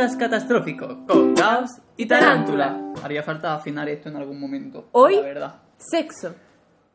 podcast 0.00 0.18
catastrófico 0.18 1.04
con 1.06 1.34
caos 1.34 1.70
y 1.98 2.06
tarántula. 2.06 2.94
Haría 3.02 3.22
falta 3.22 3.54
afinar 3.54 3.86
esto 3.90 4.08
en 4.08 4.16
algún 4.16 4.40
momento. 4.40 4.88
Hoy- 4.92 5.16
La 5.16 5.20
verdad. 5.22 5.54
Sexo. 5.76 6.34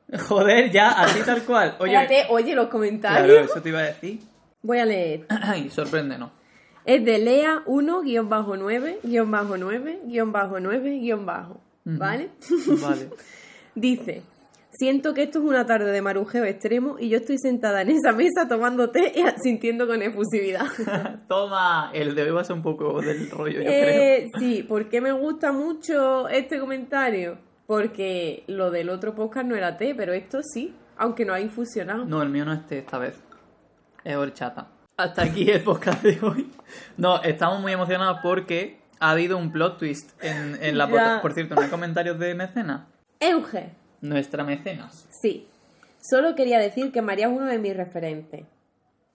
Joder, 0.28 0.72
ya, 0.72 0.90
así 0.90 1.22
tal 1.24 1.44
cual. 1.44 1.76
Oye, 1.80 1.94
Espérate, 1.94 2.34
oye 2.34 2.56
los 2.56 2.68
comentarios. 2.68 3.28
claro, 3.28 3.46
eso 3.46 3.62
te 3.62 3.70
iba 3.70 3.80
a 3.80 3.84
decir. 3.84 4.22
Voy 4.64 4.80
a 4.80 4.86
leer. 4.86 5.28
Ay, 5.30 5.70
sorpréndenos. 5.70 6.32
Es 6.84 7.06
de 7.06 7.20
Lea 7.20 7.62
1-9, 7.68 8.98
9, 9.04 10.00
9, 10.60 11.16
bajo. 11.26 11.62
¿Vale? 11.84 12.32
Vale. 12.82 13.10
Dice, 13.76 14.24
siento 14.78 15.14
que 15.14 15.24
esto 15.24 15.40
es 15.40 15.46
una 15.46 15.66
tarde 15.66 15.92
de 15.92 16.02
marujeo 16.02 16.44
extremo 16.46 16.98
y 17.00 17.10
yo 17.10 17.18
estoy 17.18 17.38
sentada 17.38 17.82
en 17.82 17.90
esa 17.90 18.12
mesa 18.12 18.48
tomando 18.48 18.90
té 18.90 19.14
y 19.16 19.24
sintiendo 19.42 19.88
con 19.88 20.02
efusividad. 20.02 20.66
Toma, 21.28 21.92
el 21.94 22.16
de 22.16 22.24
hoy 22.24 22.32
va 22.32 22.42
a 22.42 22.44
ser 22.44 22.56
un 22.56 22.64
poco 22.64 23.02
del 23.02 23.30
rollo, 23.30 23.60
yo 23.60 23.66
creo. 23.66 23.90
Eh, 23.90 24.32
sí, 24.38 24.64
¿por 24.64 24.90
qué 24.90 25.02
me 25.02 25.12
gusta 25.12 25.52
mucho 25.52 26.28
este 26.28 26.60
comentario? 26.60 27.38
Porque 27.68 28.44
lo 28.48 28.70
del 28.70 28.90
otro 28.90 29.16
podcast 29.16 29.48
no 29.48 29.56
era 29.56 29.78
té, 29.78 29.96
pero 29.96 30.14
esto 30.14 30.40
sí, 30.44 30.76
aunque 30.98 31.26
no 31.26 31.34
ha 31.34 31.40
infusionado. 31.40 32.06
No, 32.06 32.22
el 32.22 32.30
mío 32.30 32.46
no 32.46 32.54
es 32.54 32.66
té 32.68 32.80
esta 32.80 32.98
vez. 32.98 33.20
Es 34.04 34.16
horchata. 34.16 34.68
Hasta 34.98 35.24
aquí 35.24 35.50
el 35.50 35.62
podcast 35.62 36.04
de 36.04 36.20
hoy. 36.22 36.52
No, 36.96 37.22
estamos 37.24 37.60
muy 37.60 37.74
emocionados 37.74 38.20
porque 38.22 38.80
ha 39.00 39.12
habido 39.12 39.38
un 39.38 39.52
plot 39.52 39.78
twist 39.78 40.12
en, 40.24 40.58
en 40.62 40.78
la 40.78 40.88
podcast. 40.90 41.22
Por 41.22 41.34
cierto, 41.34 41.56
no 41.56 41.62
hay 41.62 41.70
comentarios 41.70 42.20
de 42.20 42.36
mecenas. 42.36 42.88
Euge, 43.20 43.72
Nuestra 44.02 44.44
mecenas. 44.44 45.08
sí. 45.22 45.48
Solo 46.08 46.36
quería 46.36 46.60
decir 46.60 46.92
que 46.92 47.02
María 47.02 47.26
es 47.26 47.32
uno 47.32 47.46
de 47.46 47.58
mis 47.58 47.76
referentes. 47.76 48.46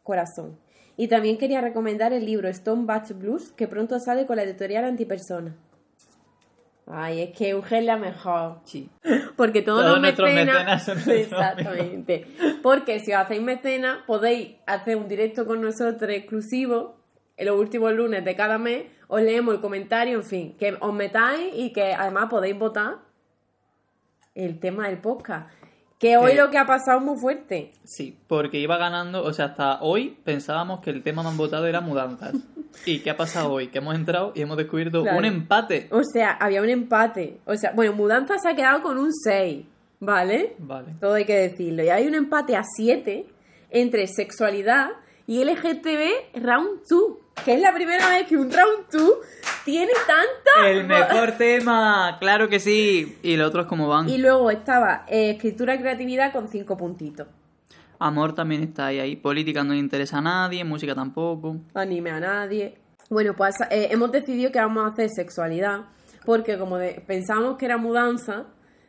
Corazón. 0.02 0.58
Y 0.96 1.06
también 1.06 1.38
quería 1.38 1.60
recomendar 1.60 2.12
el 2.12 2.26
libro 2.26 2.48
Stone 2.48 2.84
Batch 2.84 3.12
Blues, 3.12 3.52
que 3.52 3.68
pronto 3.68 4.00
sale 4.00 4.26
con 4.26 4.34
la 4.34 4.42
editorial 4.42 4.84
Antipersona. 4.84 5.54
Ay, 6.86 7.22
es 7.22 7.38
que 7.38 7.50
Euge 7.50 7.78
es 7.78 7.84
la 7.84 7.96
mejor. 7.96 8.58
Sí. 8.64 8.90
Porque 9.36 9.62
todos, 9.62 9.82
Todos 9.82 10.00
los 10.00 10.18
mecenas... 10.18 10.56
mecenas 10.56 10.84
son 10.84 11.10
Exactamente. 11.14 12.26
Porque 12.60 12.98
si 12.98 13.12
os 13.12 13.20
hacéis 13.20 13.40
mecenas, 13.42 13.98
podéis 14.08 14.56
hacer 14.66 14.96
un 14.96 15.06
directo 15.06 15.46
con 15.46 15.60
nosotros 15.60 16.10
exclusivo 16.10 16.96
en 17.36 17.46
los 17.46 17.56
últimos 17.56 17.92
lunes 17.92 18.24
de 18.24 18.34
cada 18.34 18.58
mes. 18.58 18.86
Os 19.06 19.22
leemos 19.22 19.54
el 19.54 19.60
comentario, 19.60 20.16
en 20.18 20.24
fin, 20.24 20.56
que 20.58 20.76
os 20.80 20.92
metáis 20.92 21.52
y 21.54 21.72
que 21.72 21.94
además 21.94 22.26
podéis 22.28 22.58
votar 22.58 22.96
el 24.44 24.58
tema 24.58 24.88
del 24.88 24.98
podcast. 24.98 25.50
Que 25.98 26.16
hoy 26.16 26.34
lo 26.34 26.48
que 26.48 26.56
ha 26.56 26.64
pasado 26.64 26.98
es 26.98 27.04
muy 27.04 27.18
fuerte. 27.20 27.72
Sí, 27.84 28.16
porque 28.26 28.58
iba 28.58 28.78
ganando, 28.78 29.22
o 29.22 29.32
sea, 29.34 29.46
hasta 29.46 29.82
hoy 29.82 30.16
pensábamos 30.24 30.80
que 30.80 30.88
el 30.88 31.02
tema 31.02 31.22
más 31.22 31.36
votado 31.36 31.66
era 31.66 31.82
mudanzas. 31.82 32.34
¿Y 32.86 33.00
qué 33.00 33.10
ha 33.10 33.16
pasado 33.18 33.52
hoy? 33.52 33.68
Que 33.68 33.78
hemos 33.78 33.94
entrado 33.94 34.32
y 34.34 34.40
hemos 34.40 34.56
descubierto 34.56 35.02
Claro. 35.02 35.18
un 35.18 35.26
empate. 35.26 35.88
O 35.90 36.02
sea, 36.02 36.30
había 36.30 36.62
un 36.62 36.70
empate. 36.70 37.38
O 37.44 37.54
sea, 37.54 37.72
bueno, 37.72 37.92
Mudanza 37.92 38.38
se 38.38 38.48
ha 38.48 38.54
quedado 38.56 38.80
con 38.82 38.96
un 38.96 39.12
6, 39.12 39.66
¿vale? 39.98 40.54
Vale. 40.58 40.94
Todo 41.00 41.14
hay 41.14 41.26
que 41.26 41.36
decirlo. 41.36 41.82
Y 41.84 41.90
hay 41.90 42.06
un 42.06 42.14
empate 42.14 42.56
a 42.56 42.62
7 42.64 43.26
entre 43.68 44.06
sexualidad 44.06 44.88
y 45.26 45.44
LGTB 45.44 46.40
Round 46.42 46.80
2. 46.88 47.00
Que 47.44 47.54
es 47.54 47.60
la 47.60 47.72
primera 47.72 48.08
vez 48.10 48.26
que 48.26 48.36
un 48.36 48.50
Round 48.52 48.86
2 48.92 49.12
tiene 49.64 49.92
tanta... 50.06 50.68
El 50.68 50.84
mejor 50.86 51.32
tema, 51.32 52.16
claro 52.20 52.48
que 52.48 52.60
sí. 52.60 53.18
Y 53.22 53.36
los 53.36 53.48
otros 53.48 53.66
cómo 53.66 53.88
van. 53.88 54.08
Y 54.08 54.18
luego 54.18 54.50
estaba 54.50 55.04
eh, 55.08 55.30
escritura 55.30 55.74
y 55.74 55.78
creatividad 55.78 56.32
con 56.32 56.48
5 56.48 56.76
puntitos. 56.76 57.26
Amor 57.98 58.34
también 58.34 58.62
está 58.62 58.86
ahí, 58.86 58.98
ahí. 59.00 59.16
Política 59.16 59.62
no 59.64 59.72
le 59.74 59.78
interesa 59.78 60.18
a 60.18 60.22
nadie, 60.22 60.64
música 60.64 60.94
tampoco. 60.94 61.56
Anime 61.74 62.10
a 62.10 62.20
nadie. 62.20 62.78
Bueno, 63.10 63.34
pues 63.36 63.56
eh, 63.70 63.88
hemos 63.90 64.10
decidido 64.12 64.50
que 64.52 64.58
vamos 64.58 64.84
a 64.84 64.88
hacer 64.88 65.10
sexualidad. 65.10 65.80
Porque 66.24 66.58
como 66.58 66.76
de- 66.78 67.02
pensábamos 67.06 67.56
que 67.56 67.64
era 67.66 67.76
mudanza, 67.78 68.44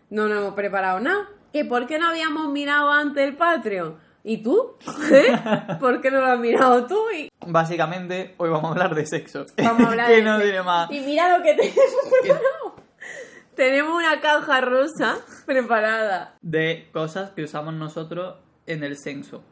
no 0.10 0.28
nos 0.28 0.38
hemos 0.40 0.54
preparado 0.54 1.00
nada. 1.00 1.28
¿Que 1.54 1.66
por 1.66 1.88
qué 1.88 2.00
no 2.00 2.08
habíamos 2.08 2.50
mirado 2.52 2.92
antes 2.92 3.24
el 3.28 3.36
Patreon? 3.36 3.96
¿Y 4.24 4.38
tú? 4.44 4.78
¿Eh? 5.12 5.38
¿Por 5.80 6.02
qué 6.02 6.12
no 6.12 6.20
lo 6.20 6.28
has 6.28 6.40
mirado 6.40 6.86
tú? 6.86 7.00
Y 7.16 7.30
Básicamente, 7.48 8.36
hoy 8.38 8.50
vamos 8.50 8.66
a 8.66 8.72
hablar 8.74 8.96
de 8.96 9.06
sexo. 9.06 9.46
Vamos 9.58 9.84
a 9.84 9.90
hablar 9.90 10.08
que 10.10 10.16
de 10.18 10.22
no 10.22 10.40
tiene 10.40 10.62
más. 10.62 10.92
Y 10.92 11.00
mira 11.02 11.38
lo 11.38 11.44
que 11.44 11.54
tenemos 11.56 11.96
preparado. 12.22 12.76
tenemos 13.56 13.94
una 13.96 14.22
caja 14.22 14.62
rosa 14.62 15.18
preparada. 15.46 16.36
De 16.42 16.90
cosas 16.94 17.32
que 17.32 17.44
usamos 17.44 17.74
nosotros 17.74 18.36
en 18.68 18.84
el 18.84 18.98
censo. 18.98 19.44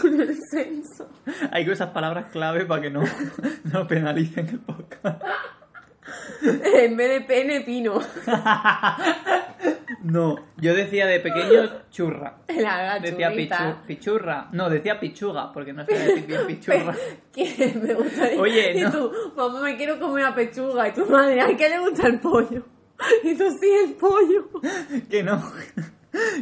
con 0.00 0.20
el 0.20 0.38
censo. 0.50 1.08
Hay 1.50 1.64
que 1.64 1.72
usar 1.72 1.92
palabras 1.92 2.26
clave 2.30 2.64
para 2.64 2.82
que 2.82 2.90
no, 2.90 3.02
no 3.64 3.86
penalicen 3.88 4.48
el 4.48 4.60
podcast. 4.60 5.22
En 6.42 6.96
vez 6.96 7.10
de 7.10 7.20
pene, 7.22 7.60
pino. 7.62 8.00
No, 10.02 10.34
yo 10.56 10.74
decía 10.74 11.06
de 11.06 11.20
pequeño 11.20 11.84
churra. 11.92 12.38
La 12.48 12.98
Decía 12.98 13.30
pichu- 13.30 13.82
pichurra. 13.86 14.48
No, 14.50 14.68
decía 14.68 14.98
pichuga, 14.98 15.52
porque 15.52 15.72
no 15.72 15.84
sabía 15.84 16.00
decir 16.06 16.26
bien 16.26 16.46
pichurra. 16.46 16.94
Que 17.32 17.72
me 17.80 17.94
gustaría. 17.94 18.40
Oye, 18.40 18.78
y 18.78 18.80
no. 18.82 18.90
tú, 18.90 19.12
mamá, 19.36 19.60
me 19.62 19.76
quiero 19.76 20.00
comer 20.00 20.24
una 20.26 20.34
pechuga. 20.34 20.88
Y 20.88 20.92
tu 20.92 21.06
madre, 21.06 21.40
¿a 21.40 21.56
qué 21.56 21.68
le 21.68 21.78
gusta 21.78 22.08
el 22.08 22.18
pollo? 22.18 22.64
Y 23.22 23.34
tú, 23.36 23.44
sí, 23.60 23.68
el 23.86 23.92
pollo. 23.94 24.48
Que 25.08 25.22
no. 25.22 25.40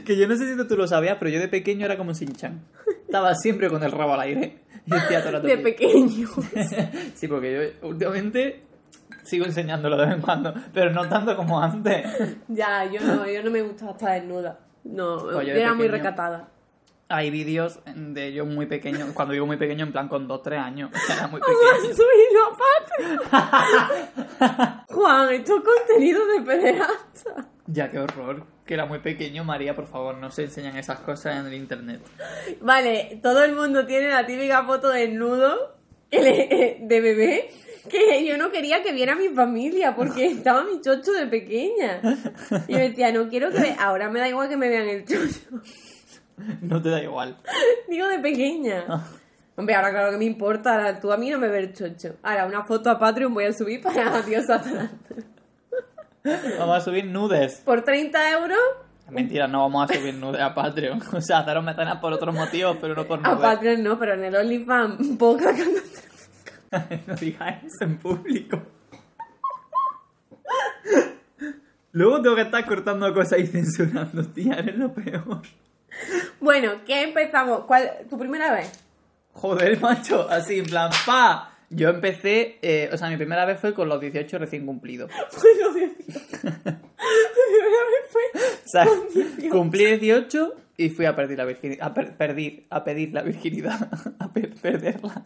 Que 0.07 0.17
yo 0.17 0.27
no 0.27 0.37
sé 0.37 0.57
si 0.57 0.67
tú 0.67 0.77
lo 0.77 0.87
sabías, 0.89 1.17
pero 1.19 1.31
yo 1.31 1.39
de 1.39 1.49
pequeño 1.49 1.85
era 1.85 1.99
como 1.99 2.13
Shin-Chan. 2.13 2.65
Estaba 3.05 3.35
siempre 3.35 3.69
con 3.69 3.83
el 3.83 3.93
rabo 3.93 4.15
al 4.15 4.21
aire. 4.21 4.61
Y 4.87 4.91
decía 4.91 5.19
todo 5.21 5.29
el 5.29 5.35
rato 5.35 5.47
De 5.47 5.57
que- 5.59 5.63
pequeño. 5.63 6.29
Sí, 7.15 7.29
porque 7.29 7.75
yo 7.83 7.89
últimamente 7.89 8.63
sigo 9.23 9.45
enseñándolo 9.45 9.97
de 9.97 10.07
vez 10.07 10.15
en 10.17 10.21
cuando, 10.23 10.55
pero 10.73 10.91
no 10.91 11.09
tanto 11.09 11.37
como 11.37 11.61
antes. 11.61 12.07
ya, 12.49 12.85
yo 12.85 13.01
no, 13.01 13.27
yo 13.29 13.43
no 13.43 13.51
me 13.51 13.63
gusta 13.63 13.91
estar 13.91 14.21
desnuda. 14.21 14.59
No, 14.85 15.19
Pues 15.33 15.47
yo 15.47 15.55
era 15.55 15.75
muy 15.75 15.89
recatada. 15.89 16.49
Hay 17.13 17.31
vídeos 17.31 17.81
de 17.93 18.33
yo 18.33 18.47
muy 18.47 18.67
pequeño, 18.67 19.05
cuando 19.15 19.33
digo 19.33 19.45
muy 19.45 19.57
pequeño, 19.57 19.85
en 19.85 19.91
plan 19.91 20.09
con 20.09 20.29
2-3 20.29 20.59
años. 20.59 20.91
Era 21.13 21.27
muy 21.27 21.41
pequeño. 21.41 21.59
Juan, 24.89 25.33
esto 25.33 25.57
es 25.57 25.63
contenido 25.65 26.27
de 26.27 26.41
pederasta. 26.43 27.49
Ya, 27.67 27.91
qué 27.91 27.99
horror. 27.99 28.45
Que 28.65 28.75
era 28.75 28.87
muy 28.87 29.01
pequeño, 29.01 29.43
María, 29.43 29.75
por 29.75 29.87
favor, 29.87 30.17
no 30.17 30.31
se 30.31 30.45
enseñan 30.45 30.77
esas 30.77 31.01
cosas 31.01 31.37
en 31.41 31.47
el 31.47 31.55
internet. 31.55 32.01
Vale, 32.61 33.19
todo 33.21 33.43
el 33.43 33.57
mundo 33.57 33.87
tiene 33.87 34.09
la 34.09 34.25
típica 34.25 34.63
foto 34.65 34.91
desnudo 34.91 35.77
eh, 36.13 36.79
de 36.81 37.01
bebé 37.01 37.51
que 37.89 38.25
yo 38.27 38.37
no 38.37 38.51
quería 38.51 38.83
que 38.83 38.93
viera 38.93 39.15
mi 39.15 39.29
familia 39.29 39.95
porque 39.95 40.27
estaba 40.33 40.65
mi 40.65 40.81
chocho 40.81 41.13
de 41.13 41.27
pequeña. 41.27 42.01
Y 42.69 42.73
yo 42.73 42.79
decía, 42.79 43.13
no 43.13 43.29
quiero 43.29 43.51
que 43.51 43.61
ve- 43.61 43.77
Ahora 43.79 44.09
me 44.11 44.21
da 44.21 44.29
igual 44.29 44.49
que 44.49 44.57
me 44.57 44.69
vean 44.69 44.89
el 44.89 45.05
chocho. 45.05 45.41
No 46.63 46.81
te 46.81 46.89
da 46.89 47.03
igual. 47.03 47.37
Digo 47.87 48.09
de 48.09 48.19
pequeña. 48.19 48.83
Hombre, 49.57 49.75
ahora 49.75 49.91
claro 49.91 50.11
que 50.13 50.17
me 50.17 50.25
importa. 50.25 50.73
ahora 50.73 50.99
Tú 50.99 51.13
a 51.13 51.19
mí 51.19 51.29
no 51.29 51.39
me 51.39 51.49
ves 51.49 51.65
el 51.69 51.73
chocho. 51.75 52.17
Ahora, 52.23 52.47
una 52.47 52.65
foto 52.65 52.89
a 52.89 52.99
Patreon 52.99 53.35
voy 53.35 53.45
a 53.45 53.53
subir 53.53 53.83
para 53.83 54.17
Adiós 54.17 54.49
Atlanta. 54.49 54.91
Vamos 56.59 56.79
a 56.79 56.81
subir 56.81 57.05
nudes. 57.05 57.61
Por 57.63 57.83
30 57.83 58.31
euros 58.33 58.59
Mentira, 59.11 59.49
no 59.49 59.61
vamos 59.69 59.91
a 59.91 59.95
subir 59.95 60.15
nudes 60.15 60.41
a 60.41 60.55
Patreon. 60.55 61.03
O 61.13 61.21
sea, 61.21 61.41
haceros 61.41 61.63
mecenas 61.63 61.99
por 61.99 62.13
otros 62.15 62.35
motivos, 62.35 62.79
pero 62.81 62.95
no 62.95 63.05
por 63.07 63.19
a 63.19 63.23
nudes. 63.35 63.41
Patreon 63.43 63.83
no, 63.83 63.99
pero 63.99 64.15
en 64.15 64.25
el 64.25 64.35
OnlyFans 64.37 65.19
poca 65.19 65.53
no 67.07 67.15
digas 67.17 67.65
eso 67.65 67.85
en 67.85 67.99
público. 67.99 68.63
Luego 71.93 72.23
tengo 72.23 72.37
que 72.37 72.43
estar 72.43 72.65
cortando 72.67 73.13
cosas 73.13 73.41
y 73.41 73.47
censurando, 73.47 74.25
tía, 74.27 74.55
eres 74.55 74.77
lo 74.77 74.93
peor. 74.95 75.43
Bueno, 76.41 76.85
¿qué 76.87 77.03
empezamos? 77.03 77.65
¿Cuál, 77.65 77.91
¿Tu 78.09 78.17
primera 78.17 78.53
vez? 78.53 78.85
Joder, 79.33 79.81
macho, 79.81 80.29
así 80.29 80.59
en 80.59 80.67
plan, 80.67 80.91
pa. 81.05 81.59
Yo 81.69 81.89
empecé, 81.89 82.59
eh, 82.63 82.91
o 82.93 82.97
sea, 82.97 83.09
mi 83.09 83.17
primera 83.17 83.45
vez 83.45 83.61
fue 83.61 83.75
con 83.75 83.89
los 83.89 84.01
18 84.01 84.39
recién 84.39 84.67
cumplidos. 84.67 85.11
Bueno, 85.41 85.73
Dios 85.73 85.75
mío. 85.75 85.89
Mi 85.99 86.09
primera 87.59 87.85
vez 87.91 88.11
fue 88.11 88.23
O 88.43 88.69
sea, 88.69 88.87
con 88.87 89.09
18. 89.13 89.51
cumplí 89.51 89.97
18 89.97 90.55
y 90.85 90.89
fui 90.91 91.05
a 91.07 91.15
perder 91.15 91.39
la 91.39 91.45
virginidad. 91.45 91.87
A, 91.87 91.95
per- 91.95 92.15
a 92.71 92.85
pedir 92.85 93.13
la 93.13 93.23
virginidad. 93.23 93.89
A 94.19 94.33
per- 94.33 94.55
perderla. 94.55 95.23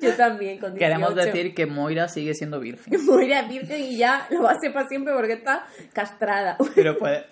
Yo 0.00 0.14
también, 0.14 0.58
con 0.58 0.72
18. 0.74 0.78
Queremos 0.78 1.14
decir 1.14 1.54
que 1.54 1.66
Moira 1.66 2.08
sigue 2.08 2.32
siendo 2.34 2.60
virgen. 2.60 2.94
Voy 3.06 3.32
a 3.32 3.42
virgen 3.42 3.80
y 3.82 3.96
ya 3.96 4.26
lo 4.30 4.42
va 4.42 4.52
a 4.52 4.60
ser 4.60 4.72
para 4.72 4.88
siempre 4.88 5.12
porque 5.14 5.32
está 5.34 5.66
castrada. 5.92 6.56
Pero 6.74 6.96
pues, 6.96 7.24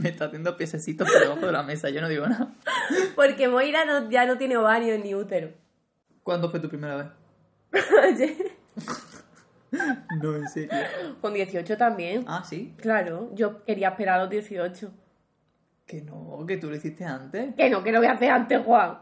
me 0.00 0.10
está 0.10 0.26
haciendo 0.26 0.56
piececitos 0.56 1.10
por 1.10 1.20
debajo 1.20 1.46
de 1.46 1.52
la 1.52 1.62
mesa, 1.62 1.88
yo 1.90 2.00
no 2.02 2.08
digo 2.08 2.26
nada. 2.26 2.52
Porque 3.14 3.48
Moira 3.48 3.84
no- 3.84 4.10
ya 4.10 4.26
no 4.26 4.36
tiene 4.38 4.56
ovarios 4.58 5.02
ni 5.02 5.14
útero. 5.14 5.50
¿Cuándo 6.22 6.50
fue 6.50 6.60
tu 6.60 6.68
primera 6.68 6.96
vez? 6.96 7.06
Ayer. 8.04 8.36
No, 10.20 10.36
en 10.36 10.48
serio. 10.48 10.70
con 11.20 11.34
18 11.34 11.76
también. 11.76 12.24
Ah, 12.26 12.44
sí. 12.48 12.74
Claro, 12.78 13.30
yo 13.34 13.64
quería 13.64 13.88
esperar 13.88 14.18
a 14.20 14.22
los 14.22 14.30
18. 14.30 14.90
Que 15.86 16.02
no, 16.02 16.44
que 16.46 16.56
tú 16.56 16.68
lo 16.68 16.76
hiciste 16.76 17.04
antes. 17.04 17.54
Que 17.54 17.70
no, 17.70 17.82
que 17.82 17.92
lo 17.92 17.98
voy 17.98 18.08
a 18.08 18.12
hacer 18.12 18.30
antes, 18.30 18.60
Juan. 18.64 18.98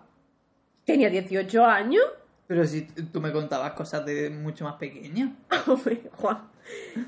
Tenía 0.84 1.08
18 1.08 1.64
años. 1.64 2.04
Pero 2.46 2.66
si 2.66 2.82
tú 2.82 3.20
me 3.20 3.32
contabas 3.32 3.72
cosas 3.72 4.04
de 4.04 4.28
mucho 4.28 4.64
más 4.64 4.74
pequeña. 4.74 5.34
Hombre, 5.66 6.02
Juan. 6.12 6.38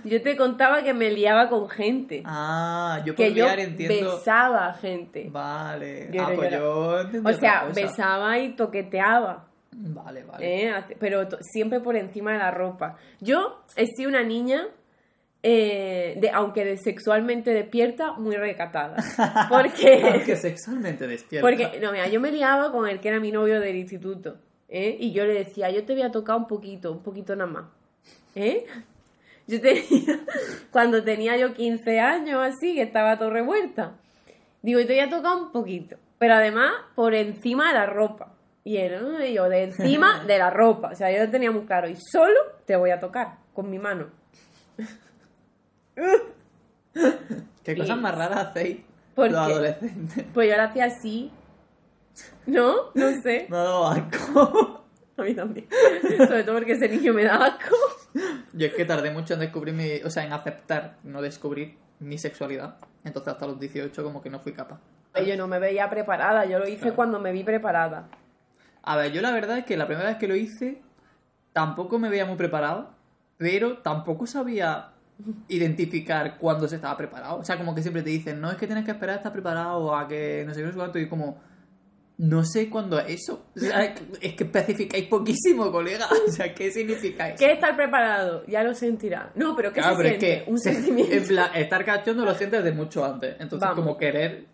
Yo 0.04 0.22
te 0.22 0.36
contaba 0.36 0.82
que 0.82 0.94
me 0.94 1.10
liaba 1.10 1.48
con 1.48 1.68
gente. 1.68 2.22
Ah, 2.24 3.02
yo 3.04 3.14
por 3.14 3.24
que 3.24 3.34
yo 3.34 3.44
liar 3.44 3.60
entiendo. 3.60 4.16
besaba 4.16 4.68
a 4.68 4.74
gente. 4.74 5.28
Vale. 5.30 6.08
Yo 6.12 6.22
ah, 6.22 6.32
pues 6.34 6.50
yo 6.52 7.10
yo 7.10 7.20
O 7.24 7.32
sea, 7.34 7.64
besaba 7.74 8.38
y 8.38 8.54
toqueteaba. 8.54 9.48
Vale, 9.72 10.24
vale. 10.24 10.68
¿eh? 10.68 10.84
Pero 10.98 11.28
siempre 11.40 11.80
por 11.80 11.96
encima 11.96 12.32
de 12.32 12.38
la 12.38 12.50
ropa. 12.50 12.96
Yo 13.20 13.62
he 13.76 13.86
sido 13.86 14.08
una 14.08 14.22
niña, 14.22 14.68
eh, 15.48 16.16
de, 16.18 16.30
aunque 16.30 16.64
de 16.64 16.76
sexualmente 16.76 17.52
despierta, 17.52 18.14
muy 18.14 18.34
recatada. 18.34 18.96
Porque, 19.48 20.02
Aunque 20.02 20.34
sexualmente 20.34 21.06
despierta. 21.06 21.46
porque, 21.46 21.78
no, 21.80 21.92
mira, 21.92 22.08
yo 22.08 22.18
me 22.18 22.32
liaba 22.32 22.72
con 22.72 22.88
el 22.88 22.98
que 22.98 23.10
era 23.10 23.20
mi 23.20 23.30
novio 23.30 23.60
del 23.60 23.76
instituto. 23.76 24.38
¿eh? 24.68 24.96
Y 24.98 25.12
yo 25.12 25.24
le 25.24 25.34
decía, 25.34 25.70
yo 25.70 25.84
te 25.84 25.92
voy 25.92 26.02
a 26.02 26.10
tocar 26.10 26.34
un 26.36 26.48
poquito, 26.48 26.90
un 26.90 27.00
poquito 27.00 27.36
nada 27.36 27.48
más. 27.48 27.64
¿eh? 28.34 28.66
Yo 29.46 29.60
tenía, 29.60 29.84
cuando 30.72 31.04
tenía 31.04 31.36
yo 31.36 31.54
15 31.54 32.00
años 32.00 32.40
así, 32.42 32.74
que 32.74 32.82
estaba 32.82 33.16
todo 33.16 33.30
revuelta, 33.30 33.92
digo, 34.62 34.80
te 34.80 34.94
voy 34.94 34.98
a 34.98 35.10
tocar 35.10 35.36
un 35.36 35.52
poquito. 35.52 35.96
Pero 36.18 36.34
además, 36.34 36.72
por 36.96 37.14
encima 37.14 37.68
de 37.68 37.74
la 37.74 37.86
ropa. 37.86 38.32
Y 38.64 38.78
él, 38.78 39.00
¿no? 39.00 39.24
Y 39.24 39.34
yo, 39.34 39.48
de 39.48 39.62
encima 39.62 40.24
de 40.24 40.38
la 40.38 40.50
ropa. 40.50 40.90
O 40.90 40.96
sea, 40.96 41.12
yo 41.12 41.24
lo 41.24 41.30
tenía 41.30 41.52
muy 41.52 41.66
claro. 41.66 41.88
Y 41.88 41.94
solo 41.94 42.40
te 42.64 42.74
voy 42.74 42.90
a 42.90 42.98
tocar 42.98 43.36
con 43.54 43.70
mi 43.70 43.78
mano. 43.78 44.08
¿Qué 47.64 47.76
cosas 47.76 47.98
más 47.98 48.14
raras 48.16 48.46
hacéis 48.48 48.78
¿Por 49.14 49.30
los 49.30 49.46
qué? 49.46 49.52
adolescentes? 49.52 50.24
Pues 50.32 50.48
yo 50.50 50.56
lo 50.56 50.62
hacía 50.62 50.84
así. 50.86 51.32
¿No? 52.46 52.74
No 52.94 53.10
sé. 53.22 53.46
Me 53.50 53.56
ha 53.56 53.60
dado 53.60 53.86
asco. 53.88 54.84
A 55.18 55.22
mí 55.22 55.34
también. 55.34 55.66
Sobre 56.28 56.44
todo 56.44 56.56
porque 56.56 56.72
ese 56.72 56.90
niño 56.90 57.14
me 57.14 57.24
da 57.24 57.36
asco. 57.46 57.74
Yo 58.52 58.66
es 58.66 58.74
que 58.74 58.84
tardé 58.84 59.10
mucho 59.10 59.32
en 59.32 59.40
descubrir 59.40 59.72
mi... 59.72 60.02
O 60.04 60.10
sea, 60.10 60.24
en 60.26 60.32
aceptar, 60.34 60.98
no 61.04 61.22
descubrir 61.22 61.78
mi 62.00 62.18
sexualidad. 62.18 62.76
Entonces 63.02 63.32
hasta 63.32 63.46
los 63.46 63.58
18 63.58 64.04
como 64.04 64.20
que 64.20 64.28
no 64.28 64.40
fui 64.40 64.52
capaz. 64.52 64.78
Yo 65.26 65.34
no 65.38 65.48
me 65.48 65.58
veía 65.58 65.88
preparada. 65.88 66.44
Yo 66.44 66.58
lo 66.58 66.68
hice 66.68 66.80
Claro. 66.80 66.96
cuando 66.96 67.18
me 67.18 67.32
vi 67.32 67.44
preparada. 67.44 68.08
A 68.82 68.96
ver, 68.96 69.10
yo 69.12 69.22
la 69.22 69.30
verdad 69.32 69.56
es 69.56 69.64
que 69.64 69.78
la 69.78 69.86
primera 69.86 70.06
vez 70.10 70.18
que 70.18 70.28
lo 70.28 70.36
hice 70.36 70.82
tampoco 71.54 71.98
me 71.98 72.10
veía 72.10 72.26
muy 72.26 72.36
preparado, 72.36 72.90
pero 73.38 73.78
tampoco 73.78 74.26
sabía 74.26 74.90
identificar 75.48 76.38
cuándo 76.38 76.68
se 76.68 76.76
estaba 76.76 76.96
preparado. 76.96 77.38
O 77.38 77.44
sea, 77.44 77.56
como 77.56 77.74
que 77.74 77.82
siempre 77.82 78.02
te 78.02 78.10
dicen, 78.10 78.40
no 78.40 78.50
es 78.50 78.56
que 78.56 78.66
tienes 78.66 78.84
que 78.84 78.90
esperar 78.90 79.14
a 79.14 79.16
estar 79.18 79.32
preparado 79.32 79.94
a 79.94 80.06
que 80.06 80.44
no 80.46 80.54
sé 80.54 80.60
qué, 80.60 80.72
no 80.72 80.92
sé 80.92 81.00
y 81.00 81.08
como, 81.08 81.38
no 82.18 82.44
sé 82.44 82.70
cuándo 82.70 82.98
es 82.98 83.22
eso. 83.22 83.44
O 83.54 83.60
sea, 83.60 83.94
es 84.22 84.34
que 84.34 84.44
especificáis 84.44 85.04
poquísimo, 85.06 85.70
colega. 85.70 86.06
O 86.26 86.32
sea, 86.32 86.54
¿qué 86.54 86.70
significa 86.70 87.28
eso? 87.28 87.36
¿Qué 87.38 87.46
es 87.46 87.52
estar 87.54 87.76
preparado? 87.76 88.42
Ya 88.46 88.62
lo 88.62 88.74
sentirá. 88.74 89.32
No, 89.34 89.54
pero 89.54 89.70
¿qué 89.72 89.80
Claro, 89.80 89.96
se 89.96 90.02
pero 90.02 90.08
siente? 90.18 90.32
es 90.38 90.42
que 90.44 90.50
Un 90.50 90.58
sentimiento. 90.60 91.12
en 91.14 91.26
plan, 91.26 91.50
estar 91.54 91.84
cachondo 91.84 92.24
lo 92.24 92.34
sientes 92.34 92.64
de 92.64 92.72
mucho 92.72 93.04
antes. 93.04 93.32
Entonces, 93.38 93.68
Vamos. 93.68 93.84
como 93.84 93.98
querer, 93.98 94.46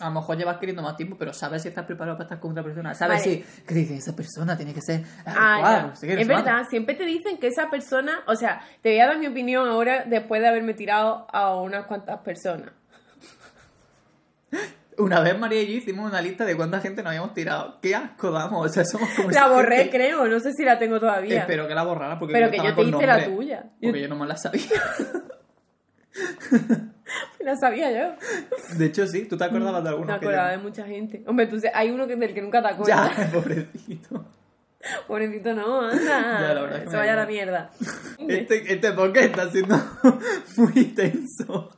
a 0.00 0.06
lo 0.08 0.12
mejor 0.14 0.38
llevas 0.38 0.56
queriendo 0.56 0.80
más 0.82 0.96
tiempo, 0.96 1.16
pero 1.18 1.34
sabes 1.34 1.60
si 1.62 1.68
estás 1.68 1.84
preparado 1.84 2.16
para 2.16 2.24
estar 2.24 2.40
con 2.40 2.52
otra 2.52 2.62
persona. 2.64 2.94
Sabes 2.94 3.20
Vale. 3.22 3.44
si, 3.44 3.64
que 3.66 3.74
dices, 3.74 3.98
esa 3.98 4.16
persona 4.16 4.56
tiene 4.56 4.72
que 4.72 4.80
ser 4.80 5.02
Ah, 5.26 5.82
no 5.88 5.92
Es 5.92 5.98
sé 5.98 6.06
cuánto". 6.06 6.26
verdad, 6.34 6.62
siempre 6.70 6.94
te 6.94 7.04
dicen 7.04 7.36
que 7.36 7.48
esa 7.48 7.68
persona, 7.68 8.22
o 8.26 8.34
sea, 8.34 8.62
te 8.80 8.90
voy 8.92 9.00
a 9.00 9.08
dar 9.08 9.18
mi 9.18 9.26
opinión 9.26 9.68
ahora 9.68 10.04
después 10.06 10.40
de 10.40 10.48
haberme 10.48 10.72
tirado 10.72 11.26
a 11.30 11.54
unas 11.60 11.84
cuantas 11.84 12.20
personas. 12.20 12.70
Una 14.98 15.20
vez 15.20 15.38
María 15.38 15.62
y 15.62 15.66
yo 15.66 15.72
hicimos 15.78 16.08
una 16.10 16.20
lista 16.22 16.44
de 16.44 16.56
cuánta 16.56 16.80
gente 16.80 17.02
nos 17.02 17.10
habíamos 17.10 17.34
tirado. 17.34 17.78
¡Qué 17.80 17.94
asco 17.94 18.30
damos! 18.30 18.66
O 18.66 18.68
sea, 18.72 18.84
somos 18.84 19.08
como... 19.16 19.30
La 19.30 19.48
borré, 19.52 19.76
gente- 19.84 19.90
creo, 19.96 20.26
no 20.26 20.38
sé 20.40 20.52
si 20.52 20.64
la 20.64 20.78
tengo 20.78 21.00
todavía. 21.00 21.40
Espero 21.40 21.66
que 21.66 21.74
la 21.74 21.82
borrara 21.82 22.18
porque 22.18 22.32
Pero 22.32 22.50
que 22.50 22.56
estaba 22.56 22.70
yo 22.70 22.76
te 22.76 22.82
hice 22.96 23.06
la 23.06 23.24
tuya. 23.24 23.64
Porque 23.82 24.00
yo 24.02 24.08
no 24.08 24.16
me 24.16 24.26
la 24.26 24.36
sabía. 24.36 24.62
La 27.40 27.56
sabía 27.56 27.90
yo. 27.90 28.14
De 28.78 28.86
hecho, 28.86 29.06
sí. 29.06 29.26
¿Tú 29.26 29.36
te 29.36 29.44
acordabas 29.44 29.82
de 29.82 29.90
alguno? 29.90 30.06
Me 30.12 30.18
que 30.18 30.24
acordaba 30.26 30.50
de 30.50 30.56
yo- 30.56 30.62
mucha 30.62 30.84
gente. 30.86 31.22
Hombre, 31.26 31.46
tú 31.46 31.58
sé- 31.60 31.70
hay 31.74 31.90
uno 31.90 32.06
que, 32.06 32.16
del 32.16 32.32
que 32.32 32.40
nunca 32.40 32.62
te 32.62 32.68
acuerdas. 32.68 33.10
Ya, 33.18 33.30
pobrecito. 33.32 34.24
Pobrecito, 35.06 35.54
no, 35.54 35.82
anda. 35.82 36.04
Ya, 36.40 36.54
la 36.54 36.62
verdad 36.62 36.78
es 36.78 36.84
que 36.84 36.90
Se 36.90 36.96
vaya 36.96 37.12
a 37.14 37.16
la 37.16 37.26
mierda. 37.26 37.70
Este, 38.18 38.72
este 38.72 38.92
podcast 38.92 39.26
está 39.26 39.50
siendo 39.50 39.76
muy 40.56 40.84
tenso. 40.94 41.70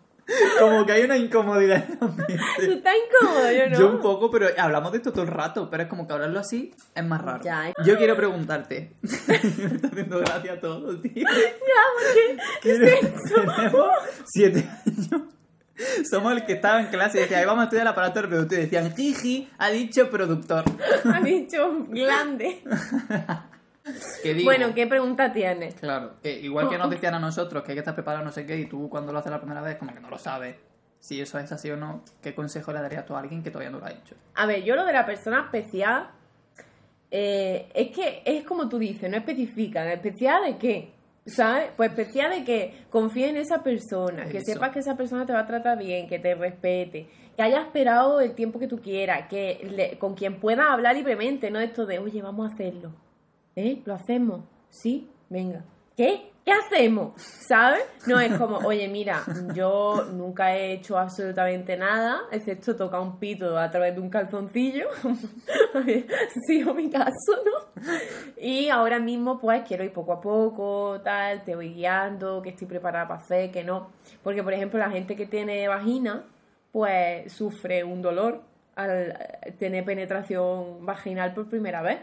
Como 0.58 0.84
que 0.84 0.92
hay 0.92 1.02
una 1.04 1.16
incomodidad 1.16 1.84
en 1.88 1.98
Tú 1.98 2.72
estás 2.72 2.94
incómodo, 2.96 3.52
yo 3.52 3.68
no. 3.70 3.78
Yo 3.78 3.90
un 3.92 4.00
poco, 4.00 4.30
pero 4.30 4.48
hablamos 4.58 4.90
de 4.92 4.98
esto 4.98 5.12
todo 5.12 5.22
el 5.22 5.28
rato, 5.28 5.70
pero 5.70 5.84
es 5.84 5.88
como 5.88 6.06
que 6.06 6.14
hablarlo 6.14 6.40
así 6.40 6.74
es 6.94 7.04
más 7.04 7.22
raro. 7.22 7.42
Ya. 7.44 7.72
Yo 7.84 7.96
quiero 7.96 8.16
preguntarte. 8.16 8.96
Me 9.02 9.34
está 9.36 9.86
haciendo 9.88 10.18
gracia 10.18 10.60
todo, 10.60 10.98
tío. 11.00 11.12
Ya, 11.14 11.82
porque... 11.96 12.42
Quiero- 12.62 12.86
Tenemos 13.54 13.88
siete 14.24 14.68
años. 14.86 15.22
Somos 16.10 16.32
el 16.32 16.46
que 16.46 16.54
estaba 16.54 16.80
en 16.80 16.86
clase 16.86 17.18
y 17.18 17.20
decía, 17.22 17.38
ahí 17.38 17.44
vamos 17.44 17.60
a 17.60 17.64
estudiar 17.64 17.82
el 17.86 17.92
aparato 17.92 18.22
reproductor. 18.22 18.58
Y 18.58 18.62
decían, 18.62 18.94
jiji, 18.96 19.48
ha 19.58 19.68
dicho 19.68 20.08
productor. 20.10 20.64
Ha 21.12 21.20
dicho 21.20 21.84
grande. 21.88 22.62
Digo, 24.22 24.44
Bueno, 24.44 24.74
¿qué 24.74 24.86
pregunta 24.86 25.32
tienes? 25.32 25.74
Claro, 25.76 26.14
que 26.22 26.32
igual 26.40 26.68
que 26.68 26.76
nos 26.78 26.90
decían 26.90 27.14
a 27.14 27.18
nosotros 27.20 27.62
que 27.62 27.72
hay 27.72 27.76
que 27.76 27.80
estar 27.80 27.94
preparado 27.94 28.24
no 28.24 28.32
sé 28.32 28.44
qué, 28.46 28.56
y 28.58 28.66
tú 28.66 28.88
cuando 28.88 29.12
lo 29.12 29.18
haces 29.20 29.30
la 29.30 29.38
primera 29.38 29.60
vez, 29.62 29.76
como 29.76 29.94
que 29.94 30.00
no 30.00 30.10
lo 30.10 30.18
sabes. 30.18 30.56
Si 30.98 31.20
eso 31.20 31.38
es 31.38 31.52
así 31.52 31.70
o 31.70 31.76
no, 31.76 32.02
¿qué 32.22 32.34
consejo 32.34 32.72
le 32.72 32.80
darías 32.80 33.06
tú 33.06 33.14
a 33.14 33.20
alguien 33.20 33.42
que 33.42 33.50
todavía 33.50 33.70
no 33.70 33.78
lo 33.78 33.86
ha 33.86 33.90
hecho? 33.90 34.16
A 34.34 34.46
ver, 34.46 34.64
yo 34.64 34.74
lo 34.74 34.84
de 34.84 34.92
la 34.92 35.06
persona 35.06 35.42
especial 35.44 36.08
eh, 37.10 37.68
es 37.74 37.90
que 37.90 38.22
es 38.24 38.44
como 38.44 38.68
tú 38.68 38.78
dices, 38.78 39.08
no 39.10 39.16
especifican. 39.16 39.86
¿Especial 39.88 40.44
de 40.44 40.56
qué? 40.58 40.92
¿Sabes? 41.26 41.70
Pues 41.76 41.90
especial 41.90 42.30
de 42.30 42.44
que 42.44 42.84
confíe 42.90 43.28
en 43.28 43.36
esa 43.36 43.62
persona, 43.62 44.26
que 44.26 44.40
sepas 44.42 44.70
que 44.70 44.78
esa 44.80 44.96
persona 44.96 45.26
te 45.26 45.32
va 45.32 45.40
a 45.40 45.46
tratar 45.46 45.78
bien, 45.78 46.08
que 46.08 46.18
te 46.18 46.34
respete, 46.34 47.08
que 47.36 47.42
haya 47.42 47.60
esperado 47.62 48.20
el 48.20 48.34
tiempo 48.34 48.58
que 48.58 48.68
tú 48.68 48.80
quieras, 48.80 49.28
que 49.28 49.60
le- 49.70 49.98
con 49.98 50.14
quien 50.14 50.40
puedas 50.40 50.66
hablar 50.68 50.94
libremente, 50.96 51.50
no 51.50 51.58
esto 51.60 51.84
de, 51.86 51.98
oye, 51.98 52.22
vamos 52.22 52.50
a 52.50 52.54
hacerlo. 52.54 52.92
¿Eh? 53.56 53.80
¿Lo 53.86 53.94
hacemos? 53.94 54.42
Sí, 54.68 55.08
venga. 55.30 55.64
¿Qué? 55.96 56.30
¿Qué 56.44 56.52
hacemos? 56.52 57.20
¿Sabes? 57.22 57.82
No 58.06 58.20
es 58.20 58.36
como, 58.36 58.58
oye, 58.58 58.86
mira, 58.86 59.24
yo 59.54 60.04
nunca 60.12 60.54
he 60.54 60.74
hecho 60.74 60.98
absolutamente 60.98 61.74
nada, 61.76 62.20
excepto 62.30 62.76
tocar 62.76 63.00
un 63.00 63.18
pito 63.18 63.58
a 63.58 63.70
través 63.70 63.94
de 63.94 64.00
un 64.02 64.10
calzoncillo. 64.10 64.88
ha 65.74 66.46
sido 66.46 66.74
mi 66.74 66.90
caso, 66.90 67.32
¿no? 67.46 67.82
Y 68.36 68.68
ahora 68.68 68.98
mismo, 68.98 69.40
pues, 69.40 69.62
quiero 69.66 69.84
ir 69.84 69.92
poco 69.92 70.12
a 70.12 70.20
poco, 70.20 71.00
tal, 71.02 71.42
te 71.42 71.56
voy 71.56 71.72
guiando, 71.72 72.42
que 72.42 72.50
estoy 72.50 72.68
preparada 72.68 73.08
para 73.08 73.20
hacer, 73.20 73.50
que 73.50 73.64
no. 73.64 73.88
Porque, 74.22 74.42
por 74.42 74.52
ejemplo, 74.52 74.78
la 74.78 74.90
gente 74.90 75.16
que 75.16 75.24
tiene 75.24 75.66
vagina, 75.66 76.26
pues, 76.72 77.32
sufre 77.32 77.82
un 77.84 78.02
dolor 78.02 78.42
al 78.76 79.16
tener 79.58 79.82
penetración 79.84 80.84
vaginal 80.84 81.32
por 81.32 81.48
primera 81.48 81.80
vez. 81.80 82.00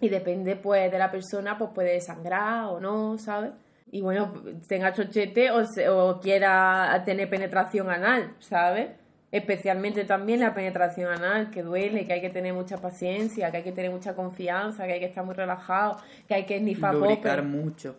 Y 0.00 0.08
depende, 0.08 0.56
pues, 0.56 0.90
de 0.90 0.98
la 0.98 1.10
persona, 1.10 1.56
pues 1.56 1.70
puede 1.74 2.00
sangrar 2.00 2.64
o 2.64 2.80
no, 2.80 3.16
¿sabes? 3.18 3.52
Y 3.92 4.00
bueno, 4.00 4.32
tenga 4.66 4.92
chochete 4.92 5.50
o, 5.52 5.64
se- 5.64 5.88
o 5.88 6.18
quiera 6.20 7.02
tener 7.04 7.30
penetración 7.30 7.88
anal, 7.88 8.34
¿sabes? 8.40 8.90
Especialmente 9.30 10.04
también 10.04 10.40
la 10.40 10.54
penetración 10.54 11.12
anal, 11.12 11.50
que 11.50 11.62
duele, 11.62 12.04
que 12.06 12.14
hay 12.14 12.20
que 12.20 12.30
tener 12.30 12.52
mucha 12.54 12.78
paciencia, 12.78 13.50
que 13.50 13.58
hay 13.58 13.62
que 13.62 13.72
tener 13.72 13.90
mucha 13.92 14.14
confianza, 14.14 14.86
que 14.86 14.94
hay 14.94 15.00
que 15.00 15.06
estar 15.06 15.24
muy 15.24 15.34
relajado, 15.34 15.98
que 16.26 16.34
hay 16.34 16.44
que 16.46 16.58
snifar 16.58 16.94
Lubricar 16.94 17.36
popper. 17.38 17.42
mucho. 17.44 17.96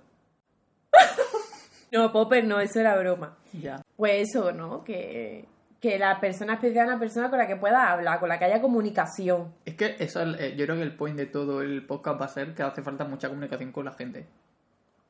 No, 1.92 2.12
popper 2.12 2.44
no, 2.44 2.60
eso 2.60 2.82
era 2.82 2.98
broma. 2.98 3.38
Ya. 3.54 3.82
Pues 3.96 4.30
eso, 4.30 4.51
¿no? 4.51 4.84
Que, 4.84 5.46
que 5.79 6.00
la 6.00 6.19
persona 6.19 6.53
especial 6.53 6.86
es 6.86 6.91
una 6.91 7.00
persona 7.00 7.29
con 7.29 7.39
la 7.39 7.48
que 7.48 7.55
pueda 7.55 7.91
hablar, 7.91 8.19
con 8.19 8.29
la 8.29 8.39
que 8.39 8.46
haya 8.46 8.62
comunicación. 8.62 9.53
Es 9.65 9.75
que 9.75 9.96
eso 10.00 10.22
es, 10.22 10.39
eh, 10.39 10.55
yo 10.57 10.65
creo 10.65 10.77
que 10.77 10.84
el 10.84 10.96
point 10.96 11.17
de 11.17 11.27
todo 11.27 11.62
el 11.62 11.86
podcast 11.86 12.19
va 12.22 12.25
a 12.25 12.29
ser 12.29 12.53
que 12.53 12.63
hace 12.63 12.81
falta 12.81 13.05
mucha 13.05 13.29
comunicación 13.29 13.72
con 13.72 13.86
la 13.86 13.93
gente. 13.93 14.27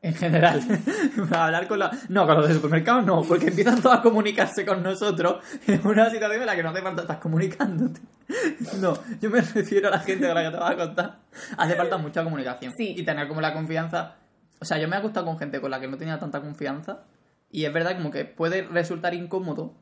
En 0.01 0.13
general. 0.13 0.61
Para 1.29 1.45
hablar 1.45 1.67
con 1.67 1.79
la... 1.79 1.91
No, 2.09 2.27
con 2.27 2.35
los 2.37 2.47
de 2.47 2.53
supermercados 2.53 3.05
no, 3.05 3.23
porque 3.23 3.47
empiezan 3.47 3.81
todos 3.81 3.97
a 3.97 4.01
comunicarse 4.01 4.65
con 4.65 4.83
nosotros 4.83 5.43
en 5.65 5.85
una 5.87 6.09
situación 6.09 6.41
en 6.41 6.45
la 6.45 6.55
que 6.55 6.63
no 6.63 6.69
hace 6.69 6.81
falta 6.81 7.01
estar 7.01 7.19
comunicándote. 7.19 8.01
No, 8.81 8.93
yo 9.21 9.29
me 9.29 9.39
refiero 9.39 9.87
a 9.87 9.91
la 9.91 9.99
gente 9.99 10.27
con 10.27 10.35
la 10.35 10.43
que 10.43 10.51
te 10.51 10.57
vas 10.57 10.71
a 10.71 10.75
contar. 10.75 11.19
Hace 11.57 11.75
falta 11.75 11.97
mucha 11.97 12.23
comunicación. 12.23 12.73
Sí. 12.77 12.93
Y 12.97 13.03
tener 13.03 13.27
como 13.27 13.39
la 13.39 13.53
confianza... 13.53 14.15
O 14.59 14.65
sea, 14.65 14.77
yo 14.77 14.87
me 14.87 14.97
he 14.97 15.01
gustado 15.01 15.25
con 15.25 15.39
gente 15.39 15.61
con 15.61 15.71
la 15.71 15.79
que 15.79 15.87
no 15.87 15.97
tenía 15.97 16.19
tanta 16.19 16.41
confianza 16.41 17.03
y 17.51 17.65
es 17.65 17.73
verdad 17.73 17.95
como 17.95 18.11
que 18.11 18.25
puede 18.25 18.63
resultar 18.63 19.13
incómodo 19.13 19.73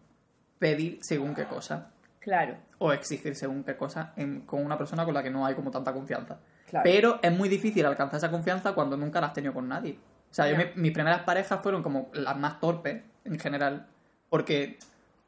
pedir 0.59 1.00
según 1.01 1.33
qué 1.35 1.45
cosa 1.45 1.91
Claro, 2.19 2.55
o 2.79 2.91
exigir 2.91 3.35
según 3.35 3.63
qué 3.63 3.75
cosa 3.77 4.13
en- 4.15 4.41
con 4.41 4.65
una 4.65 4.77
persona 4.77 5.05
con 5.05 5.13
la 5.13 5.21
que 5.21 5.29
no 5.29 5.45
hay 5.45 5.53
como 5.55 5.69
tanta 5.71 5.93
confianza. 5.93 6.39
claro. 6.67 6.83
Pero 6.83 7.19
es 7.21 7.31
muy 7.31 7.50
difícil 7.50 7.85
alcanzar 7.85 8.17
esa 8.17 8.31
confianza 8.31 8.74
cuando 8.74 8.97
nunca 8.97 9.21
la 9.21 9.27
has 9.27 9.33
tenido 9.33 9.53
con 9.53 9.67
nadie. 9.67 10.00
O 10.31 10.33
sea, 10.33 10.50
yo 10.50 10.57
mi- 10.57 10.65
mis 10.75 10.91
primeras 10.91 11.21
parejas 11.21 11.62
fueron 11.62 11.83
como 11.83 12.09
las 12.13 12.35
más 12.38 12.59
torpes 12.59 13.03
en 13.25 13.39
general, 13.39 13.85
porque 14.29 14.77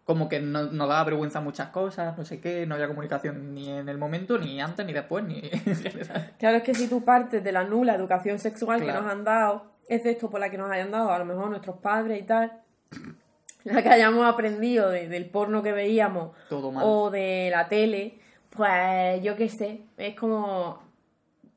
como 0.05 0.27
que 0.29 0.39
no, 0.39 0.63
nos 0.63 0.87
daba 0.89 1.03
vergüenza 1.03 1.39
muchas 1.41 1.67
cosas, 1.69 2.17
no 2.17 2.25
sé 2.25 2.39
qué, 2.39 2.65
no 2.65 2.75
había 2.75 2.87
comunicación 2.87 3.53
ni 3.53 3.69
en 3.69 3.89
el 3.89 3.97
momento, 3.97 4.37
ni 4.39 4.59
antes, 4.61 4.85
ni 4.85 4.93
después, 4.93 5.23
ni 5.25 5.39
en 5.51 5.75
general. 5.75 6.33
Claro, 6.39 6.57
es 6.57 6.63
que 6.63 6.73
si 6.73 6.87
tú 6.87 7.03
partes 7.05 7.43
de 7.43 7.51
la 7.51 7.63
nula 7.65 7.93
educación 7.93 8.39
sexual 8.39 8.79
que 8.81 8.91
nos 8.91 9.05
han 9.05 9.23
dado, 9.23 9.65
excepto 9.87 10.29
por 10.29 10.39
la 10.39 10.49
que 10.49 10.57
nos 10.57 10.71
hayan 10.71 10.91
dado 10.91 11.11
a 11.11 11.19
lo 11.19 11.25
mejor 11.25 11.49
nuestros 11.49 11.77
padres 11.77 12.19
y 12.21 12.23
tal, 12.23 12.61
la 13.73 13.83
que 13.83 13.89
hayamos 13.89 14.25
aprendido 14.25 14.89
de- 14.89 15.07
del 15.07 15.29
porno 15.29 15.61
que 15.63 15.71
veíamos 15.71 16.31
Todo 16.49 16.71
mal. 16.71 16.83
o 16.85 17.09
de 17.09 17.49
la 17.51 17.67
tele, 17.69 18.19
pues 18.49 19.21
yo 19.23 19.35
qué 19.35 19.49
sé, 19.49 19.81
es 19.97 20.15
como, 20.15 20.79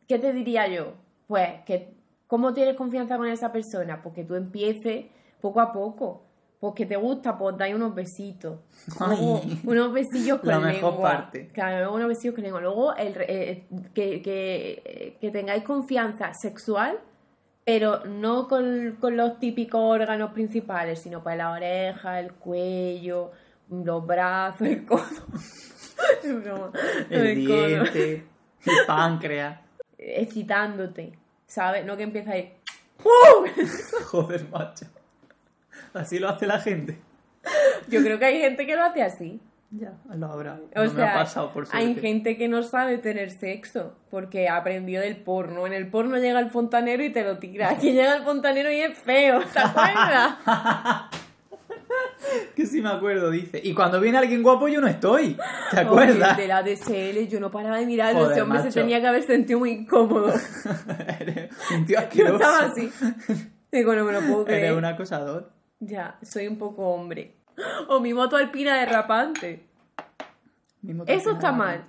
¿qué 0.08 0.18
te 0.18 0.32
diría 0.32 0.66
yo? 0.68 0.94
Pues 1.26 1.48
que, 1.64 1.94
¿cómo 2.26 2.52
tienes 2.52 2.74
confianza 2.76 3.16
con 3.16 3.26
esa 3.28 3.52
persona? 3.52 4.02
Porque 4.02 4.24
tú 4.24 4.34
empieces 4.34 5.06
poco 5.40 5.60
a 5.60 5.72
poco. 5.72 6.26
Porque 6.60 6.84
te 6.84 6.96
gusta, 6.96 7.38
pues 7.38 7.56
dais 7.56 7.74
unos 7.74 7.94
besitos. 7.94 8.58
Luego, 9.00 9.40
unos 9.64 9.92
besillos 9.94 10.40
con 10.40 10.50
La 10.50 10.58
mejor 10.60 10.92
lengua. 10.92 11.10
parte. 11.10 11.48
Claro, 11.54 11.78
luego 11.78 11.94
unos 11.94 12.08
besillos 12.08 12.34
con 12.34 12.44
lengua. 12.44 12.60
Luego 12.60 12.94
el 12.96 13.14
re- 13.14 13.26
eh, 13.50 13.66
que, 13.94 14.20
que, 14.20 14.82
eh, 14.84 15.16
que 15.18 15.30
tengáis 15.30 15.62
confianza 15.64 16.34
sexual, 16.34 16.98
pero 17.72 18.04
no 18.04 18.48
con, 18.48 18.96
con 18.98 19.16
los 19.16 19.38
típicos 19.38 19.80
órganos 19.80 20.32
principales, 20.32 20.98
sino 20.98 21.22
pues 21.22 21.36
la 21.36 21.52
oreja, 21.52 22.18
el 22.18 22.32
cuello, 22.32 23.30
los 23.70 24.04
brazos, 24.04 24.66
el 24.66 24.84
codo. 24.84 25.04
El 27.10 27.46
codo. 27.46 27.66
diente, 27.66 28.26
el 28.66 28.86
páncreas. 28.88 29.60
Excitándote, 29.98 31.12
¿sabes? 31.46 31.84
No 31.84 31.96
que 31.96 32.02
empiezas 32.02 32.34
¡Uh! 33.04 33.46
Joder, 34.06 34.48
macho. 34.48 34.86
Así 35.94 36.18
lo 36.18 36.28
hace 36.28 36.48
la 36.48 36.58
gente. 36.58 36.98
Yo 37.86 38.02
creo 38.02 38.18
que 38.18 38.24
hay 38.24 38.40
gente 38.40 38.66
que 38.66 38.74
lo 38.74 38.82
hace 38.82 39.02
así. 39.04 39.40
Ya, 39.72 39.92
lo 40.16 40.26
habrá. 40.26 40.58
O 40.74 40.82
no 40.84 40.90
sea, 40.90 40.94
me 40.94 41.10
ha 41.10 41.14
pasado, 41.14 41.52
por 41.52 41.64
hay 41.70 41.94
gente 41.94 42.36
que 42.36 42.48
no 42.48 42.62
sabe 42.64 42.98
tener 42.98 43.30
sexo 43.30 43.94
porque 44.10 44.48
aprendió 44.48 45.00
del 45.00 45.16
porno. 45.16 45.64
En 45.66 45.72
el 45.72 45.88
porno 45.88 46.16
llega 46.16 46.40
el 46.40 46.50
fontanero 46.50 47.04
y 47.04 47.10
te 47.10 47.22
lo 47.22 47.38
tira. 47.38 47.70
Aquí 47.70 47.92
llega 47.92 48.16
el 48.16 48.24
fontanero 48.24 48.72
y 48.72 48.80
es 48.80 48.98
feo, 48.98 49.40
¿te 49.52 49.58
acuerdas? 49.58 50.34
Que 52.54 52.66
sí 52.66 52.80
me 52.82 52.90
acuerdo, 52.90 53.30
dice. 53.30 53.60
Y 53.64 53.74
cuando 53.74 54.00
viene 54.00 54.18
alguien 54.18 54.42
guapo 54.42 54.68
yo 54.68 54.80
no 54.80 54.86
estoy. 54.86 55.36
¿Te 55.70 55.78
Oye, 55.78 55.86
acuerdas? 55.86 56.36
de 56.36 56.46
la 56.46 56.62
DSL, 56.62 57.26
yo 57.28 57.40
no 57.40 57.50
paraba 57.50 57.78
de 57.78 57.86
mirarlo. 57.86 58.20
Joder, 58.20 58.32
Ese 58.32 58.42
hombre 58.42 58.58
se 58.58 58.64
macho. 58.66 58.80
tenía 58.80 59.00
que 59.00 59.06
haber 59.06 59.22
sentido 59.22 59.58
muy 59.58 59.70
incómodo. 59.70 60.32
Eres 61.20 61.50
un 61.74 61.86
tío 61.86 61.96
Yo 61.96 61.98
asqueroso. 61.98 62.34
estaba 62.36 62.58
así. 62.66 62.92
Digo, 63.72 63.94
no 63.94 64.04
me 64.04 64.12
lo 64.12 64.20
puedo 64.20 64.44
creer. 64.44 64.64
Eres 64.66 64.76
un 64.78 64.84
acosador. 64.84 65.50
Ya, 65.80 66.18
soy 66.22 66.46
un 66.46 66.58
poco 66.58 66.88
hombre. 66.90 67.36
O 67.88 68.00
mi 68.00 68.14
moto 68.14 68.36
alpina 68.36 68.78
derrapante. 68.78 69.66
Mi 70.82 70.94
moto 70.94 71.10
Eso 71.10 71.30
alpina 71.30 71.38
está 71.38 71.52
mal. 71.52 71.84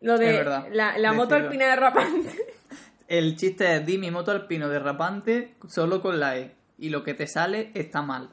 Lo 0.00 0.18
de 0.18 0.44
la, 0.72 0.96
la 0.98 1.12
moto 1.12 1.34
alpina 1.34 1.66
derrapante. 1.66 2.36
El 3.08 3.36
chiste 3.36 3.76
es, 3.76 3.84
di 3.84 3.98
mi 3.98 4.10
moto 4.10 4.30
alpino 4.30 4.68
derrapante 4.68 5.54
solo 5.68 6.00
con 6.00 6.20
la 6.20 6.38
E. 6.38 6.54
Y 6.78 6.90
lo 6.90 7.02
que 7.02 7.14
te 7.14 7.26
sale 7.26 7.70
está 7.74 8.02
mal. 8.02 8.30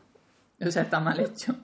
O 0.61 0.71
sea, 0.71 0.83
está 0.83 0.99
mal 0.99 1.19
hecho. 1.19 1.55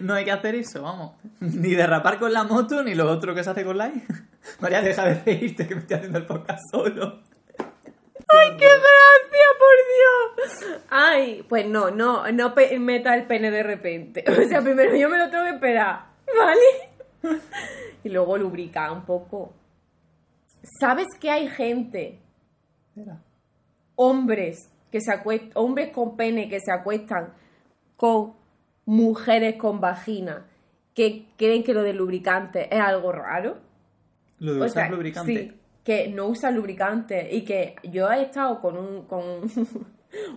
No 0.00 0.14
hay 0.14 0.24
que 0.24 0.32
hacer 0.32 0.54
eso, 0.54 0.82
vamos. 0.82 1.12
Ni 1.40 1.74
derrapar 1.74 2.18
con 2.18 2.32
la 2.32 2.44
moto, 2.44 2.82
ni 2.82 2.94
lo 2.94 3.10
otro 3.10 3.34
que 3.34 3.42
se 3.42 3.50
hace 3.50 3.64
con 3.64 3.78
la 3.78 3.88
E. 3.88 4.02
María, 4.60 4.80
deja 4.80 5.04
de 5.04 5.22
reírte 5.24 5.66
que 5.66 5.74
me 5.74 5.80
estoy 5.80 5.96
haciendo 5.96 6.18
el 6.18 6.26
podcast 6.26 6.62
solo. 6.70 7.22
¡Ay, 8.50 8.56
qué 8.58 8.66
gracia, 8.66 9.46
por 9.58 10.68
Dios! 10.70 10.80
Ay, 10.90 11.46
pues 11.48 11.66
no, 11.66 11.90
no, 11.90 12.30
no 12.32 12.54
meta 12.80 13.14
el 13.14 13.26
pene 13.26 13.50
de 13.50 13.62
repente. 13.62 14.24
O 14.28 14.48
sea, 14.48 14.60
primero 14.62 14.94
yo 14.96 15.08
me 15.08 15.18
lo 15.18 15.30
tengo 15.30 15.44
que 15.44 15.50
esperar, 15.50 16.06
¿vale? 16.36 17.38
Y 18.04 18.08
luego 18.10 18.36
lubricar 18.38 18.90
un 18.92 19.04
poco. 19.04 19.52
¿Sabes 20.80 21.06
que 21.20 21.30
hay 21.30 21.48
gente, 21.48 22.18
Espera. 22.94 23.18
hombres, 23.96 24.70
que 24.90 25.00
se 25.00 25.12
acuestan, 25.12 25.50
hombres 25.54 25.90
con 25.90 26.16
pene 26.16 26.48
que 26.48 26.60
se 26.60 26.72
acuestan 26.72 27.32
con 27.96 28.34
mujeres 28.86 29.56
con 29.56 29.80
vagina, 29.80 30.46
que 30.94 31.26
creen 31.36 31.64
que 31.64 31.74
lo 31.74 31.82
del 31.82 31.96
lubricante 31.96 32.68
es 32.74 32.80
algo 32.80 33.10
raro? 33.12 33.58
Lo 34.38 34.54
de 34.54 34.60
O 34.60 34.64
usar 34.66 34.84
sea, 34.86 34.90
lubricante. 34.90 35.32
sí, 35.50 35.60
que 35.84 36.08
no 36.08 36.28
usa 36.28 36.50
lubricante 36.50 37.28
y 37.30 37.42
que 37.42 37.76
yo 37.84 38.10
he 38.10 38.22
estado 38.22 38.60
con 38.60 38.76
un, 38.76 39.02
con 39.02 39.22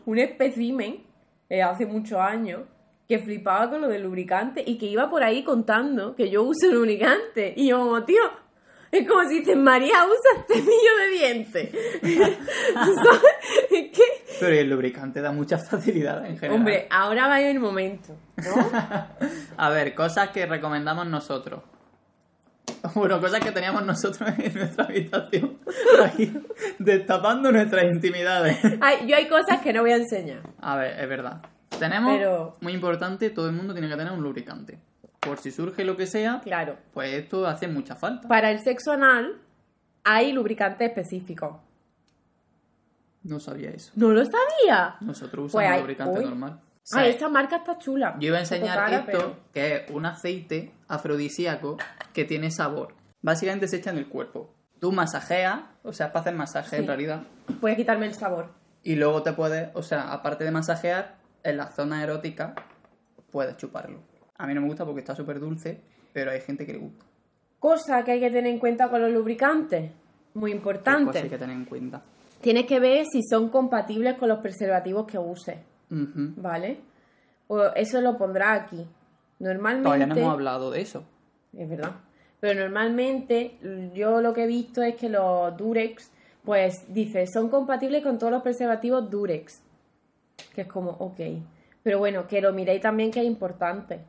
un 0.05 0.19
espécimen 0.19 1.03
eh, 1.49 1.63
hace 1.63 1.85
muchos 1.85 2.19
años 2.19 2.61
que 3.07 3.19
flipaba 3.19 3.69
con 3.69 3.79
lo 3.81 3.87
del 3.87 4.03
lubricante 4.03 4.61
y 4.65 4.77
que 4.77 4.87
iba 4.87 5.09
por 5.09 5.23
ahí 5.23 5.43
contando 5.43 6.13
que 6.15 6.29
yo 6.29 6.43
uso 6.43 6.67
lubricante. 6.71 7.53
Y 7.55 7.69
yo 7.69 7.79
como, 7.79 8.03
tío, 8.03 8.21
es 8.91 9.07
como 9.07 9.23
si 9.29 9.39
dices, 9.39 9.55
María, 9.55 10.03
usa 10.05 10.45
cepillo 10.47 10.97
de 10.99 11.07
dientes. 11.09 11.69
Pero 14.39 14.53
el 14.53 14.69
lubricante 14.69 15.21
da 15.21 15.31
mucha 15.31 15.57
facilidad 15.57 16.23
en 16.25 16.37
general. 16.37 16.57
hombre, 16.57 16.87
ahora 16.91 17.27
va 17.27 17.41
el 17.41 17.59
momento, 17.59 18.15
¿no? 18.37 18.69
A 19.57 19.69
ver, 19.69 19.95
cosas 19.95 20.29
que 20.29 20.45
recomendamos 20.45 21.07
nosotros. 21.07 21.63
Bueno, 22.95 23.19
cosas 23.21 23.39
que 23.39 23.51
teníamos 23.51 23.85
nosotros 23.85 24.29
en 24.37 24.53
nuestra 24.53 24.85
habitación. 24.85 25.57
Aquí, 26.03 26.33
destapando 26.79 27.51
nuestras 27.51 27.85
intimidades. 27.85 28.57
Hay- 28.81 29.07
yo 29.07 29.15
hay 29.15 29.27
cosas 29.27 29.61
que 29.61 29.73
no 29.73 29.81
voy 29.81 29.91
a 29.91 29.97
enseñar. 29.97 30.41
A 30.61 30.75
ver, 30.77 30.99
es 30.99 31.09
verdad. 31.09 31.41
Tenemos, 31.79 32.17
Pero- 32.17 32.57
muy 32.61 32.73
importante, 32.73 33.29
todo 33.29 33.47
el 33.47 33.53
mundo 33.55 33.73
tiene 33.73 33.87
que 33.89 33.95
tener 33.95 34.11
un 34.13 34.23
lubricante. 34.23 34.79
Por 35.19 35.37
si 35.39 35.51
surge 35.51 35.83
lo 35.83 35.97
que 35.97 36.07
sea, 36.07 36.39
Claro. 36.43 36.77
pues 36.93 37.13
esto 37.13 37.45
hace 37.47 37.67
mucha 37.67 37.95
falta. 37.95 38.27
Para 38.27 38.51
el 38.51 38.59
sexo 38.59 38.91
anal 38.91 39.37
hay 40.03 40.31
lubricante 40.31 40.85
específico. 40.85 41.61
No 43.23 43.39
sabía 43.39 43.71
eso. 43.71 43.91
¿No 43.95 44.09
lo 44.11 44.23
sabía? 44.23 44.95
Nosotros 45.01 45.51
Pues 45.51 45.55
usamos 45.55 45.71
hay- 45.73 45.81
lubricante 45.81 46.19
uy. 46.19 46.25
normal. 46.25 46.61
Ah, 46.93 47.05
esta 47.05 47.27
marca 47.27 47.57
está 47.57 47.77
chula. 47.77 48.15
Yo 48.17 48.29
iba 48.29 48.37
a 48.37 48.41
enseñar 48.41 48.77
cara, 48.77 48.97
esto, 48.99 49.11
pero- 49.11 49.35
que 49.53 49.75
es 49.75 49.91
un 49.91 50.05
aceite 50.05 50.71
afrodisíaco 50.87 51.77
que 52.17 52.25
tiene 52.25 52.49
sabor. 52.49 52.95
Básicamente 53.21 53.67
se 53.67 53.77
echa 53.77 53.91
en 53.91 53.99
el 53.99 54.07
cuerpo. 54.09 54.49
Tú 54.79 54.91
masajeas, 54.91 55.61
o 55.83 55.93
sea, 55.93 56.11
para 56.11 56.21
hacer 56.21 56.33
masaje 56.35 56.75
Sí. 56.77 56.81
en 56.81 56.87
realidad. 56.87 57.21
Puedes 57.61 57.77
quitarme 57.77 58.07
el 58.07 58.15
sabor. 58.15 58.49
Y 58.81 58.95
luego 58.95 59.21
te 59.21 59.33
puedes, 59.33 59.69
o 59.75 59.83
sea, 59.83 60.11
aparte 60.11 60.43
de 60.43 60.49
masajear, 60.49 61.17
en 61.43 61.57
la 61.57 61.67
zona 61.71 62.01
erótica 62.03 62.55
puedes 63.31 63.55
chuparlo. 63.57 63.99
A 64.35 64.47
mí 64.47 64.55
no 64.55 64.61
me 64.61 64.67
gusta 64.67 64.83
porque 64.83 65.01
está 65.01 65.15
súper 65.15 65.39
dulce, 65.39 65.79
pero 66.11 66.31
hay 66.31 66.41
gente 66.41 66.65
que 66.65 66.73
le 66.73 66.79
gusta. 66.79 67.05
Cosa 67.59 68.03
que 68.03 68.13
hay 68.13 68.19
que 68.19 68.31
tener 68.31 68.51
en 68.51 68.57
cuenta 68.59 68.89
con 68.89 68.99
los 68.99 69.11
lubricantes. 69.11 69.91
Muy 70.33 70.51
importante. 70.51 71.05
cosa 71.05 71.19
hay 71.19 71.29
que 71.29 71.37
tener 71.37 71.55
en 71.55 71.65
cuenta. 71.65 72.01
Tienes 72.41 72.65
que 72.65 72.79
ver 72.79 73.05
si 73.11 73.21
son 73.21 73.49
compatibles 73.49 74.17
con 74.17 74.27
los 74.29 74.39
preservativos 74.39 75.05
que 75.05 75.19
uses. 75.19 75.57
¿vale? 75.89 76.81
O 77.47 77.61
eso 77.75 78.01
lo 78.01 78.17
pondrá 78.17 78.53
aquí. 78.53 78.87
Normalmente. 79.39 79.83
Todavía 79.85 80.07
no 80.07 80.15
hemos 80.15 80.33
hablado 80.33 80.71
de 80.71 80.81
eso. 80.81 81.03
Es 81.53 81.69
verdad. 81.69 81.91
Pero 82.39 82.59
normalmente 82.59 83.57
yo 83.93 84.21
lo 84.21 84.33
que 84.33 84.43
he 84.43 84.47
visto 84.47 84.81
es 84.83 84.95
que 84.95 85.09
los 85.09 85.55
Durex, 85.57 86.11
pues 86.43 86.85
dice, 86.93 87.25
son 87.27 87.49
compatibles 87.49 88.03
con 88.03 88.17
todos 88.17 88.31
los 88.31 88.43
preservativos 88.43 89.09
Durex. 89.09 89.61
Que 90.53 90.61
es 90.61 90.67
como, 90.67 90.91
ok. 90.91 91.19
Pero 91.81 91.99
bueno, 91.99 92.27
que 92.27 92.41
lo 92.41 92.53
miréis 92.53 92.81
también 92.81 93.11
que 93.11 93.21
es 93.21 93.25
importante. 93.25 94.01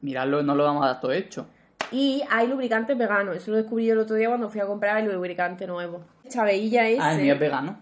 Miradlo, 0.00 0.42
no 0.42 0.54
lo 0.54 0.64
vamos 0.64 0.84
a 0.84 0.88
dar 0.88 1.00
todo 1.00 1.12
hecho. 1.12 1.46
Y 1.90 2.22
hay 2.30 2.46
lubricantes 2.46 2.96
veganos. 2.96 3.36
Eso 3.36 3.50
lo 3.50 3.58
descubrí 3.58 3.86
yo 3.86 3.92
el 3.92 4.00
otro 4.00 4.16
día 4.16 4.28
cuando 4.28 4.48
fui 4.48 4.60
a 4.60 4.66
comprar 4.66 4.98
el 4.98 5.12
lubricante 5.12 5.66
nuevo. 5.66 6.04
Chaveilla 6.28 6.88
ese. 6.88 7.00
Ah, 7.00 7.14
el 7.14 7.22
mío 7.22 7.34
es 7.34 7.40
vegano. 7.40 7.78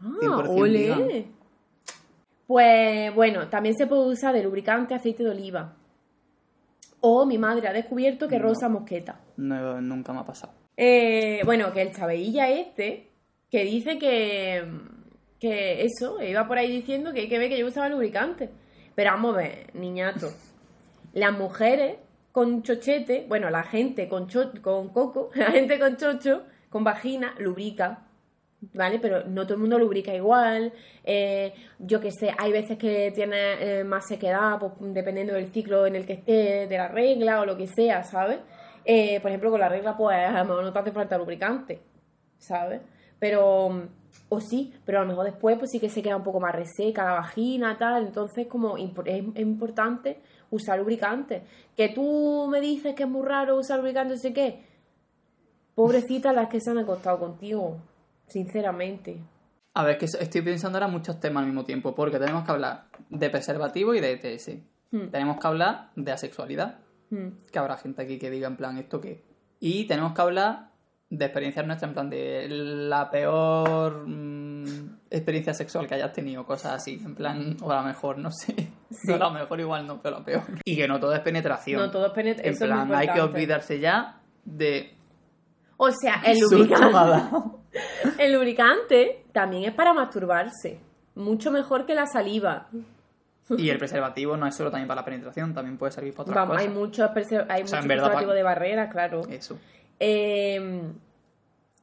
Ah, 0.00 0.10
100% 0.20 0.48
ole. 0.48 0.78
vegano. 0.78 1.06
Pues 2.46 3.14
bueno, 3.14 3.48
también 3.48 3.74
se 3.76 3.86
puede 3.86 4.06
usar 4.06 4.34
de 4.34 4.42
lubricante 4.42 4.94
aceite 4.94 5.24
de 5.24 5.30
oliva. 5.30 5.72
O 7.08 7.24
mi 7.24 7.38
madre 7.38 7.68
ha 7.68 7.72
descubierto 7.72 8.26
que 8.26 8.38
No. 8.38 8.46
rosa 8.46 8.68
mosqueta. 8.68 9.20
No, 9.36 9.80
nunca 9.80 10.12
me 10.12 10.18
ha 10.20 10.24
pasado. 10.24 10.52
Eh, 10.76 11.40
bueno, 11.44 11.72
que 11.72 11.82
el 11.82 11.92
chaveilla 11.92 12.48
este, 12.48 13.10
que 13.50 13.64
dice 13.64 13.96
que, 13.98 14.64
que 15.38 15.84
eso, 15.84 16.20
iba 16.20 16.48
por 16.48 16.58
ahí 16.58 16.70
diciendo 16.72 17.12
que 17.12 17.20
hay 17.20 17.28
que 17.28 17.38
ver 17.38 17.48
que 17.48 17.58
yo 17.58 17.66
usaba 17.68 17.88
lubricante. 17.88 18.50
Pero 18.96 19.10
vamos 19.12 19.34
a 19.34 19.38
ver, 19.38 19.70
niñato. 19.74 20.30
Las 21.12 21.32
mujeres 21.38 21.96
con 22.32 22.62
chochete, 22.64 23.24
bueno, 23.28 23.48
la 23.50 23.62
gente 23.62 24.08
con, 24.08 24.26
cho- 24.26 24.50
con 24.60 24.88
coco, 24.88 25.30
la 25.34 25.52
gente 25.52 25.78
con 25.78 25.96
chocho, 25.96 26.42
con 26.70 26.82
vagina, 26.82 27.34
lubrica. 27.38 28.05
¿Vale? 28.74 28.98
Pero 28.98 29.24
no 29.26 29.44
todo 29.44 29.54
el 29.54 29.60
mundo 29.60 29.78
lubrica 29.78 30.14
igual. 30.14 30.72
eh, 31.04 31.52
yo 31.78 32.00
que 32.00 32.10
sé, 32.10 32.30
hay 32.38 32.52
veces 32.52 32.78
que 32.78 33.12
tiene 33.14 33.80
eh, 33.80 33.84
más 33.84 34.06
sequedad, 34.08 34.58
pues, 34.58 34.72
dependiendo 34.94 35.34
del 35.34 35.52
ciclo 35.52 35.86
en 35.86 35.96
el 35.96 36.06
que 36.06 36.14
esté, 36.14 36.66
de 36.66 36.76
la 36.78 36.88
regla 36.88 37.40
o 37.40 37.46
lo 37.46 37.56
que 37.56 37.66
sea, 37.66 38.02
¿sabes? 38.02 38.38
Eh, 38.84 39.20
por 39.20 39.30
ejemplo, 39.30 39.50
con 39.50 39.60
la 39.60 39.68
regla, 39.68 39.96
pues 39.96 40.16
a 40.16 40.38
lo 40.38 40.44
mejor 40.46 40.64
no 40.64 40.72
te 40.72 40.78
hace 40.78 40.92
falta 40.92 41.18
lubricante. 41.18 41.80
¿sabes? 42.38 42.80
Pero, 43.18 43.88
o 44.28 44.40
sí, 44.40 44.74
pero 44.84 44.98
a 44.98 45.02
lo 45.02 45.08
mejor 45.08 45.24
después 45.24 45.58
pues 45.58 45.70
sí 45.70 45.80
que 45.80 45.88
se 45.88 46.02
queda 46.02 46.16
un 46.16 46.24
poco 46.24 46.40
más 46.40 46.54
reseca 46.54 47.04
la 47.04 47.12
vagina, 47.12 47.76
tal, 47.78 48.06
entonces 48.06 48.46
como 48.46 48.76
es 48.76 49.24
importante 49.36 50.20
usar 50.50 50.78
lubricante. 50.78 51.42
Que 51.76 51.88
tú 51.88 52.46
me 52.50 52.60
dices 52.60 52.94
que 52.94 53.04
es 53.04 53.08
muy 53.08 53.26
raro 53.26 53.58
usar 53.58 53.78
lubricante, 53.78 54.14
no 54.14 54.20
sé 54.20 54.32
qué, 54.32 54.64
pobrecitas 55.74 56.34
las 56.34 56.48
que 56.48 56.60
se 56.60 56.70
han 56.70 56.78
acostado 56.78 57.18
contigo, 57.18 57.78
sinceramente. 58.26 59.18
A 59.74 59.84
ver, 59.84 59.98
que 59.98 60.06
estoy 60.06 60.40
pensando 60.42 60.78
ahora 60.78 60.88
muchos 60.88 61.20
temas 61.20 61.42
al 61.42 61.46
mismo 61.46 61.64
tiempo, 61.64 61.94
porque 61.94 62.18
tenemos 62.18 62.44
que 62.44 62.50
hablar 62.52 62.84
de 63.10 63.28
preservativo 63.30 63.94
y 63.94 64.00
de 64.00 64.12
ETS. 64.12 64.58
Hmm. 64.90 65.08
Tenemos 65.10 65.38
que 65.38 65.46
hablar 65.46 65.90
de 65.96 66.12
asexualidad, 66.12 66.78
Hmm. 67.10 67.28
que 67.52 67.58
habrá 67.58 67.76
gente 67.76 68.02
aquí 68.02 68.18
que 68.18 68.30
diga 68.30 68.48
en 68.48 68.56
plan 68.56 68.78
esto 68.78 69.00
qué. 69.00 69.22
Y 69.60 69.84
tenemos 69.84 70.12
que 70.12 70.22
hablar 70.22 70.70
de 71.08 71.24
experiencias 71.24 71.64
nuestras, 71.66 71.88
en 71.90 71.94
plan 71.94 72.10
de 72.10 72.46
la 72.48 73.10
peor 73.12 74.08
mm, 74.08 74.96
experiencia 75.10 75.54
sexual 75.54 75.86
que 75.86 75.94
hayas 75.94 76.12
tenido, 76.12 76.44
cosas 76.44 76.72
así, 76.72 77.00
en 77.04 77.14
plan, 77.14 77.56
o 77.62 77.68
la 77.72 77.82
mejor, 77.82 78.18
no 78.18 78.30
sé. 78.32 78.54
Sí. 78.90 79.08
No, 79.10 79.18
la 79.18 79.30
mejor 79.30 79.58
igual 79.60 79.84
no, 79.86 80.00
pero 80.00 80.18
la 80.20 80.24
peor. 80.24 80.42
Y 80.64 80.76
que 80.76 80.86
no 80.88 80.98
todo 81.00 81.12
es 81.12 81.20
penetración. 81.20 81.80
No, 81.80 81.90
todo 81.90 82.06
es 82.06 82.12
penet- 82.12 82.40
En 82.42 82.56
plan, 82.56 82.94
hay 82.94 83.08
que 83.08 83.20
olvidarse 83.20 83.78
ya 83.80 84.20
de... 84.44 84.95
O 85.78 85.90
sea, 85.90 86.22
el 86.24 86.38
lubricante, 86.40 87.36
el 88.18 88.32
lubricante 88.32 89.24
también 89.32 89.64
es 89.64 89.74
para 89.74 89.92
masturbarse. 89.92 90.80
Mucho 91.14 91.50
mejor 91.50 91.86
que 91.86 91.94
la 91.94 92.06
saliva. 92.06 92.68
Y 93.56 93.70
el 93.70 93.78
preservativo 93.78 94.36
no 94.36 94.46
es 94.46 94.54
solo 94.56 94.70
también 94.70 94.88
para 94.88 95.02
la 95.02 95.04
penetración, 95.04 95.54
también 95.54 95.78
puede 95.78 95.92
servir 95.92 96.12
para 96.14 96.22
otras 96.22 96.34
Vamos, 96.36 96.56
cosas. 96.56 96.68
hay 96.68 96.74
muchos 96.74 97.10
preser- 97.10 97.46
hay 97.48 97.62
O 97.62 97.66
sea, 97.66 97.78
mucho 97.78 97.82
en 97.84 97.88
verdad, 97.88 98.04
preservativo 98.04 98.30
pa- 98.30 98.34
de 98.34 98.42
barrera, 98.42 98.88
claro. 98.88 99.20
Eso. 99.30 99.58
Eh, 100.00 100.82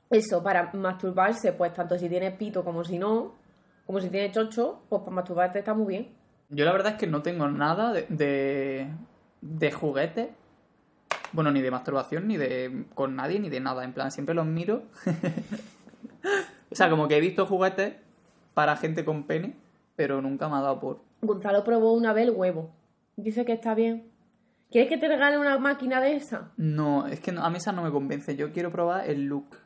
eso, 0.09 0.43
para 0.43 0.71
masturbarse, 0.73 1.53
pues 1.53 1.73
tanto 1.73 1.97
si 1.97 2.09
tienes 2.09 2.33
pito 2.35 2.63
como 2.63 2.83
si 2.83 2.99
no, 2.99 3.33
como 3.85 3.99
si 4.01 4.09
tienes 4.09 4.31
chocho, 4.33 4.81
pues 4.89 5.01
para 5.03 5.15
masturbarte 5.15 5.59
está 5.59 5.73
muy 5.73 5.87
bien. 5.87 6.09
Yo 6.49 6.65
la 6.65 6.71
verdad 6.73 6.93
es 6.93 6.97
que 6.99 7.07
no 7.07 7.21
tengo 7.21 7.47
nada 7.47 7.93
de, 7.93 8.05
de, 8.09 8.87
de 9.41 9.71
juguetes. 9.71 10.29
Bueno, 11.33 11.51
ni 11.51 11.61
de 11.61 11.71
masturbación, 11.71 12.27
ni 12.27 12.37
de 12.37 12.85
con 12.93 13.15
nadie, 13.15 13.39
ni 13.39 13.49
de 13.49 13.59
nada. 13.59 13.83
En 13.83 13.93
plan, 13.93 14.11
siempre 14.11 14.35
los 14.35 14.45
miro. 14.45 14.83
o 16.71 16.75
sea, 16.75 16.89
como 16.89 17.07
que 17.07 17.17
he 17.17 17.19
visto 17.19 17.45
juguetes 17.45 17.95
para 18.53 18.77
gente 18.77 19.03
con 19.03 19.23
pene, 19.23 19.55
pero 19.95 20.21
nunca 20.21 20.47
me 20.47 20.55
ha 20.55 20.61
dado 20.61 20.79
por... 20.79 21.01
Gonzalo 21.21 21.63
probó 21.63 21.93
una 21.93 22.13
vez 22.13 22.27
el 22.27 22.31
huevo. 22.31 22.71
Dice 23.15 23.45
que 23.45 23.53
está 23.53 23.73
bien. 23.73 24.11
¿Quieres 24.71 24.89
que 24.89 24.97
te 24.97 25.07
regale 25.07 25.37
una 25.37 25.57
máquina 25.59 26.01
de 26.01 26.15
esa? 26.15 26.51
No, 26.57 27.07
es 27.07 27.19
que 27.19 27.31
no- 27.31 27.43
a 27.43 27.49
mí 27.49 27.57
esa 27.57 27.71
no 27.71 27.83
me 27.83 27.91
convence. 27.91 28.35
Yo 28.35 28.51
quiero 28.51 28.71
probar 28.71 29.09
el 29.09 29.25
look. 29.25 29.57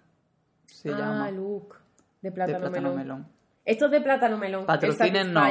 Se 0.66 0.90
ah, 0.90 0.98
llama. 0.98 1.32
Luke. 1.32 1.78
De 2.22 2.30
de 2.30 2.36
plátano, 2.36 2.60
plátano 2.60 2.90
melón. 2.90 2.98
melón. 2.98 3.28
Esto 3.64 3.86
es 3.86 3.92
de 3.92 4.02
plátano 4.02 4.38
melón. 4.38 4.62
el 4.62 4.66
Patrocinen, 4.66 5.34
no. 5.34 5.42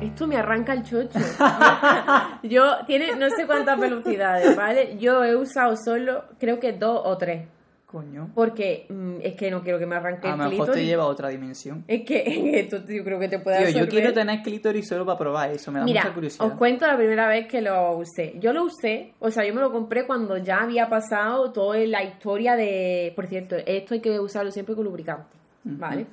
Esto 0.00 0.26
me 0.26 0.36
arranca 0.36 0.72
el 0.74 0.82
chocho. 0.82 1.18
Yo, 2.42 2.76
tiene 2.86 3.16
no 3.16 3.28
sé 3.30 3.46
cuántas 3.46 3.78
velocidades, 3.80 4.54
¿vale? 4.54 4.96
Yo 4.98 5.24
he 5.24 5.34
usado 5.34 5.74
solo, 5.76 6.24
creo 6.38 6.60
que 6.60 6.72
dos 6.72 7.00
o 7.04 7.16
tres. 7.16 7.48
Coño. 7.86 8.30
Porque 8.34 8.86
mm, 8.88 9.16
es 9.22 9.34
que 9.34 9.50
no 9.50 9.62
quiero 9.62 9.78
que 9.78 9.86
me 9.86 9.94
arranque 9.96 10.28
A 10.28 10.32
el 10.32 10.38
lo 10.38 10.44
mejor 10.50 10.66
te 10.66 10.72
clítoris. 10.72 10.86
lleva 10.88 11.04
a 11.04 11.06
otra 11.06 11.28
dimensión. 11.28 11.84
Es 11.88 12.02
que 12.04 12.24
esto 12.60 12.78
yo 12.86 13.04
creo 13.04 13.18
que 13.18 13.28
te 13.28 13.38
puede 13.38 13.66
Tío, 13.72 13.80
yo 13.84 13.88
quiero 13.88 14.12
tener 14.12 14.42
clítoris 14.42 14.86
solo 14.86 15.06
para 15.06 15.18
probar 15.18 15.50
eso. 15.52 15.72
Me 15.72 15.78
da 15.78 15.84
Mira, 15.86 16.02
mucha 16.02 16.14
curiosidad. 16.14 16.46
os 16.46 16.52
cuento 16.58 16.86
la 16.86 16.96
primera 16.96 17.26
vez 17.28 17.46
que 17.46 17.62
lo 17.62 17.96
usé. 17.96 18.34
Yo 18.38 18.52
lo 18.52 18.64
usé, 18.64 19.14
o 19.18 19.30
sea, 19.30 19.46
yo 19.46 19.54
me 19.54 19.60
lo 19.60 19.72
compré 19.72 20.06
cuando 20.06 20.36
ya 20.36 20.58
había 20.62 20.88
pasado 20.88 21.52
toda 21.52 21.78
la 21.78 22.02
historia 22.02 22.54
de... 22.54 23.12
Por 23.16 23.28
cierto, 23.28 23.56
esto 23.64 23.94
hay 23.94 24.00
que 24.00 24.20
usarlo 24.20 24.50
siempre 24.50 24.74
con 24.74 24.84
lubricante, 24.84 25.36
¿vale? 25.64 26.06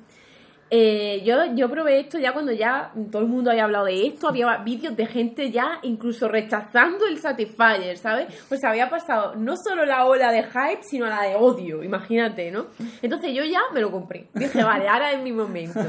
Eh, 0.70 1.22
yo, 1.24 1.54
yo 1.54 1.70
probé 1.70 2.00
esto 2.00 2.18
ya 2.18 2.32
cuando 2.32 2.50
ya 2.50 2.92
todo 3.10 3.22
el 3.22 3.28
mundo 3.28 3.50
había 3.50 3.64
hablado 3.64 3.84
de 3.84 4.06
esto, 4.06 4.28
había 4.28 4.56
vídeos 4.58 4.96
de 4.96 5.06
gente 5.06 5.50
ya 5.50 5.78
incluso 5.82 6.28
rechazando 6.28 7.06
el 7.06 7.18
Satisfyer, 7.18 7.96
¿sabes? 7.98 8.34
Sea, 8.48 8.70
había 8.70 8.88
pasado 8.88 9.34
no 9.36 9.56
solo 9.56 9.84
la 9.84 10.06
ola 10.06 10.32
de 10.32 10.42
hype, 10.42 10.82
sino 10.82 11.06
la 11.06 11.22
de 11.22 11.34
odio, 11.34 11.82
imagínate, 11.82 12.50
¿no? 12.50 12.66
Entonces 13.02 13.32
yo 13.34 13.44
ya 13.44 13.60
me 13.72 13.80
lo 13.80 13.90
compré. 13.90 14.28
Dije, 14.32 14.62
vale, 14.64 14.88
ahora 14.88 15.12
es 15.12 15.22
mi 15.22 15.32
momento. 15.32 15.80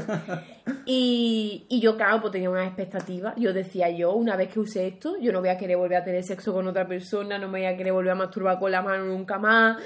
Y, 0.84 1.64
y 1.68 1.80
yo, 1.80 1.96
claro, 1.96 2.20
pues 2.20 2.32
tenía 2.32 2.50
unas 2.50 2.66
expectativas. 2.66 3.34
Yo 3.36 3.52
decía, 3.52 3.88
yo, 3.90 4.12
una 4.12 4.36
vez 4.36 4.52
que 4.52 4.60
use 4.60 4.86
esto, 4.86 5.16
yo 5.20 5.32
no 5.32 5.40
voy 5.40 5.48
a 5.48 5.56
querer 5.56 5.76
volver 5.76 5.98
a 5.98 6.04
tener 6.04 6.24
sexo 6.24 6.52
con 6.52 6.66
otra 6.66 6.86
persona, 6.86 7.38
no 7.38 7.48
me 7.48 7.60
voy 7.60 7.66
a 7.66 7.76
querer 7.76 7.92
volver 7.92 8.12
a 8.12 8.16
masturbar 8.16 8.58
con 8.58 8.70
la 8.72 8.82
mano 8.82 9.04
nunca 9.04 9.38
más. 9.38 9.78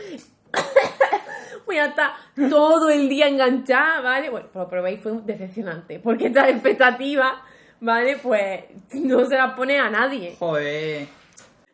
Voy 1.66 1.76
a 1.78 1.86
estar 1.86 2.10
todo 2.48 2.88
el 2.90 3.08
día 3.08 3.28
enganchada, 3.28 4.00
¿vale? 4.00 4.30
Bueno, 4.30 4.48
pues 4.52 4.62
lo 4.64 4.68
probé 4.70 4.92
y 4.92 4.96
fue 4.96 5.12
decepcionante. 5.24 5.98
Porque 6.00 6.26
estas 6.26 6.48
expectativas, 6.48 7.32
¿vale? 7.80 8.18
Pues 8.22 8.64
no 8.94 9.24
se 9.26 9.36
las 9.36 9.54
pone 9.54 9.78
a 9.78 9.90
nadie. 9.90 10.36
Joder. 10.38 11.06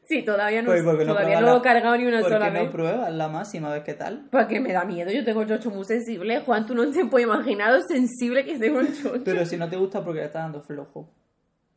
Sí, 0.09 0.23
todavía 0.23 0.63
no, 0.63 0.67
Pues, 0.71 0.85
¿por 0.85 0.97
qué 0.99 1.05
no 1.05 1.15
todavía 1.15 1.39
pruebas 1.39 1.43
no 1.43 1.51
lo 1.53 1.59
he 1.59 1.63
cargado 1.63 1.97
ni 1.97 2.07
una 2.07 2.21
¿Por 2.21 2.31
sola 2.31 2.47
qué 2.47 2.53
vez. 2.53 2.65
no 2.67 2.71
pruebas 2.71 3.13
la 3.13 3.29
máxima 3.29 3.73
vez 3.73 3.83
qué 3.83 3.95
tal? 3.95 4.29
Porque 4.31 4.61
me 4.61 4.73
da 4.73 4.85
miedo, 4.85 5.11
yo 5.11 5.25
tengo 5.25 5.43
el 5.43 5.49
chocho 5.49 5.71
muy 5.71 5.85
sensible. 5.85 6.41
Juan, 6.43 6.65
tú 6.65 6.77
no 6.77 6.89
te 6.93 7.05
puedes 7.07 7.27
imaginar 7.27 7.73
lo 7.73 7.83
sensible 7.83 8.45
que 8.45 8.57
tengo 8.57 8.79
el 8.81 8.97
chocho. 8.97 9.23
Pero 9.25 9.45
si 9.45 9.57
no 9.57 9.69
te 9.69 9.77
gusta 9.77 10.05
porque 10.05 10.21
le 10.21 10.27
está 10.27 10.41
dando 10.41 10.61
flojo. 10.63 11.09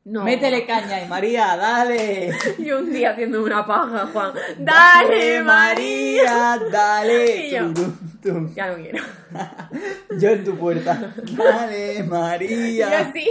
No. 0.05 0.23
Métele 0.23 0.65
caña 0.65 1.03
y 1.03 1.07
María, 1.07 1.55
dale. 1.57 2.31
Yo 2.57 2.79
un 2.79 2.91
día 2.91 3.11
haciendo 3.11 3.43
una 3.43 3.65
paja, 3.65 4.07
Juan. 4.07 4.33
¡Dale, 4.59 5.41
María! 5.43 6.59
dale. 6.71 7.45
Y 7.47 7.51
yo. 7.51 7.73
Tum. 8.21 8.53
Ya 8.53 8.67
no 8.67 8.75
quiero. 8.75 9.03
Yo 10.19 10.29
en 10.29 10.43
tu 10.43 10.55
puerta. 10.57 11.13
Dale, 11.37 12.03
María. 12.03 12.89
Y 12.89 12.93
así. 12.93 13.27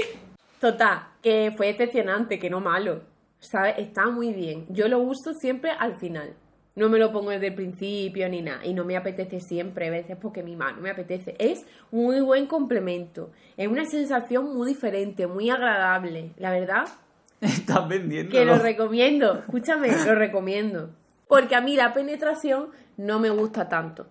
Total, 0.60 1.08
que 1.22 1.52
fue 1.56 1.68
decepcionante, 1.68 2.38
que 2.38 2.50
no 2.50 2.60
malo. 2.60 3.02
¿Sabes? 3.38 3.74
Está 3.78 4.06
muy 4.06 4.32
bien. 4.32 4.66
Yo 4.68 4.88
lo 4.88 4.98
uso 4.98 5.32
siempre 5.34 5.70
al 5.70 5.96
final. 5.98 6.34
No 6.78 6.88
me 6.88 6.98
lo 6.98 7.12
pongo 7.12 7.30
desde 7.30 7.48
el 7.48 7.54
principio 7.54 8.28
ni 8.28 8.40
nada. 8.40 8.64
Y 8.64 8.72
no 8.72 8.84
me 8.84 8.96
apetece 8.96 9.40
siempre, 9.40 9.88
a 9.88 9.90
veces 9.90 10.16
porque 10.20 10.42
mi 10.42 10.56
mano 10.56 10.80
me 10.80 10.90
apetece. 10.90 11.34
Es 11.38 11.64
muy 11.90 12.20
buen 12.20 12.46
complemento. 12.46 13.30
Es 13.56 13.68
una 13.68 13.84
sensación 13.84 14.54
muy 14.56 14.68
diferente, 14.68 15.26
muy 15.26 15.50
agradable. 15.50 16.32
La 16.38 16.50
verdad, 16.50 16.84
Estás 17.40 17.88
vendiendo. 17.88 18.30
que 18.32 18.44
lo 18.44 18.56
recomiendo. 18.58 19.38
Escúchame, 19.40 19.88
lo 20.06 20.14
recomiendo. 20.14 20.90
Porque 21.28 21.54
a 21.56 21.60
mí 21.60 21.76
la 21.76 21.92
penetración 21.92 22.68
no 22.96 23.18
me 23.20 23.30
gusta 23.30 23.68
tanto. 23.68 24.06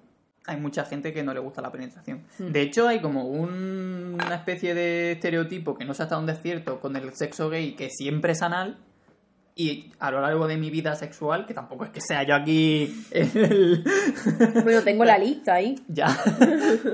Hay 0.45 0.57
mucha 0.57 0.85
gente 0.85 1.11
que 1.13 1.23
no 1.23 1.33
le 1.33 1.41
gusta 1.41 1.61
la 1.61 1.71
penetración. 1.73 2.23
Hmm. 2.39 2.51
De 2.53 2.61
hecho, 2.61 2.87
hay 2.87 3.01
como 3.01 3.25
un- 3.27 4.17
una 4.23 4.35
especie 4.35 4.73
de 4.73 5.11
estereotipo 5.13 5.75
que 5.77 5.83
no 5.83 5.93
sé 5.93 6.03
hasta 6.03 6.15
dónde 6.15 6.33
es 6.33 6.41
cierto 6.41 6.79
con 6.79 6.95
el 6.95 7.13
sexo 7.15 7.49
gay 7.49 7.73
que 7.75 7.89
siempre 7.89 8.31
es 8.31 8.41
anal. 8.41 8.77
Y 9.59 9.91
a 9.97 10.11
lo 10.11 10.21
largo 10.21 10.47
de 10.47 10.55
mi 10.55 10.69
vida 10.69 10.95
sexual, 10.95 11.47
que 11.47 11.55
tampoco 11.55 11.83
es 11.83 11.89
que 11.89 11.99
sea 11.99 12.21
yo 12.21 12.35
aquí 12.35 12.95
el... 13.09 13.83
Bueno, 14.63 14.83
tengo 14.83 15.03
la 15.03 15.17
lista 15.17 15.55
ahí. 15.55 15.83
ya, 15.87 16.15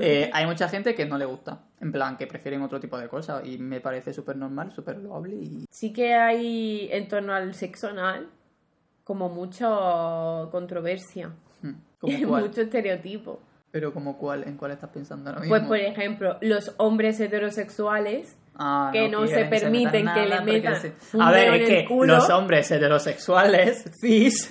eh, 0.00 0.30
hay 0.32 0.46
mucha 0.46 0.70
gente 0.70 0.94
que 0.94 1.04
no 1.04 1.18
le 1.18 1.26
gusta. 1.26 1.60
En 1.82 1.92
plan, 1.92 2.16
que 2.16 2.26
prefieren 2.26 2.62
otro 2.62 2.80
tipo 2.80 2.96
de 2.98 3.06
cosas. 3.06 3.46
Y 3.46 3.58
me 3.58 3.82
parece 3.82 4.14
súper 4.14 4.36
normal, 4.36 4.72
súper 4.72 4.96
loable. 4.96 5.36
Y... 5.36 5.66
Sí 5.70 5.92
que 5.92 6.14
hay 6.14 6.88
en 6.90 7.06
torno 7.06 7.34
al 7.34 7.54
sexo 7.54 7.88
anal 7.88 8.28
como 9.04 9.28
mucha 9.28 9.68
controversia. 10.50 11.32
hmm, 11.60 11.72
¿Como 11.98 12.28
cuál? 12.28 12.44
Mucho 12.44 12.62
estereotipo. 12.62 13.40
Pero 13.72 13.92
como 13.92 14.16
cuál, 14.16 14.44
¿en 14.44 14.56
cuál 14.56 14.70
estás 14.70 14.88
pensando 14.88 15.28
ahora 15.28 15.42
mismo? 15.42 15.54
Pues 15.54 15.66
por 15.66 15.78
ejemplo, 15.78 16.38
los 16.40 16.72
hombres 16.78 17.20
heterosexuales 17.20 18.36
Ah, 18.56 18.90
que 18.92 19.08
no 19.08 19.26
se 19.26 19.44
permiten 19.46 20.06
que 20.14 20.26
le 20.26 20.40
metan 20.42 20.80
se- 20.80 20.92
A 21.20 21.30
ver, 21.32 21.54
es 21.62 21.68
que 21.68 21.84
culo. 21.84 22.14
los 22.16 22.30
hombres 22.30 22.70
heterosexuales, 22.70 23.84
cis, 24.00 24.48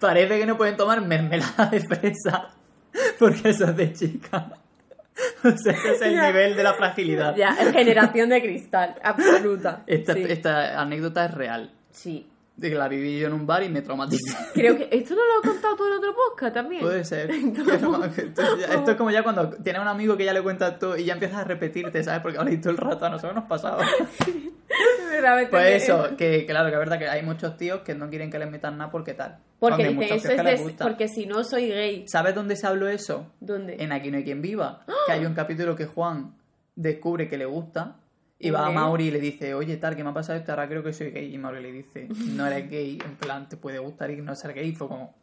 parece 0.00 0.38
que 0.40 0.46
no 0.46 0.56
pueden 0.56 0.76
tomar 0.76 1.00
mermelada 1.02 1.66
de 1.66 1.80
fresa 1.80 2.50
porque 3.18 3.50
eso 3.50 3.66
es 3.66 3.76
de 3.76 3.92
chica. 3.92 4.48
O 5.44 5.56
sea, 5.56 5.72
ese 5.72 5.92
es 5.92 6.02
el 6.02 6.14
Ya. 6.14 6.26
nivel 6.26 6.56
de 6.56 6.64
la 6.64 6.74
fragilidad. 6.74 7.36
Ya, 7.36 7.54
generación 7.54 8.30
de 8.30 8.42
cristal, 8.42 8.96
absoluta. 9.00 9.84
Esta, 9.86 10.12
sí. 10.14 10.24
esta 10.28 10.80
anécdota 10.80 11.26
es 11.26 11.34
real. 11.34 11.70
Sí. 11.92 12.26
De 12.56 12.70
que 12.70 12.76
la 12.76 12.86
viví 12.86 13.18
yo 13.18 13.26
en 13.26 13.32
un 13.32 13.46
bar 13.46 13.62
y 13.64 13.68
me 13.68 13.82
traumaticé. 13.82 14.36
Creo 14.54 14.76
que 14.76 14.88
esto 14.92 15.14
no 15.14 15.20
lo 15.24 15.40
has 15.40 15.52
contado 15.52 15.76
tú 15.76 15.86
en 15.86 15.92
otro 15.94 16.14
podcast 16.14 16.54
también. 16.54 16.82
Puede 16.82 17.04
ser. 17.04 17.30
Esto, 17.30 18.90
es 18.90 18.96
como 18.96 19.10
ya 19.10 19.22
cuando 19.24 19.50
tienes 19.50 19.82
un 19.82 19.88
amigo 19.88 20.16
que 20.16 20.24
ya 20.24 20.32
le 20.32 20.42
cuentas 20.42 20.78
todo 20.78 20.96
y 20.96 21.04
ya 21.04 21.14
empiezas 21.14 21.38
a 21.38 21.44
repetirte, 21.44 22.02
¿sabes? 22.04 22.20
Porque 22.20 22.38
habláis 22.38 22.60
todo 22.60 22.70
el 22.70 22.76
rato, 22.76 23.06
a 23.06 23.10
nosotros 23.10 23.34
nos 23.34 23.44
pasaba. 23.44 23.84
Pues 25.50 25.82
eso, 25.84 26.16
que 26.16 26.44
claro, 26.44 26.68
que 26.68 26.74
es 26.74 26.78
verdad 26.78 26.98
que 26.98 27.08
hay 27.08 27.22
muchos 27.22 27.56
tíos 27.56 27.80
que 27.80 27.94
no 27.94 28.10
quieren 28.10 28.30
que 28.30 28.38
les 28.38 28.50
metan 28.50 28.76
nada 28.76 28.90
porque 28.90 29.14
tal. 29.14 29.38
Porque 29.58 29.88
dicen, 29.88 30.02
eso 30.14 30.32
es 30.32 30.44
de- 30.66 30.74
porque 30.82 31.08
si 31.08 31.26
no 31.26 31.44
soy 31.44 31.68
gay. 31.68 32.04
¿Sabes 32.08 32.34
dónde 32.34 32.56
se 32.56 32.66
habló 32.66 32.88
eso? 32.88 33.32
¿Dónde? 33.40 33.76
En 33.78 33.92
Aquí 33.92 34.10
no 34.10 34.18
hay 34.18 34.24
quien 34.24 34.42
viva. 34.42 34.84
Que 35.06 35.12
hay 35.12 35.24
un 35.24 35.34
capítulo 35.34 35.76
que 35.76 35.86
Juan 35.86 36.34
descubre 36.74 37.28
que 37.28 37.38
le 37.38 37.44
gusta 37.46 37.96
y 38.38 38.50
va 38.50 38.66
a. 38.66 38.70
Mauri 38.70 39.06
y 39.06 39.10
le 39.10 39.20
dice, 39.20 39.54
oye, 39.54 39.76
tal, 39.76 39.96
que 39.96 40.04
me 40.04 40.10
ha 40.10 40.14
pasado 40.14 40.38
esto, 40.38 40.52
ahora 40.52 40.68
creo 40.68 40.82
que 40.82 40.92
soy 40.92 41.10
gay. 41.10 41.34
Y 41.34 41.38
Mauri 41.38 41.62
le 41.62 41.72
dice, 41.72 42.08
no 42.08 42.46
eres 42.46 42.70
gay, 42.70 42.98
en 43.04 43.16
plan, 43.16 43.48
te 43.48 43.56
puede 43.56 43.78
gustar 43.78 44.10
y 44.10 44.16
no 44.20 44.34
ser 44.34 44.52
gay. 44.54 44.72
Fue 44.72 44.88
como, 44.88 45.14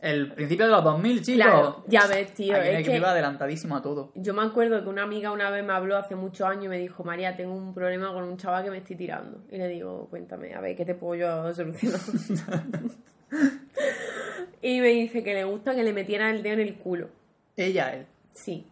El 0.00 0.32
principio 0.32 0.66
de 0.66 0.72
los 0.72 0.84
2000, 0.84 1.22
chicos. 1.22 1.42
Claro, 1.44 1.84
ya 1.88 2.06
ves, 2.06 2.34
tío. 2.34 2.56
Aquí 2.56 2.68
Es 2.68 2.88
que 2.88 2.96
iba 2.96 3.10
adelantadísimo 3.10 3.76
a 3.76 3.82
todo. 3.82 4.12
yo 4.14 4.34
me 4.34 4.42
acuerdo 4.42 4.82
que 4.82 4.88
una 4.88 5.02
amiga 5.02 5.30
una 5.32 5.50
vez 5.50 5.64
me 5.64 5.72
habló 5.72 5.96
hace 5.96 6.14
muchos 6.14 6.46
años 6.46 6.66
y 6.66 6.68
me 6.68 6.78
dijo, 6.78 7.04
María, 7.04 7.36
tengo 7.36 7.54
un 7.54 7.72
problema 7.72 8.12
con 8.12 8.24
un 8.24 8.36
chaval 8.36 8.64
que 8.64 8.70
me 8.70 8.78
estoy 8.78 8.96
tirando. 8.96 9.40
Y 9.50 9.56
le 9.56 9.68
digo, 9.68 10.06
cuéntame, 10.10 10.54
a 10.54 10.60
ver, 10.60 10.76
¿qué 10.76 10.84
te 10.84 10.94
puedo 10.94 11.14
yo 11.14 11.54
solucionar? 11.54 12.00
y 14.62 14.80
me 14.80 14.88
dice 14.88 15.24
que 15.24 15.34
le 15.34 15.44
gusta 15.44 15.74
que 15.74 15.82
le 15.82 15.92
metiera 15.92 16.30
el 16.30 16.42
dedo 16.42 16.54
en 16.54 16.60
el 16.60 16.74
culo. 16.76 17.08
Ella, 17.56 17.94
él. 17.94 18.06
Sí. 18.32 18.66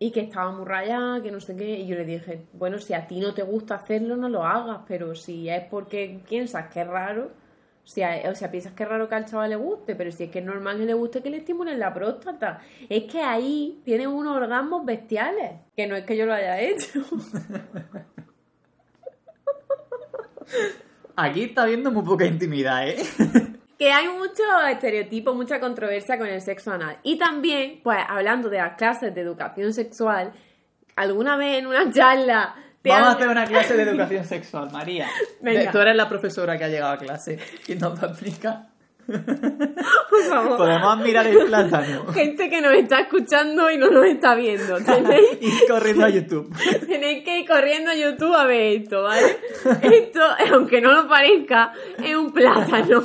Y 0.00 0.12
que 0.12 0.20
estaba 0.20 0.52
muy 0.52 0.64
rayada, 0.64 1.20
que 1.22 1.30
no 1.32 1.40
sé 1.40 1.56
qué. 1.56 1.78
Y 1.80 1.86
yo 1.88 1.96
le 1.96 2.04
dije, 2.04 2.46
bueno, 2.52 2.78
si 2.78 2.94
a 2.94 3.06
ti 3.08 3.18
no 3.20 3.34
te 3.34 3.42
gusta 3.42 3.74
hacerlo, 3.76 4.16
no 4.16 4.28
lo 4.28 4.44
hagas. 4.44 4.80
Pero 4.86 5.14
si 5.14 5.48
es 5.48 5.64
porque 5.64 6.20
piensas 6.28 6.68
que 6.72 6.82
es 6.82 6.86
raro, 6.86 7.30
si 7.84 8.02
a- 8.02 8.22
o 8.30 8.34
sea, 8.36 8.50
piensas 8.50 8.72
que 8.74 8.84
es 8.84 8.88
raro 8.88 9.08
que 9.08 9.14
al 9.16 9.24
chaval 9.24 9.50
le 9.50 9.56
guste, 9.56 9.96
pero 9.96 10.12
si 10.12 10.24
es 10.24 10.30
que 10.30 10.38
es 10.40 10.44
normal 10.44 10.78
que 10.78 10.84
le 10.86 10.94
guste 10.94 11.20
que 11.22 11.30
le 11.30 11.38
estimulen 11.38 11.78
la 11.80 11.92
próstata. 11.92 12.60
Es 12.88 13.04
que 13.04 13.20
ahí 13.22 13.80
tiene 13.84 14.06
unos 14.06 14.36
orgasmos 14.36 14.84
bestiales. 14.84 15.52
Que 15.76 15.86
no 15.88 15.96
es 15.96 16.04
que 16.04 16.16
yo 16.16 16.26
lo 16.26 16.34
haya 16.34 16.60
hecho. 16.60 17.00
Aquí 21.16 21.42
está 21.44 21.64
habiendo 21.64 21.90
muy 21.90 22.02
poca 22.04 22.24
intimidad, 22.24 22.88
¿eh? 22.88 22.96
que 23.78 23.92
hay 23.92 24.08
mucho 24.08 24.42
estereotipo, 24.68 25.34
mucha 25.34 25.60
controversia 25.60 26.18
con 26.18 26.26
el 26.26 26.42
sexo 26.42 26.72
anal. 26.72 26.98
Y 27.04 27.16
también, 27.16 27.80
pues, 27.84 27.98
hablando 28.08 28.50
de 28.50 28.58
las 28.58 28.76
clases 28.76 29.14
de 29.14 29.20
educación 29.20 29.72
sexual, 29.72 30.32
alguna 30.96 31.36
vez 31.36 31.58
en 31.58 31.68
una 31.68 31.90
charla... 31.92 32.56
te 32.82 32.90
Vamos 32.90 33.08
a 33.08 33.12
hacer 33.12 33.28
una 33.28 33.46
clase 33.46 33.76
de 33.76 33.82
educación 33.90 34.24
sexual, 34.24 34.70
María. 34.72 35.08
Venga. 35.40 35.70
Tú 35.70 35.78
eres 35.78 35.94
la 35.94 36.08
profesora 36.08 36.58
que 36.58 36.64
ha 36.64 36.68
llegado 36.68 36.92
a 36.92 36.98
clase 36.98 37.38
y 37.68 37.76
nos 37.76 38.02
va 38.02 38.08
a 38.08 38.10
explicar. 38.10 38.77
Por 39.08 40.22
favor. 40.28 40.56
Podemos 40.58 40.98
mirar 40.98 41.26
el 41.26 41.38
plátano. 41.46 42.06
gente 42.12 42.50
que 42.50 42.60
nos 42.60 42.74
está 42.74 43.00
escuchando 43.00 43.70
y 43.70 43.78
no 43.78 43.90
nos 43.90 44.04
está 44.04 44.34
viendo. 44.34 44.76
Tenéis, 44.84 45.38
Y 45.40 45.66
corriendo 45.66 46.04
a 46.04 46.10
YouTube. 46.10 46.54
tenéis 46.86 47.24
que 47.24 47.40
ir 47.40 47.48
corriendo 47.48 47.90
a 47.90 47.94
YouTube 47.94 48.34
a 48.34 48.44
ver 48.44 48.82
esto, 48.82 49.02
¿vale? 49.02 49.38
Esto, 49.82 50.20
aunque 50.52 50.80
no 50.80 50.92
lo 50.92 51.08
parezca, 51.08 51.72
es 52.02 52.14
un 52.14 52.32
plátano. 52.32 53.02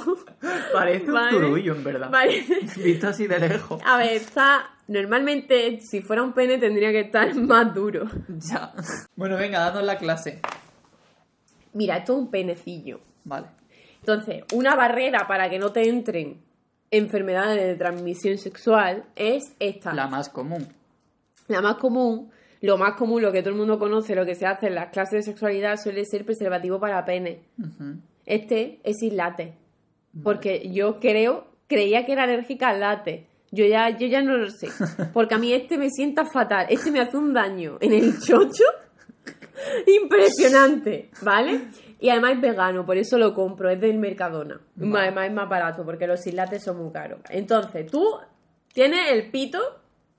Parece 0.73 1.05
un 1.07 1.13
Vale. 1.13 1.31
zurullo, 1.31 1.75
en 1.75 1.83
verdad. 1.83 2.11
Parece- 2.11 2.59
Visto 2.83 3.07
así 3.07 3.27
de 3.27 3.39
lejos. 3.39 3.81
A 3.85 3.97
ver, 3.97 4.13
está... 4.13 4.69
Normalmente, 4.85 5.79
si 5.79 6.01
fuera 6.01 6.21
un 6.23 6.33
pene, 6.33 6.57
tendría 6.57 6.91
que 6.91 6.99
estar 6.99 7.33
más 7.35 7.73
duro. 7.73 8.03
Ya. 8.27 8.73
Bueno, 9.15 9.37
venga, 9.37 9.59
danos 9.61 9.83
la 9.83 9.97
clase. 9.97 10.41
Mira, 11.71 11.95
esto 11.97 12.11
es 12.13 12.19
un 12.19 12.29
penecillo. 12.29 12.99
Vale. 13.23 13.47
Entonces, 14.03 14.43
una 14.51 14.75
barrera 14.75 15.27
para 15.29 15.49
que 15.49 15.59
no 15.59 15.71
te 15.71 15.87
entren 15.87 16.41
enfermedades 16.91 17.65
de 17.65 17.75
transmisión 17.75 18.37
sexual 18.37 19.05
es 19.15 19.55
esta. 19.59 19.93
La 19.93 20.07
más 20.07 20.27
común. 20.27 20.67
La 21.47 21.61
más 21.61 21.75
común, 21.77 22.29
lo 22.59 22.77
más 22.77 22.95
común, 22.95 23.21
lo 23.21 23.31
que 23.31 23.39
todo 23.41 23.51
el 23.51 23.55
mundo 23.55 23.79
conoce, 23.79 24.13
lo 24.13 24.25
que 24.25 24.35
se 24.35 24.45
hace 24.45 24.67
en 24.67 24.75
las 24.75 24.89
clases 24.91 25.25
de 25.25 25.31
sexualidad 25.31 25.77
suele 25.81 26.03
ser 26.03 26.25
preservativo 26.25 26.81
para 26.81 27.05
pene. 27.05 27.43
Este 28.25 28.81
es 28.83 28.97
sin 28.99 29.15
látex. 29.15 29.53
Porque 30.21 30.69
yo 30.69 30.99
creo, 30.99 31.47
creía 31.67 32.05
que 32.05 32.11
era 32.11 32.23
alérgica 32.23 32.69
al 32.69 32.81
látex. 32.81 33.23
Yo 33.51 33.65
ya, 33.65 33.89
yo 33.89 34.07
ya 34.07 34.21
no 34.21 34.35
lo 34.35 34.49
sé. 34.49 34.67
Porque 35.13 35.35
a 35.35 35.37
mí 35.37 35.53
este 35.53 35.77
me 35.77 35.89
sienta 35.89 36.25
fatal. 36.25 36.65
Este 36.69 36.91
me 36.91 36.99
hace 36.99 37.15
un 37.15 37.33
daño 37.33 37.77
en 37.79 37.93
el 37.93 38.19
chocho 38.25 38.65
impresionante, 39.87 41.09
¿vale? 41.21 41.61
Y 42.03 42.09
además 42.09 42.33
es 42.33 42.41
vegano, 42.41 42.85
por 42.85 42.97
eso 42.97 43.17
lo 43.17 43.33
compro, 43.33 43.69
es 43.69 43.79
del 43.79 43.97
Mercadona. 43.97 44.59
Además 44.77 45.25
es 45.25 45.31
más 45.31 45.47
barato, 45.47 45.85
porque 45.85 46.05
los 46.05 46.19
sin 46.19 46.35
látex 46.35 46.65
son 46.65 46.75
muy 46.75 46.91
caros. 46.91 47.21
Entonces, 47.29 47.89
tú 47.89 48.19
tienes 48.73 49.09
el 49.09 49.31
pito, 49.31 49.61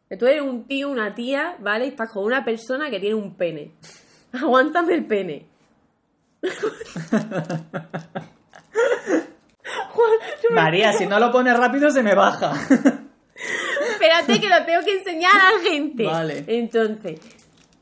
que 0.09 0.17
tú 0.17 0.25
eres 0.25 0.41
un 0.41 0.65
tío, 0.65 0.89
una 0.89 1.15
tía, 1.15 1.57
¿vale? 1.61 1.85
Y 1.85 1.89
estás 1.89 2.11
con 2.11 2.25
una 2.25 2.43
persona 2.43 2.89
que 2.89 3.01
tiene 3.01 3.17
un 3.17 3.35
pene. 3.35 3.73
Aguántame 4.33 4.95
el 4.95 5.05
pene. 5.05 5.47
María, 10.53 10.95
si 10.95 11.05
no 11.05 11.21
lo 11.21 11.31
pones 11.31 11.55
rápido 11.55 11.91
se 11.91 12.03
me 12.03 12.15
baja. 12.15 12.53
Espérate 13.91 14.41
que 14.41 14.49
lo 14.49 14.65
tengo 14.65 14.81
que 14.87 15.01
enseñar 15.01 15.33
a 15.37 15.53
la 15.53 15.59
gente. 15.71 16.07
Vale. 16.07 16.45
Entonces, 16.47 17.21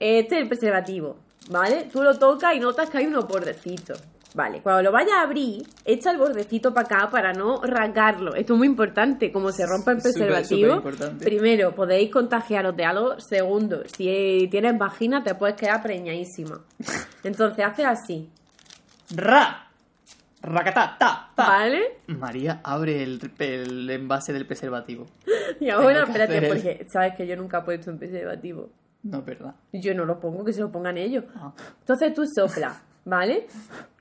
este 0.00 0.34
es 0.34 0.42
el 0.42 0.48
preservativo, 0.48 1.18
¿vale? 1.50 1.88
Tú 1.92 2.02
lo 2.02 2.18
tocas 2.18 2.54
y 2.54 2.60
notas 2.60 2.90
que 2.90 2.98
hay 2.98 3.06
unos 3.06 3.26
bordecitos. 3.26 4.02
Vale, 4.34 4.62
cuando 4.62 4.82
lo 4.82 4.92
vayas 4.92 5.12
a 5.16 5.22
abrir, 5.22 5.62
echa 5.84 6.10
el 6.10 6.16
bordecito 6.16 6.72
para 6.72 6.86
acá 6.86 7.10
para 7.10 7.32
no 7.34 7.60
rasgarlo. 7.62 8.34
Esto 8.34 8.54
es 8.54 8.58
muy 8.58 8.66
importante, 8.66 9.30
como 9.30 9.52
se 9.52 9.66
rompa 9.66 9.92
el 9.92 9.98
preservativo. 9.98 10.82
primero, 11.18 11.74
podéis 11.74 12.10
contagiaros 12.10 12.74
de 12.74 12.84
algo. 12.84 13.20
Segundo, 13.20 13.82
si 13.94 14.48
tienes 14.50 14.78
vagina, 14.78 15.22
te 15.22 15.34
puedes 15.34 15.56
quedar 15.56 15.82
preñadísima. 15.82 16.62
Entonces, 17.24 17.64
haces 17.64 17.84
así, 17.84 18.30
Ra. 19.14 19.68
Racata, 20.44 20.96
ta, 20.98 21.30
ta. 21.36 21.46
¿vale? 21.46 21.98
María 22.08 22.60
abre 22.64 23.02
el, 23.02 23.20
el 23.38 23.90
envase 23.90 24.32
del 24.32 24.46
preservativo. 24.46 25.06
Y 25.60 25.70
ahora, 25.70 26.02
espérate, 26.02 26.42
porque 26.48 26.86
sabes 26.90 27.14
que 27.14 27.24
yo 27.24 27.36
nunca 27.36 27.58
he 27.58 27.62
puesto 27.62 27.90
un 27.90 27.98
preservativo. 27.98 28.70
No 29.02 29.18
es 29.18 29.24
verdad. 29.24 29.54
Yo 29.72 29.94
no 29.94 30.04
lo 30.04 30.20
pongo, 30.20 30.44
que 30.44 30.52
se 30.52 30.60
lo 30.60 30.70
pongan 30.70 30.96
ellos. 30.96 31.24
Ah. 31.36 31.52
Entonces 31.80 32.14
tú 32.14 32.24
soplas, 32.26 32.82
¿vale? 33.04 33.46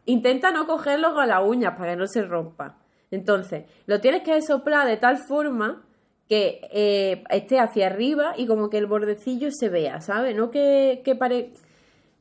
Intenta 0.06 0.52
no 0.52 0.68
cogerlo 0.68 1.14
con 1.14 1.28
las 1.28 1.42
uñas 1.44 1.76
para 1.78 1.92
que 1.92 1.98
no 1.98 2.08
se 2.08 2.22
rompa. 2.24 2.78
Entonces, 3.10 3.66
lo 3.88 4.00
tienes 4.00 4.24
que 4.24 4.42
soplar 4.42 4.88
de 4.88 4.98
tal 4.98 5.18
forma 5.18 5.84
que 6.30 6.62
eh, 6.72 7.24
esté 7.30 7.60
hacia 7.60 7.88
arriba 7.88 8.34
y 8.38 8.48
como 8.48 8.70
que 8.70 8.78
el 8.78 8.86
bordecillo 8.86 9.50
se 9.52 9.68
vea, 9.68 10.00
¿sabes? 10.00 10.36
No 10.36 10.50
que, 10.50 11.02
que 11.04 11.16
pare... 11.16 11.52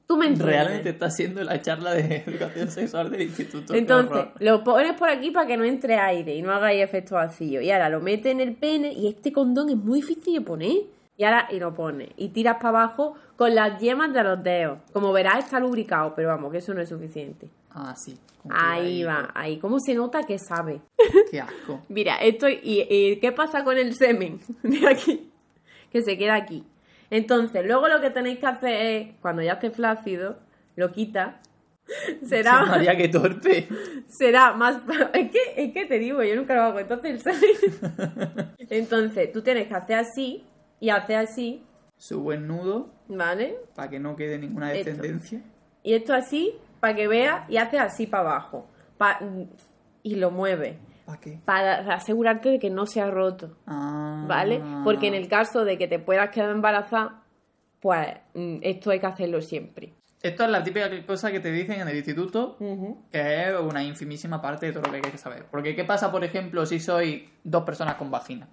Tú 0.09 0.17
me 0.17 0.27
entiendes. 0.27 0.57
Realmente 0.57 0.89
está 0.89 1.09
siendo 1.09 1.45
la 1.45 1.63
charla 1.63 1.93
de 1.93 2.25
educación 2.27 2.69
sexual 2.69 3.13
del 3.13 3.23
instituto. 3.23 3.73
Entonces, 3.73 4.25
lo 4.41 4.65
pones 4.65 4.95
por 4.95 5.09
aquí 5.09 5.31
para 5.31 5.47
que 5.47 5.57
no 5.57 5.63
entre 5.63 5.95
aire 5.95 6.35
y 6.35 6.43
no 6.43 6.51
hagáis 6.51 6.83
efecto 6.83 7.15
vacío. 7.15 7.61
Y 7.61 7.71
ahora 7.71 7.89
lo 7.89 8.01
metes 8.01 8.33
en 8.33 8.41
el 8.41 8.57
pene 8.57 8.93
y 8.93 9.07
este 9.07 9.33
condón 9.33 9.71
es 9.71 9.77
muy 9.77 10.01
difícil 10.01 10.35
de 10.35 10.41
poner. 10.41 10.77
Y 11.21 11.25
ahora 11.25 11.49
y 11.51 11.59
lo 11.59 11.75
pones. 11.75 12.09
Y 12.17 12.31
tiras 12.31 12.57
para 12.57 12.71
abajo 12.71 13.15
con 13.37 13.55
las 13.55 13.79
yemas 13.79 14.11
de 14.11 14.25
los 14.25 14.43
dedos. 14.43 14.79
Como 14.91 15.13
verás, 15.13 15.45
está 15.45 15.61
lubricado, 15.61 16.15
pero 16.17 16.29
vamos, 16.29 16.51
que 16.51 16.57
eso 16.57 16.73
no 16.73 16.81
es 16.81 16.89
suficiente. 16.89 17.51
Ah, 17.73 17.95
sí. 17.95 18.19
Ahí 18.49 19.05
va, 19.05 19.31
ahí. 19.35 19.59
¿Cómo 19.59 19.81
se 19.81 19.93
nota 19.93 20.23
que 20.23 20.39
sabe? 20.39 20.81
Qué 21.31 21.39
asco. 21.39 21.83
Mira, 21.91 22.17
esto. 22.23 22.49
¿Y, 22.49 22.87
y 22.89 23.17
qué 23.17 23.33
pasa 23.33 23.65
con 23.65 23.77
el 23.77 23.95
semen? 23.95 24.41
De 24.63 24.89
aquí. 24.89 25.31
Que 25.93 26.01
se 26.01 26.17
queda 26.17 26.37
aquí. 26.37 26.65
Entonces, 27.11 27.67
luego 27.67 27.87
lo 27.89 28.01
que 28.01 28.09
tenéis 28.09 28.39
que 28.39 28.47
hacer 28.47 28.87
es, 28.87 29.09
cuando 29.21 29.43
ya 29.43 29.53
esté 29.53 29.71
flácido, 29.71 30.39
lo 30.77 30.91
quitas. 30.91 31.35
Será. 32.25 32.65
María, 32.65 32.97
qué 32.97 33.09
torpe. 33.09 33.69
será 34.07 34.55
más... 34.55 34.81
Es 35.13 35.31
que, 35.31 35.39
es 35.55 35.73
que 35.75 35.85
te 35.85 35.99
digo, 35.99 36.23
yo 36.23 36.35
nunca 36.35 36.55
lo 36.55 36.63
hago. 36.63 36.79
Entonces, 36.79 37.23
¿sabes? 37.23 37.61
Entonces, 38.71 39.31
tú 39.33 39.43
tienes 39.43 39.69
que 39.69 39.75
hacer 39.75 39.99
así 39.99 40.47
y 40.81 40.91
hacer 40.91 41.17
así, 41.17 41.63
Su 41.97 42.21
buen 42.23 42.47
nudo 42.49 42.91
¿vale? 43.09 43.57
para 43.75 43.91
que 43.91 44.01
no 44.01 44.17
quede 44.17 44.39
ninguna 44.39 44.73
Esto. 44.73 44.91
descendencia. 44.91 45.43
Y 45.83 45.95
esto 45.95 46.15
así, 46.15 46.55
para 46.81 46.95
que 46.95 47.07
veas, 47.09 47.49
y 47.51 47.57
haces 47.59 47.81
así 47.81 48.07
para 48.07 48.23
abajo. 48.31 48.67
Pa- 48.99 49.21
y 50.03 50.15
lo 50.17 50.31
mueves. 50.31 50.77
¿Para 51.05 51.21
qué? 51.21 51.39
Para 51.45 51.95
asegurarte 51.95 52.49
de 52.51 52.59
que 52.59 52.71
no 52.71 52.87
se 52.87 53.01
ha 53.01 53.11
roto, 53.11 53.57
Ah. 53.67 54.25
¿vale? 54.27 54.63
Porque 54.85 55.09
en 55.09 55.15
el 55.15 55.29
caso 55.29 55.65
de 55.65 55.77
que 55.77 55.89
te 55.89 55.99
puedas 55.99 56.31
quedar 56.31 56.51
embarazada, 56.51 57.23
pues 57.81 58.09
mm, 58.35 58.59
esto 58.63 58.91
hay 58.91 59.01
que 59.01 59.07
hacerlo 59.07 59.41
siempre. 59.43 59.93
Esto 60.23 60.45
es 60.45 60.51
la 60.51 60.63
típica 60.63 60.89
cosa 61.07 61.33
que 61.33 61.41
te 61.41 61.51
dicen 61.51 61.81
en 61.81 61.89
el 61.89 61.97
instituto, 61.97 62.57
que 62.59 63.49
es 63.49 63.59
una 63.59 63.83
infimísima 63.83 64.41
parte 64.43 64.67
de 64.67 64.73
todo 64.73 64.83
lo 64.85 64.91
que 64.91 64.97
hay 65.07 65.13
que 65.13 65.17
saber. 65.19 65.47
Porque, 65.51 65.75
¿qué 65.75 65.85
pasa, 65.85 66.13
por 66.13 66.23
ejemplo, 66.25 66.67
si 66.67 66.79
soy 66.79 67.31
dos 67.43 67.65
personas 67.65 67.95
con 67.95 68.11
vagina? 68.11 68.47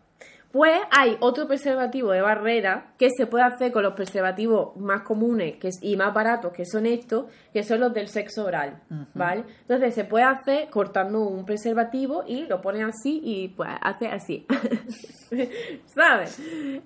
Pues 0.51 0.79
hay 0.91 1.17
otro 1.19 1.45
preservativo 1.47 2.11
de 2.11 2.21
barrera 2.21 2.93
que 2.97 3.09
se 3.15 3.27
puede 3.27 3.43
hacer 3.43 3.71
con 3.71 3.83
los 3.83 3.93
preservativos 3.93 4.75
más 4.77 5.01
comunes 5.01 5.57
que 5.57 5.67
es- 5.67 5.79
y 5.83 5.97
más 5.97 6.13
baratos, 6.13 6.51
que 6.53 6.65
son 6.65 6.85
estos, 6.85 7.25
que 7.53 7.63
son 7.63 7.79
los 7.81 7.93
del 7.93 8.07
sexo 8.07 8.45
oral, 8.45 8.81
¿vale? 9.13 9.43
Entonces 9.61 9.93
se 9.93 10.05
puede 10.05 10.23
hacer 10.25 10.69
cortando 10.69 11.19
un 11.27 11.45
preservativo 11.45 12.23
y 12.25 12.45
lo 12.47 12.61
pones 12.61 12.83
así 12.85 13.19
y 13.23 13.49
pues 13.49 13.69
hace 13.81 14.07
así, 14.07 14.45
¿sabes? 15.87 16.39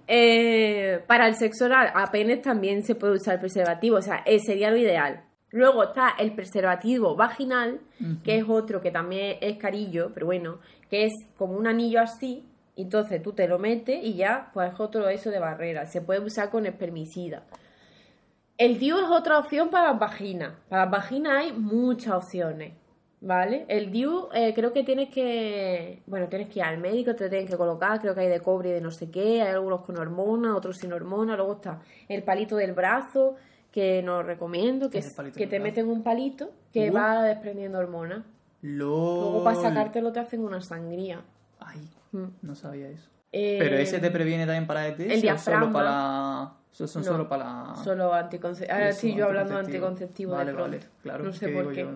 Eh, 0.07 1.03
para 1.07 1.27
el 1.27 1.35
sexo 1.35 1.65
oral 1.65 1.91
apenas 1.93 2.41
también 2.41 2.83
se 2.83 2.95
puede 2.95 3.13
usar 3.13 3.39
preservativo, 3.39 3.97
o 3.97 4.01
sea, 4.01 4.23
eh, 4.25 4.39
sería 4.39 4.71
lo 4.71 4.77
ideal. 4.77 5.23
Luego 5.51 5.83
está 5.83 6.11
el 6.17 6.33
preservativo 6.33 7.15
vaginal, 7.15 7.81
que 8.23 8.37
es 8.37 8.45
otro 8.47 8.81
que 8.81 8.89
también 8.89 9.37
es 9.41 9.57
carillo, 9.57 10.11
pero 10.13 10.25
bueno, 10.25 10.59
que 10.89 11.05
es 11.05 11.13
como 11.37 11.53
un 11.57 11.67
anillo 11.67 11.99
así, 11.99 12.45
entonces 12.81 13.21
tú 13.21 13.33
te 13.33 13.47
lo 13.47 13.59
metes 13.59 14.03
y 14.03 14.13
ya, 14.15 14.49
pues 14.53 14.73
es 14.73 14.79
otro 14.79 15.09
eso 15.09 15.29
de 15.29 15.39
barrera. 15.39 15.85
Se 15.85 16.01
puede 16.01 16.19
usar 16.19 16.49
con 16.49 16.65
espermicida. 16.65 17.43
El 18.57 18.77
DIU 18.77 18.97
es 18.99 19.09
otra 19.09 19.39
opción 19.39 19.69
para 19.69 19.91
las 19.91 19.99
vaginas. 19.99 20.53
Para 20.69 20.83
las 20.83 20.91
vaginas 20.91 21.33
hay 21.33 21.51
muchas 21.51 22.13
opciones. 22.13 22.73
¿Vale? 23.23 23.65
El 23.67 23.91
DIU 23.91 24.29
eh, 24.33 24.51
creo 24.55 24.73
que 24.73 24.83
tienes 24.83 25.09
que. 25.09 26.01
Bueno, 26.07 26.27
tienes 26.27 26.49
que 26.49 26.59
ir 26.59 26.63
al 26.65 26.79
médico, 26.79 27.15
te 27.15 27.29
tienen 27.29 27.47
que 27.47 27.55
colocar, 27.55 27.99
creo 27.99 28.15
que 28.15 28.21
hay 28.21 28.29
de 28.29 28.39
cobre 28.39 28.69
y 28.69 28.73
de 28.73 28.81
no 28.81 28.89
sé 28.89 29.11
qué, 29.11 29.43
hay 29.43 29.49
algunos 29.51 29.81
con 29.81 29.97
hormonas, 29.97 30.55
otros 30.55 30.77
sin 30.77 30.91
hormonas, 30.91 31.37
luego 31.37 31.53
está 31.53 31.79
el 32.07 32.23
palito 32.23 32.55
del 32.55 32.73
brazo, 32.73 33.35
que 33.71 34.01
no 34.01 34.23
recomiendo, 34.23 34.89
que, 34.89 34.99
¿Qué 35.01 35.07
es 35.07 35.35
que 35.35 35.45
te 35.45 35.59
meten 35.59 35.87
un 35.87 36.01
palito 36.01 36.49
que 36.73 36.89
Uh. 36.89 36.93
va 36.93 37.21
desprendiendo 37.21 37.77
hormonas. 37.77 38.23
LOL. 38.63 39.21
Luego 39.21 39.43
para 39.43 39.55
sacártelo 39.61 40.11
te 40.11 40.19
hacen 40.19 40.43
una 40.43 40.59
sangría. 40.61 41.21
Ay. 41.59 41.79
No 42.11 42.55
sabía 42.55 42.89
eso. 42.89 43.09
Eh, 43.31 43.57
Pero 43.59 43.77
ese 43.77 43.99
te 43.99 44.11
previene 44.11 44.45
también 44.45 44.67
para 44.67 44.87
ETS 44.87 44.99
el 44.99 45.05
o 45.07 45.09
solo 45.11 45.21
diafragma. 45.21 45.73
para. 45.73 46.51
Son 46.71 47.01
No, 47.03 47.07
solo 47.11 47.29
para. 47.29 47.75
Solo 47.83 48.13
anticonceptivo. 48.13 48.73
Ahora 48.73 48.89
estoy 48.89 49.15
yo 49.15 49.25
hablando 49.25 49.53
de 49.53 49.59
anticonceptivo. 49.59 50.31
Vale, 50.33 50.51
de 50.51 50.55
pronto. 50.57 50.77
vale, 50.77 50.89
claro. 51.01 51.23
No 51.25 51.33
sé 51.33 51.47
¿qué 51.47 51.53
por 51.63 51.73
qué. 51.73 51.81
yo? 51.81 51.89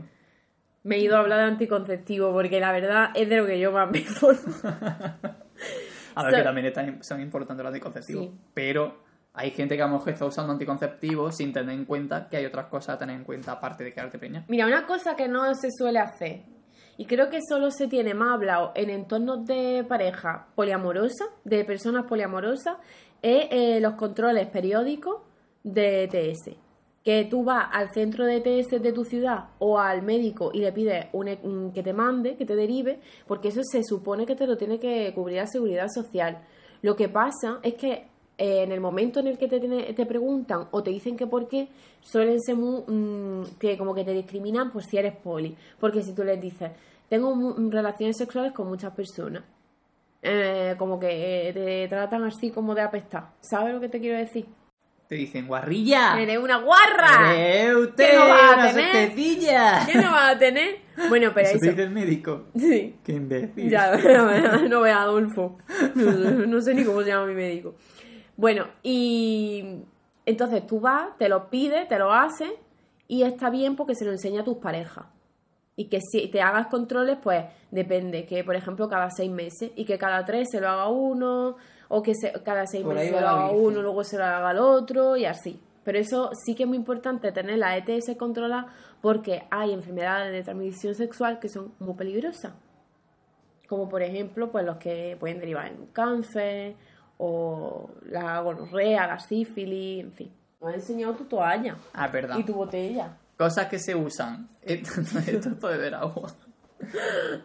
Me 0.84 0.96
he 0.98 1.00
ido 1.00 1.16
a 1.18 1.20
hablar 1.20 1.40
de 1.40 1.46
anticonceptivo 1.46 2.32
porque 2.32 2.60
la 2.60 2.72
verdad 2.72 3.10
es 3.16 3.28
de 3.28 3.38
lo 3.38 3.46
que 3.46 3.60
yo 3.60 3.72
más 3.72 3.90
me 3.90 4.00
informo. 4.00 4.54
A 6.16 6.24
ver, 6.24 6.32
So- 6.32 6.38
que 6.38 6.44
también 6.44 6.68
están- 6.68 7.04
son 7.04 7.22
importantes 7.22 7.64
los 7.64 7.72
anticonceptivos. 7.74 8.26
Sí. 8.26 8.32
Pero 8.54 9.04
hay 9.34 9.52
gente 9.52 9.76
que 9.76 9.82
a 9.82 9.88
lo 9.88 9.94
mejor 9.94 10.10
está 10.14 10.26
usando 10.26 10.54
anticonceptivos 10.54 11.36
sin 11.36 11.52
tener 11.52 11.76
en 11.76 11.86
cuenta 11.86 12.30
que 12.30 12.38
hay 12.38 12.46
otras 12.46 12.68
cosas 12.68 12.96
a 12.96 13.00
tener 13.00 13.16
en 13.18 13.24
cuenta 13.24 13.52
aparte 13.54 13.84
de 13.84 13.94
quedarte 13.94 14.18
peña. 14.20 14.46
Mira, 14.48 14.66
una 14.68 14.86
cosa 14.86 15.16
que 15.16 15.28
no 15.28 15.54
se 15.56 15.70
suele 15.72 16.00
hacer, 16.00 16.44
y 16.98 17.06
creo 17.06 17.30
que 17.30 17.40
solo 17.48 17.72
se 17.72 17.88
tiene 17.88 18.14
más 18.14 18.34
hablado 18.34 18.72
en 18.76 18.90
entornos 18.90 19.46
de 19.46 19.86
pareja 19.88 20.48
poliamorosa, 20.56 21.26
de 21.44 21.66
personas 21.66 22.06
poliamorosas, 22.06 22.78
es 23.22 23.48
eh, 23.52 23.80
los 23.82 23.94
controles 23.96 24.48
periódicos 24.48 25.22
de 25.64 26.04
ETS. 26.04 26.56
Que 27.04 27.26
tú 27.26 27.44
vas 27.44 27.68
al 27.72 27.92
centro 27.92 28.26
de 28.26 28.38
ETS 28.38 28.82
de 28.82 28.92
tu 28.92 29.04
ciudad 29.04 29.50
o 29.60 29.78
al 29.78 30.02
médico 30.02 30.52
y 30.54 30.60
le 30.60 30.72
pides 30.72 31.06
e- 31.14 31.72
que 31.74 31.84
te 31.84 31.94
mande, 31.94 32.36
que 32.36 32.46
te 32.46 32.56
derive, 32.56 33.00
porque 33.28 33.50
eso 33.50 33.62
se 33.64 33.84
supone 33.84 34.26
que 34.26 34.36
te 34.36 34.48
lo 34.48 34.58
tiene 34.58 34.80
que 34.80 35.12
cubrir 35.14 35.38
la 35.38 35.48
seguridad 35.48 35.88
social. 35.94 36.42
Lo 36.82 36.96
que 36.96 37.10
pasa 37.10 37.60
es 37.62 37.76
que 37.76 38.08
eh, 38.38 38.64
en 38.64 38.72
el 38.72 38.80
momento 38.82 39.20
en 39.20 39.28
el 39.28 39.38
que 39.38 39.48
te, 39.48 39.60
te 39.60 40.06
preguntan 40.06 40.68
o 40.72 40.84
te 40.84 40.90
dicen 40.92 41.16
que 41.18 41.28
por 41.28 41.48
qué, 41.48 41.68
suelen 42.02 42.40
ser 42.42 42.56
muy, 42.56 42.82
mm, 42.88 43.58
que 43.60 43.78
como 43.78 43.94
que 43.96 44.04
te 44.04 44.14
discriminan 44.14 44.72
por 44.72 44.84
si 44.84 44.98
eres 44.98 45.16
poli. 45.16 45.56
Porque 45.80 46.04
si 46.04 46.14
tú 46.14 46.24
les 46.24 46.40
dices, 46.40 46.72
tengo 47.10 47.34
mu- 47.36 47.70
relaciones 47.72 48.18
sexuales 48.18 48.52
con 48.54 48.68
muchas 48.68 48.94
personas, 48.94 49.44
eh, 50.22 50.76
como 50.78 51.00
que 51.00 51.50
eh, 51.50 51.54
te 51.54 51.88
tratan 51.88 52.24
así 52.24 52.50
como 52.52 52.74
de 52.76 52.82
apestar. 52.82 53.30
¿Sabes 53.42 53.74
lo 53.74 53.80
que 53.80 53.90
te 53.90 54.00
quiero 54.00 54.18
decir? 54.18 54.46
Te 55.08 55.14
dicen, 55.16 55.46
guarrilla. 55.48 56.20
¡Eres 56.20 56.40
una 56.40 56.58
guarra! 56.58 57.36
¡Eres 57.36 57.76
usted! 57.76 58.10
¿Qué 58.10 58.16
no 58.18 58.28
vas 58.28 58.58
a 58.58 58.74
tener? 58.74 58.92
¿Qué 59.86 59.94
no 59.96 60.12
vas 60.12 60.36
a 60.36 60.40
tener? 60.40 60.76
Bueno, 61.10 61.32
pero 61.32 61.48
Eso 61.48 61.60
dice 61.60 61.84
el 61.84 61.92
médico. 61.92 62.46
Sí. 62.58 62.96
¡Qué 63.04 63.12
imbécil! 63.14 63.70
Ya, 63.70 63.96
no 64.70 64.82
veas 64.82 64.98
Adolfo. 65.00 65.60
No, 65.94 66.12
no 66.48 66.62
sé 66.62 66.74
ni 66.74 66.84
cómo 66.84 67.02
se 67.04 67.10
llama 67.10 67.28
mi 67.28 67.36
médico. 67.36 67.76
Bueno, 68.38 68.66
y 68.84 69.84
entonces 70.26 70.66
tú 70.68 70.80
vas, 70.80 71.18
te 71.18 71.30
lo 71.30 71.50
pides, 71.50 71.88
te 71.88 71.98
lo 71.98 72.12
haces 72.14 72.52
y 73.08 73.24
está 73.24 73.50
bien 73.50 73.76
porque 73.76 73.96
se 73.96 74.06
lo 74.06 74.12
enseña 74.12 74.42
a 74.42 74.44
tus 74.44 74.58
parejas. 74.58 75.06
Y 75.78 75.86
que 75.90 76.00
si 76.02 76.28
te 76.30 76.42
hagas 76.42 76.68
controles, 76.68 77.18
pues 77.22 77.46
depende, 77.72 78.26
que 78.26 78.44
por 78.44 78.56
ejemplo 78.56 78.88
cada 78.90 79.10
seis 79.12 79.30
meses 79.32 79.72
y 79.76 79.86
que 79.86 79.98
cada 79.98 80.24
tres 80.26 80.50
se 80.52 80.62
lo 80.62 80.70
haga 80.70 80.88
uno, 80.90 81.58
o 81.90 82.02
que 82.02 82.14
se- 82.16 82.32
cada 82.44 82.66
seis 82.66 82.84
Por 82.84 82.96
meses 82.96 83.14
se 83.14 83.22
lo 83.22 83.28
haga 83.28 83.48
Virgen. 83.50 83.66
uno, 83.66 83.82
luego 83.82 84.04
se 84.04 84.18
lo 84.18 84.24
haga 84.26 84.52
el 84.52 84.58
otro 84.60 85.18
y 85.18 85.26
así. 85.26 85.60
Pero 85.84 86.00
eso 86.00 86.32
sí 86.34 86.56
que 86.56 86.64
es 86.64 86.68
muy 86.70 86.78
importante 86.78 87.32
tener 87.32 87.58
la 87.60 87.78
ETS 87.78 88.16
controlada 88.18 88.68
porque 89.02 89.44
hay 89.52 89.72
enfermedades 89.72 90.32
de 90.32 90.42
transmisión 90.44 90.96
sexual 90.96 91.40
que 91.40 91.48
son 91.50 91.74
muy 91.80 91.94
peligrosas 91.94 92.54
como 93.68 93.90
por 93.90 94.04
ejemplo 94.04 94.52
pues 94.52 94.64
los 94.64 94.78
que 94.78 95.18
pueden 95.20 95.40
derivar 95.40 95.68
en 95.68 95.88
cáncer 95.88 96.76
o 97.18 97.90
la 98.08 98.40
gonorrea, 98.42 99.08
la 99.08 99.20
sífilis, 99.20 100.04
en 100.04 100.12
fin. 100.14 100.32
Me 100.62 100.70
has 100.70 100.76
enseñado 100.76 101.14
tu 101.14 101.26
toalla 101.26 101.78
Ah, 101.94 102.08
verdad. 102.08 102.38
y 102.38 102.44
tu 102.44 102.54
botella. 102.54 103.18
Cosas 103.38 103.68
que 103.68 103.80
se 103.80 103.96
usan. 103.96 104.50
Esto, 104.62 105.02
esto 105.20 105.50
es 105.50 105.56
para 105.56 105.78
beber 105.78 105.96
agua. 105.96 106.32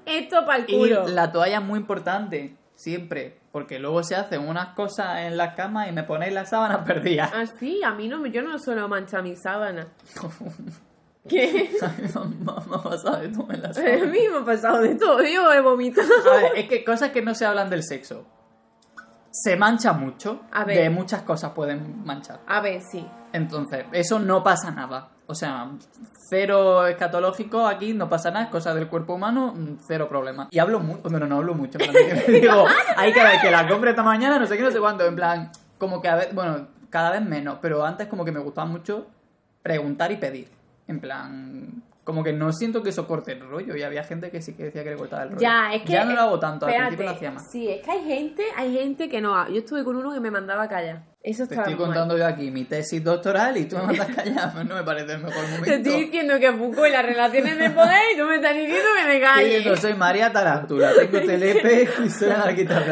Esto 0.07 0.45
para 0.47 0.59
el 0.59 0.65
Y 0.71 0.77
culo. 0.79 1.09
la 1.09 1.31
toalla 1.33 1.59
es 1.59 1.65
muy 1.65 1.79
importante, 1.79 2.57
siempre. 2.75 3.39
Porque 3.53 3.79
luego 3.81 4.03
se 4.05 4.15
hacen 4.15 4.47
unas 4.49 4.75
cosas 4.75 5.21
en 5.21 5.37
la 5.37 5.55
cama 5.57 5.89
y 5.89 5.93
me 5.93 6.05
ponéis 6.05 6.33
las 6.33 6.51
sábanas 6.51 6.85
perdidas. 6.87 7.31
Ah, 7.35 7.45
sí, 7.59 7.83
a 7.85 7.93
mí 7.93 8.07
no, 8.09 8.19
me- 8.19 8.31
yo 8.31 8.43
no 8.43 8.59
suelo 8.59 8.89
manchar 8.89 9.23
mi 9.25 9.35
sábana. 9.37 9.89
¿Qué? 11.29 11.71
A 11.83 11.89
mí 12.25 12.37
me 12.41 12.53
ha- 12.53 12.83
pasado 12.83 13.19
de 13.21 13.29
todo 13.29 13.47
en 13.53 13.61
las 13.63 13.77
A 13.77 13.83
sábanas. 13.83 14.09
mí 14.09 14.19
me 14.33 14.39
ha 14.39 14.45
pasado 14.45 14.81
de 14.81 14.95
todo, 14.95 15.21
yo 15.23 15.53
he 15.53 15.61
vomitado. 15.61 16.09
A 16.33 16.37
ver, 16.37 16.53
es 16.57 16.69
que 16.69 16.83
cosas 16.85 17.11
que 17.11 17.23
no 17.23 17.35
se 17.35 17.45
hablan 17.45 17.69
del 17.71 17.83
sexo. 17.83 18.25
Se 19.31 19.57
mancha 19.57 19.93
mucho. 19.93 20.43
A 20.53 20.65
ver. 20.65 20.77
De 20.77 20.91
muchas 20.91 21.23
cosas 21.23 21.53
pueden 21.53 22.05
manchar. 22.05 22.41
A 22.47 22.61
ver, 22.61 22.81
sí. 22.83 23.07
Entonces, 23.33 23.87
eso 23.93 24.19
no 24.19 24.43
pasa 24.43 24.71
nada. 24.71 25.11
O 25.27 25.35
sea, 25.35 25.71
cero 26.29 26.87
escatológico 26.89 27.65
aquí, 27.65 27.93
no 27.93 28.09
pasa 28.09 28.33
nada, 28.33 28.47
es 28.47 28.51
cosa 28.51 28.75
del 28.75 28.89
cuerpo 28.89 29.15
humano, 29.15 29.55
mm, 29.55 29.77
cero 29.87 30.09
problema. 30.09 30.49
Y 30.51 30.59
hablo 30.59 30.81
mucho, 30.81 31.09
bueno, 31.09 31.27
no 31.27 31.37
hablo 31.37 31.55
mucho, 31.55 31.79
en 31.79 31.89
plan, 31.89 31.95
que 32.27 32.33
digo, 32.33 32.65
hay 32.97 33.13
que 33.13 33.23
ver 33.23 33.41
que 33.41 33.49
la 33.49 33.69
compre 33.69 33.91
esta 33.91 34.03
mañana, 34.03 34.41
no 34.41 34.47
sé 34.47 34.57
qué, 34.57 34.65
no 34.65 34.73
sé 34.73 34.81
cuánto, 34.81 35.07
en 35.07 35.15
plan, 35.15 35.53
como 35.79 36.03
que 36.03 36.09
a 36.09 36.17
veces, 36.17 36.35
bueno, 36.35 36.67
cada 36.91 37.13
vez 37.13 37.23
menos, 37.23 37.59
pero 37.63 37.87
antes 37.87 38.09
como 38.09 38.25
que 38.25 38.33
me 38.33 38.41
gustaba 38.41 38.67
mucho 38.67 39.07
preguntar 39.63 40.11
y 40.11 40.17
pedir. 40.17 40.49
En 40.89 40.99
plan, 40.99 41.81
como 42.11 42.25
que 42.25 42.33
no 42.33 42.53
siento 42.53 42.83
que 42.83 42.91
eso 42.91 43.07
corte 43.07 43.31
el 43.33 43.41
rollo, 43.41 43.77
y 43.77 43.83
había 43.85 44.03
gente 44.03 44.33
que 44.33 44.43
sí 44.43 44.55
que 44.55 44.65
decía 44.65 44.83
que 44.83 44.91
le 44.91 44.97
cortaba 44.97 45.23
el 45.23 45.29
rollo. 45.29 45.41
Ya, 45.41 45.73
es 45.73 45.83
que. 45.83 45.93
Ya 45.93 46.05
no 46.05 46.13
lo 46.15 46.21
hago 46.23 46.41
tanto, 46.41 46.67
al 46.67 46.73
espérate, 46.73 46.97
principio 46.97 47.11
lo 47.13 47.17
hacía 47.17 47.31
más. 47.31 47.51
Sí, 47.53 47.69
es 47.69 47.81
que 47.83 47.91
hay 47.93 48.05
gente, 48.05 48.43
hay 48.57 48.77
gente 48.77 49.09
que 49.09 49.21
no. 49.21 49.49
Yo 49.49 49.59
estuve 49.59 49.85
con 49.85 49.95
uno 49.95 50.13
que 50.13 50.19
me 50.19 50.33
mandaba 50.33 50.65
a 50.65 50.69
callar. 50.69 51.05
Eso 51.23 51.47
Te 51.47 51.55
estoy 51.55 51.75
mal. 51.75 51.85
contando 51.85 52.19
yo 52.19 52.27
aquí 52.27 52.51
mi 52.51 52.65
tesis 52.65 53.05
doctoral 53.05 53.57
y 53.59 53.67
tú 53.67 53.77
me 53.77 53.83
mandas 53.83 54.09
callar, 54.09 54.53
pues 54.55 54.67
no 54.67 54.75
me 54.75 54.83
parece 54.83 55.13
el 55.13 55.23
mejor 55.23 55.43
momento. 55.45 55.65
Te 55.65 55.75
estoy 55.77 56.05
diciendo 56.07 56.39
que 56.41 56.51
Foucault 56.53 56.89
y 56.89 56.93
las 56.93 57.07
relaciones 57.07 57.59
de 57.59 57.71
poder 57.71 58.01
y 58.13 58.19
tú 58.19 58.25
me 58.25 58.37
estás 58.37 58.55
diciendo 58.55 58.89
que 58.99 59.07
me 59.07 59.21
calle. 59.21 59.59
Sí, 59.59 59.65
yo 59.65 59.77
soy 59.77 59.95
María 59.95 60.33
Tarántula, 60.33 60.91
tengo 60.99 61.21
telepe 61.27 61.89
y 62.05 62.11
soy 62.11 62.31
anarquista. 62.31 62.83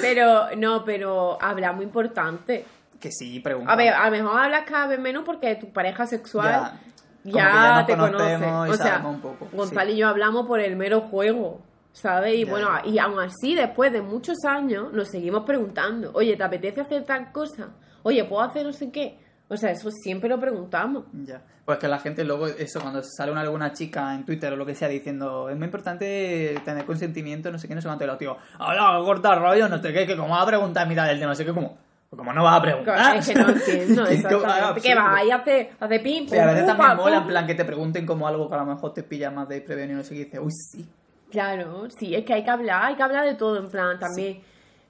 Pero, 0.00 0.56
no, 0.56 0.84
pero 0.84 1.38
habla 1.40 1.72
muy 1.72 1.84
importante. 1.84 2.64
Que 3.00 3.10
sí, 3.10 3.40
pregunta. 3.40 3.72
A 3.72 3.76
ver, 3.76 3.94
a 3.94 4.04
lo 4.04 4.10
mejor 4.10 4.38
hablas 4.38 4.64
cada 4.66 4.86
vez 4.86 5.00
menos 5.00 5.24
porque 5.24 5.54
tu 5.54 5.72
pareja 5.72 6.06
sexual 6.06 6.50
Ya, 6.50 6.80
ya, 7.24 7.84
te 7.86 7.96
conocemos 7.96 8.46
conoce. 8.46 8.70
y 8.70 8.72
O 8.72 8.76
sea, 8.76 9.06
un 9.06 9.20
poco, 9.20 9.48
Gonzalo 9.52 9.90
sí. 9.90 9.96
y 9.96 9.98
yo 9.98 10.08
hablamos 10.08 10.46
por 10.46 10.60
el 10.60 10.76
mero 10.76 11.02
juego, 11.02 11.60
¿sabes? 11.92 12.34
Y 12.38 12.44
Ya, 12.44 12.50
bueno, 12.50 12.68
y 12.84 12.98
aún 12.98 13.18
así, 13.20 13.54
después 13.54 13.92
de 13.92 14.02
muchos 14.02 14.38
años, 14.46 14.92
nos 14.92 15.08
seguimos 15.08 15.44
preguntando, 15.44 16.10
oye, 16.14 16.36
¿te 16.36 16.42
apetece 16.44 16.80
hacer 16.80 17.04
tal 17.04 17.32
cosa? 17.32 17.70
Oye, 18.02 18.24
¿puedo 18.24 18.42
hacer 18.42 18.64
no 18.64 18.72
sé 18.72 18.90
qué? 18.90 19.18
O 19.48 19.56
sea, 19.56 19.70
eso 19.72 19.90
siempre 19.90 20.28
lo 20.28 20.38
preguntamos. 20.38 21.06
Ya. 21.12 21.42
Pues 21.64 21.78
que 21.78 21.88
la 21.88 21.98
gente 21.98 22.24
luego, 22.24 22.46
eso, 22.46 22.80
cuando 22.80 23.02
sale 23.02 23.32
una, 23.32 23.42
alguna 23.42 23.72
chica 23.72 24.14
en 24.14 24.24
Twitter 24.24 24.52
o 24.52 24.56
lo 24.56 24.64
que 24.64 24.74
sea 24.74 24.88
diciendo, 24.88 25.48
es 25.48 25.56
muy 25.56 25.66
importante 25.66 26.60
tener 26.64 26.84
consentimiento, 26.84 27.50
no 27.50 27.58
sé 27.58 27.68
qué, 27.68 27.74
no 27.74 27.80
sé 27.80 27.88
cuánto, 27.88 28.04
y 28.04 28.06
lo 28.06 28.16
tío, 28.16 28.36
habla, 28.58 29.00
corta 29.04 29.34
rollo, 29.34 29.68
no 29.68 29.80
sé 29.82 29.92
qué, 29.92 30.06
que 30.06 30.16
como 30.16 30.34
va 30.34 30.42
a 30.42 30.46
preguntar 30.46 30.88
mitad 30.88 31.06
del 31.06 31.18
tema, 31.18 31.30
no 31.30 31.34
sé 31.34 31.44
qué, 31.44 31.52
como, 31.52 31.78
como 32.16 32.32
no 32.32 32.42
vas 32.44 32.58
a 32.58 32.62
preguntar. 32.62 33.16
Es 33.16 33.28
que 33.28 33.34
no 33.34 33.48
entiendo 33.48 34.04
Que 34.08 34.14
exactamente. 34.14 34.80
¿Qué 34.80 34.92
absurdo. 34.92 35.10
vas 35.10 35.20
ahí 35.20 35.30
a 35.30 35.36
hacer? 35.36 35.70
A 35.80 35.84
hacer 35.84 36.02
pim, 36.02 36.28
Sí, 36.28 36.36
a 36.38 36.46
veces 36.46 36.60
pum, 36.64 36.66
también 36.76 36.90
pum, 36.96 37.04
mola, 37.04 37.16
en 37.16 37.22
pum. 37.22 37.30
plan, 37.30 37.46
que 37.46 37.54
te 37.54 37.64
pregunten 37.64 38.06
como 38.06 38.26
algo 38.28 38.48
que 38.48 38.54
a 38.54 38.58
lo 38.58 38.66
mejor 38.66 38.92
te 38.94 39.02
pilla 39.02 39.30
más 39.30 39.48
de 39.48 39.60
prevenido, 39.60 39.98
no 39.98 40.04
sé 40.04 40.14
qué, 40.14 40.20
y 40.20 40.24
dices, 40.24 40.40
uy, 40.42 40.50
sí. 40.52 40.88
Claro, 41.30 41.88
sí, 41.90 42.14
es 42.14 42.24
que 42.24 42.34
hay 42.34 42.42
que 42.44 42.50
hablar, 42.50 42.84
hay 42.86 42.96
que 42.96 43.02
hablar 43.04 43.24
de 43.24 43.34
todo, 43.34 43.56
en 43.58 43.68
plan, 43.70 43.98
también. 44.00 44.40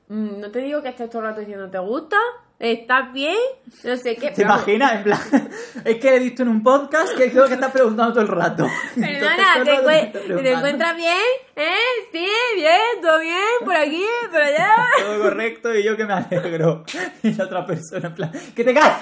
mm, 0.09 0.41
no 0.41 0.51
te 0.51 0.61
digo 0.61 0.83
que 0.83 0.89
estés 0.89 1.11
todo 1.11 1.21
el 1.23 1.29
rato 1.29 1.41
diciendo, 1.41 1.69
¿te 1.71 1.79
gusta? 1.79 2.17
¿Estás 2.61 3.11
bien? 3.15 3.39
No 3.85 3.97
sé 3.97 4.17
qué. 4.17 4.33
¿Te 4.33 4.43
imaginas? 4.43 4.93
En 4.97 5.03
plan, 5.05 5.19
es 5.85 5.97
que 5.97 6.15
he 6.15 6.19
visto 6.19 6.43
en 6.43 6.49
un 6.51 6.63
podcast 6.63 7.17
que 7.17 7.31
creo 7.33 7.47
que 7.49 7.55
estás 7.55 7.73
preguntando 7.73 8.13
todo 8.13 8.23
el 8.23 8.29
rato. 8.29 8.67
Perdona, 8.95 9.65
¿te, 9.65 9.71
encuent- 9.73 10.13
te 10.13 10.19
está 10.19 10.21
¿te 10.21 10.25
preguntando. 10.27 10.59
encuentras 10.59 10.97
bien? 10.97 11.17
¿Eh? 11.57 11.75
Sí, 12.13 12.27
bien, 12.57 12.81
todo 13.01 13.19
bien, 13.21 13.39
por 13.65 13.75
aquí, 13.75 14.05
por 14.31 14.43
allá. 14.43 14.75
Todo 14.99 15.23
correcto 15.23 15.75
y 15.75 15.83
yo 15.83 15.97
que 15.97 16.05
me 16.05 16.13
alegro. 16.13 16.85
Y 17.23 17.33
la 17.33 17.45
otra 17.45 17.65
persona, 17.67 18.09
en 18.09 18.15
plan, 18.15 18.33
¡que 18.55 18.63
te 18.65 18.75
caes! 18.75 18.97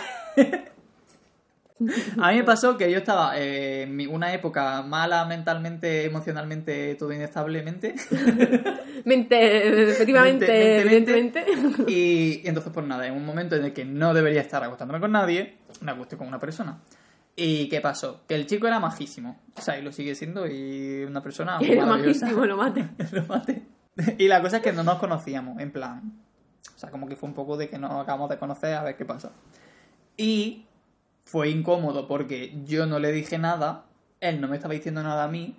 A 2.20 2.30
mí 2.32 2.38
me 2.38 2.44
pasó 2.44 2.76
que 2.76 2.90
yo 2.90 2.98
estaba 2.98 3.38
eh, 3.38 3.82
en 3.82 4.08
una 4.12 4.32
época 4.34 4.82
mala 4.82 5.24
mentalmente, 5.26 6.04
emocionalmente, 6.04 6.94
todo 6.96 7.12
inestablemente. 7.12 7.94
Mente, 9.04 9.90
efectivamente, 9.92 10.46
Mente- 10.46 10.84
mente- 10.90 11.12
mente. 11.12 11.44
evidentemente. 11.46 11.92
Y, 11.92 12.40
y 12.44 12.48
entonces, 12.48 12.72
pues 12.72 12.84
nada, 12.86 13.06
en 13.06 13.14
un 13.14 13.24
momento 13.24 13.56
en 13.56 13.64
el 13.64 13.72
que 13.72 13.84
no 13.84 14.12
debería 14.12 14.40
estar 14.40 14.62
acostándome 14.64 15.00
con 15.00 15.12
nadie, 15.12 15.58
me 15.80 15.92
acosté 15.92 16.16
con 16.16 16.26
una 16.26 16.38
persona. 16.38 16.78
¿Y 17.36 17.68
qué 17.68 17.80
pasó? 17.80 18.22
Que 18.26 18.34
el 18.34 18.46
chico 18.46 18.66
era 18.66 18.80
majísimo. 18.80 19.40
O 19.56 19.60
sea, 19.60 19.78
y 19.78 19.82
lo 19.82 19.92
sigue 19.92 20.14
siendo 20.16 20.46
y 20.48 21.04
una 21.04 21.22
persona 21.22 21.58
Era 21.62 21.86
majísimo, 21.86 22.44
lo 22.44 22.56
mate. 22.56 22.88
Lo 23.12 23.24
maté. 23.26 23.62
Y 24.18 24.26
la 24.26 24.42
cosa 24.42 24.56
es 24.56 24.62
que 24.62 24.72
no 24.72 24.82
nos 24.82 24.98
conocíamos, 24.98 25.60
en 25.60 25.70
plan. 25.70 26.12
O 26.74 26.78
sea, 26.78 26.90
como 26.90 27.06
que 27.08 27.14
fue 27.16 27.28
un 27.28 27.34
poco 27.36 27.56
de 27.56 27.68
que 27.68 27.78
nos 27.78 27.92
acabamos 27.92 28.28
de 28.30 28.38
conocer 28.38 28.74
a 28.74 28.82
ver 28.82 28.96
qué 28.96 29.04
pasa. 29.04 29.30
Y 30.16 30.66
fue 31.30 31.50
incómodo 31.50 32.08
porque 32.08 32.58
yo 32.64 32.86
no 32.86 32.98
le 32.98 33.12
dije 33.12 33.36
nada 33.36 33.84
él 34.20 34.40
no 34.40 34.48
me 34.48 34.56
estaba 34.56 34.74
diciendo 34.74 35.02
nada 35.02 35.24
a 35.24 35.28
mí 35.28 35.56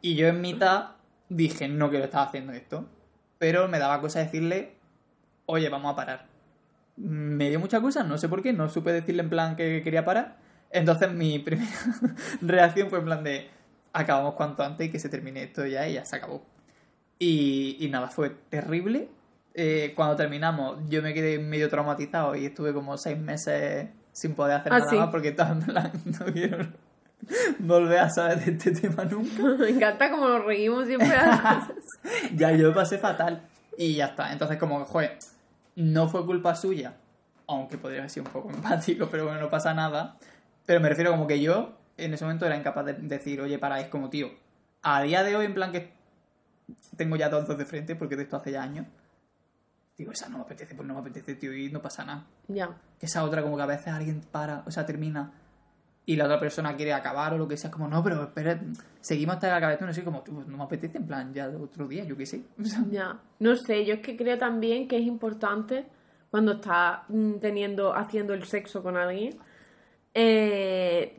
y 0.00 0.14
yo 0.14 0.28
en 0.28 0.40
mitad 0.40 0.90
dije, 1.28 1.68
no 1.68 1.90
quiero 1.90 2.04
estar 2.04 2.26
haciendo 2.26 2.52
esto. 2.52 2.86
Pero 3.38 3.68
me 3.68 3.78
daba 3.78 4.00
cosa 4.00 4.20
decirle, 4.20 4.76
oye, 5.46 5.68
vamos 5.68 5.92
a 5.92 5.96
parar. 5.96 6.26
Me 6.96 7.48
dio 7.48 7.58
mucha 7.58 7.80
cosa, 7.80 8.04
no 8.04 8.18
sé 8.18 8.28
por 8.28 8.42
qué, 8.42 8.52
no 8.52 8.68
supe 8.68 8.92
decirle 8.92 9.22
en 9.22 9.30
plan 9.30 9.56
que 9.56 9.82
quería 9.82 10.04
parar. 10.04 10.38
Entonces 10.70 11.12
mi 11.12 11.38
primera 11.40 11.70
reacción 12.40 12.88
fue 12.88 13.00
en 13.00 13.04
plan 13.04 13.24
de, 13.24 13.50
acabamos 13.92 14.34
cuanto 14.34 14.62
antes 14.62 14.86
y 14.86 14.90
que 14.90 14.98
se 14.98 15.08
termine 15.08 15.42
esto 15.42 15.66
ya 15.66 15.88
y 15.88 15.94
ya 15.94 16.04
se 16.04 16.16
acabó. 16.16 16.44
Y, 17.18 17.88
nada, 17.90 18.08
fue 18.08 18.30
terrible. 18.30 19.08
Eh, 19.54 19.92
cuando 19.94 20.16
terminamos, 20.16 20.78
yo 20.88 21.02
me 21.02 21.14
quedé 21.14 21.38
medio 21.38 21.68
traumatizado 21.68 22.34
y 22.34 22.46
estuve 22.46 22.72
como 22.72 22.98
seis 22.98 23.18
meses 23.18 23.90
sin 24.12 24.34
poder 24.34 24.56
hacer 24.56 24.72
Ah, 24.72 24.78
nada 24.78 24.90
sí. 24.90 24.96
más 24.96 25.08
porque 25.10 25.28
estaba 25.28 25.50
en 25.52 25.60
plan, 25.62 25.92
no 26.04 26.26
quiero 26.32 26.66
volver 27.60 27.98
a 27.98 28.10
saber 28.10 28.44
de 28.44 28.52
este 28.52 28.72
tema 28.72 29.04
nunca. 29.04 29.42
Me 29.58 29.68
encanta 29.70 30.10
como 30.10 30.28
nos 30.28 30.44
reímos 30.44 30.86
siempre 30.86 31.08
las 31.08 31.40
cosas. 31.66 31.76
ya 32.34 32.52
yo 32.52 32.68
lo 32.68 32.74
pasé 32.74 32.98
fatal. 32.98 33.42
Y 33.78 33.94
ya 33.94 34.06
está. 34.06 34.32
Entonces, 34.32 34.58
como, 34.58 34.84
joder, 34.84 35.18
no 35.76 36.08
fue 36.08 36.26
culpa 36.26 36.54
suya. 36.54 36.94
Aunque 37.46 37.78
podría 37.78 38.00
haber 38.00 38.10
sido 38.10 38.26
un 38.26 38.32
poco 38.32 38.50
empático, 38.50 39.08
pero 39.10 39.24
bueno, 39.24 39.40
no 39.40 39.50
pasa 39.50 39.72
nada. 39.72 40.16
Pero 40.66 40.80
me 40.80 40.88
refiero 40.88 41.10
como 41.10 41.26
que 41.26 41.40
yo 41.40 41.72
en 41.96 42.12
ese 42.14 42.24
momento 42.24 42.44
era 42.46 42.56
incapaz 42.56 42.84
de 42.86 42.94
decir, 42.94 43.40
oye, 43.40 43.58
para, 43.58 43.80
es 43.80 43.88
como, 43.88 44.10
tío. 44.10 44.30
A 44.82 45.02
día 45.02 45.22
de 45.22 45.36
hoy, 45.36 45.46
en 45.46 45.54
plan 45.54 45.72
que 45.72 45.92
tengo 46.96 47.16
ya 47.16 47.28
dos 47.28 47.46
dos 47.46 47.56
de 47.56 47.64
frente, 47.64 47.94
porque 47.96 48.16
de 48.16 48.24
esto 48.24 48.36
hace 48.36 48.52
ya 48.52 48.62
años. 48.62 48.86
Digo, 50.02 50.10
esa 50.10 50.28
no 50.28 50.38
me 50.38 50.42
apetece, 50.42 50.74
pues 50.74 50.84
no 50.88 50.94
me 50.94 51.00
apetece, 51.00 51.36
tío, 51.36 51.54
y 51.56 51.70
no 51.70 51.80
pasa 51.80 52.04
nada. 52.04 52.26
Ya. 52.48 52.76
Que 52.98 53.06
esa 53.06 53.22
otra, 53.22 53.40
como 53.40 53.56
que 53.56 53.62
a 53.62 53.66
veces 53.66 53.86
alguien 53.86 54.20
para, 54.32 54.64
o 54.66 54.70
sea, 54.72 54.84
termina 54.84 55.32
y 56.04 56.16
la 56.16 56.24
otra 56.24 56.40
persona 56.40 56.74
quiere 56.74 56.92
acabar 56.92 57.32
o 57.34 57.38
lo 57.38 57.46
que 57.46 57.56
sea, 57.56 57.70
es 57.70 57.72
como, 57.72 57.86
no, 57.86 58.02
pero 58.02 58.20
espera, 58.24 58.60
seguimos 59.00 59.36
hasta 59.36 59.54
acabe 59.54 59.74
esto, 59.74 59.86
no 59.86 59.92
sé, 59.94 60.02
como, 60.02 60.22
"Tú, 60.22 60.32
no 60.44 60.56
me 60.56 60.64
apetece, 60.64 60.98
en 60.98 61.06
plan, 61.06 61.32
ya 61.32 61.48
otro 61.50 61.86
día, 61.86 62.02
yo 62.02 62.16
qué 62.16 62.26
sé. 62.26 62.42
O 62.60 62.64
sea, 62.64 62.82
Ya, 62.90 63.20
no 63.38 63.54
sé, 63.54 63.84
yo 63.86 63.94
es 63.94 64.00
que 64.00 64.16
creo 64.16 64.36
también 64.38 64.88
que 64.88 64.96
es 64.96 65.04
importante 65.04 65.86
cuando 66.32 66.54
estás 66.54 67.02
mm, 67.08 67.34
teniendo, 67.34 67.94
haciendo 67.94 68.34
el 68.34 68.44
sexo 68.44 68.82
con 68.82 68.96
alguien, 68.96 69.38
eh, 70.14 71.16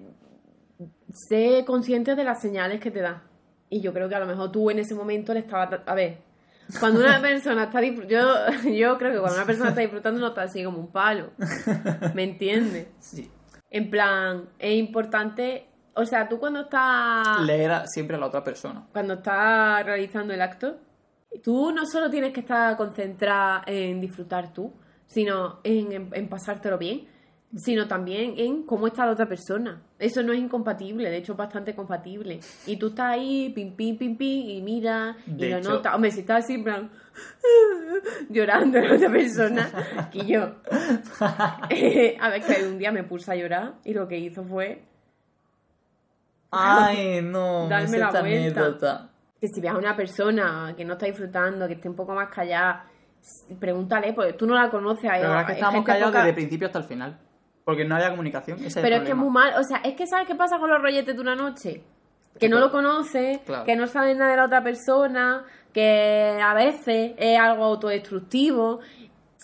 sé 1.14 1.64
consciente 1.66 2.16
de 2.16 2.24
las 2.26 2.42
señales 2.42 2.82
que 2.82 2.92
te 2.92 3.00
da. 3.00 3.24
Y 3.70 3.80
yo 3.80 3.94
creo 3.94 4.10
que 4.10 4.16
a 4.16 4.20
lo 4.20 4.26
mejor 4.26 4.52
tú 4.52 4.70
en 4.70 4.80
ese 4.80 4.94
momento 4.94 5.34
le 5.34 5.40
estabas... 5.40 5.80
A 5.86 5.96
ver, 5.96 6.18
cuando 6.80 7.00
una 7.02 7.20
persona 7.22 7.64
está 7.66 7.80
disfrutando... 7.80 8.34
Yo, 8.64 8.70
yo 8.72 8.98
creo 8.98 9.12
que 9.14 9.20
cuando 9.20 9.38
una 9.38 9.46
persona 9.46 9.70
está 9.70 9.82
disfrutando 9.82 10.20
no 10.20 10.28
está 10.28 10.44
así 10.44 10.64
como 10.64 10.80
un 10.80 10.92
palo. 10.92 11.32
¿Me 12.14 12.24
entiendes? 12.24 12.88
sí. 13.00 13.30
En 13.70 13.90
plan, 13.90 14.50
es 14.60 14.76
importante... 14.76 15.68
O 15.96 16.06
sea, 16.06 16.28
tú 16.30 16.40
cuando 16.40 16.62
estás 16.62 17.42
Leer 17.42 17.72
a- 17.72 17.88
siempre 17.88 18.16
a 18.16 18.20
la 18.20 18.28
otra 18.28 18.44
persona. 18.44 18.86
cuando 18.92 19.16
estás 19.16 19.86
realizando 19.86 20.34
el 20.34 20.42
acto, 20.42 20.78
tú 21.44 21.72
no 21.72 21.86
solo 21.86 22.10
tienes 22.10 22.34
que 22.34 22.40
estar 22.42 22.76
concentrada 22.78 23.64
en 23.68 24.00
disfrutar 24.02 24.54
tú, 24.54 24.74
sino 25.08 25.60
en, 25.64 25.92
en- 25.92 26.10
en 26.14 26.30
pasártelo 26.30 26.78
bien, 26.80 27.08
sino 27.56 27.88
también 27.88 28.34
en 28.38 28.64
cómo 28.64 28.88
está 28.88 29.06
la 29.06 29.12
otra 29.12 29.28
persona. 29.28 29.82
Eso 30.00 30.24
no 30.24 30.34
es 30.34 30.40
incompatible, 30.40 31.10
de 31.10 31.18
hecho 31.18 31.34
es 31.34 31.38
bastante 31.38 31.76
compatible. 31.76 32.40
Y 32.66 32.78
tú 32.78 32.88
estás 32.88 33.12
ahí, 33.12 33.52
pim, 33.54 33.76
pim, 33.76 33.98
pim, 33.98 34.18
pim, 34.18 34.50
y 34.50 34.62
mira, 34.62 35.16
y 35.28 35.34
De 35.36 35.50
lo 35.50 35.58
hecho- 35.58 35.70
notas. 35.70 35.94
Hombre, 35.94 36.12
si 36.12 36.22
estás 36.22 36.44
así, 36.46 36.56
en 36.56 36.64
plan, 36.64 36.90
llorando 38.30 38.80
la 38.80 38.96
otra 38.96 39.10
persona, 39.12 39.70
que 40.12 40.26
yo. 40.26 40.56
a 41.20 41.68
ver, 42.30 42.42
que 42.44 42.66
un 42.68 42.78
día 42.80 42.92
me 42.92 43.04
puse 43.04 43.32
a 43.32 43.36
llorar 43.36 43.76
y 43.84 43.94
lo 43.94 44.08
que 44.08 44.18
hizo 44.18 44.44
fue 44.44 44.84
Ay, 46.52 47.22
no, 47.24 47.68
Darme 47.68 47.98
la 47.98 48.10
vuelta. 48.12 48.20
anécdota. 48.20 49.10
que 49.40 49.48
si 49.48 49.60
ves 49.62 49.72
a 49.72 49.78
una 49.78 49.96
persona 49.96 50.74
que 50.78 50.86
no 50.86 50.94
está 50.94 51.06
disfrutando, 51.06 51.68
que 51.68 51.74
esté 51.74 51.90
un 51.90 51.96
poco 51.96 52.14
más 52.14 52.30
callada, 52.30 52.86
pregúntale, 53.60 54.14
porque 54.14 54.34
tú 54.34 54.46
no 54.48 54.56
la 54.56 54.70
conoces. 54.70 55.06
hay- 55.06 55.22
Pero 55.22 55.30
la 55.34 55.36
verdad 55.38 55.42
es 55.42 55.48
que 55.48 55.54
estábamos 55.54 55.86
callados 55.86 56.12
poca- 56.12 56.18
desde 56.20 56.30
el 56.30 56.36
principio 56.36 56.68
hasta 56.68 56.80
el 56.80 56.86
final. 56.86 57.20
Porque 57.66 57.86
no 57.86 57.96
había 57.96 58.10
comunicación. 58.10 58.58
Ese 58.60 58.68
es 58.68 58.76
el 58.78 58.82
Pero 58.84 58.96
es 58.98 59.02
que 59.04 59.12
es 59.12 59.16
muy 59.18 59.30
mal, 59.30 59.54
o 59.60 59.64
sea, 59.64 59.78
es 59.78 59.96
que 59.96 60.06
¿sabes 60.08 60.28
qué 60.28 60.36
pasa 60.36 60.60
con 60.60 60.70
los 60.70 60.82
rolletes 60.82 61.16
de 61.16 61.22
una 61.22 61.36
noche? 61.36 61.82
Que 62.40 62.50
no 62.50 62.58
claro. 62.58 62.66
lo 62.68 62.72
conoces, 62.72 63.40
Claro. 63.46 63.64
que 63.66 63.76
no 63.76 63.88
sabes 63.88 64.18
nada 64.18 64.32
de 64.32 64.38
la 64.38 64.46
otra 64.46 64.64
persona, 64.64 65.46
que 65.72 66.40
a 66.44 66.54
veces 66.54 67.14
es 67.18 67.40
algo 67.40 67.64
autodestructivo. 67.66 68.80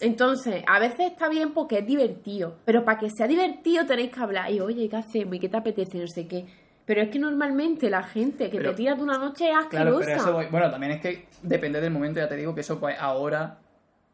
Entonces, 0.02 0.64
a 0.68 0.80
veces 0.80 1.12
está 1.12 1.28
bien 1.30 1.54
porque 1.54 1.80
es 1.80 1.86
divertido, 1.86 2.56
pero 2.66 2.86
para 2.86 2.98
que 2.98 3.10
sea 3.10 3.28
divertido 3.28 3.86
tenéis 3.86 4.12
que 4.14 4.20
hablar. 4.22 4.52
Y 4.52 4.60
oye, 4.62 4.88
¿qué 4.90 4.96
hacemos? 4.98 5.36
¿Y 5.36 5.40
qué 5.40 5.50
te 5.50 5.58
apetece? 5.58 5.98
No 6.00 6.08
sé 6.08 6.28
qué. 6.28 6.46
Pero 6.86 7.02
es 7.02 7.10
que 7.10 7.20
normalmente 7.20 7.90
la 7.90 8.02
gente 8.04 8.50
que 8.50 8.58
Pero- 8.58 8.72
te 8.72 8.78
tira 8.78 8.96
de 8.96 9.04
una 9.04 9.18
noche 9.18 9.46
es 9.46 9.52
Claro, 9.68 9.98
asquerosa. 9.98 10.06
pero 10.06 10.18
eso 10.18 10.34
voy- 10.34 10.46
Bueno, 10.50 10.72
también 10.72 10.94
es 10.94 11.02
que 11.02 11.28
depende 11.44 11.80
del 11.82 11.92
momento, 11.92 12.20
ya 12.20 12.28
te 12.28 12.36
digo 12.36 12.56
que 12.56 12.62
eso 12.62 12.80
pues 12.80 12.96
ahora 13.00 13.60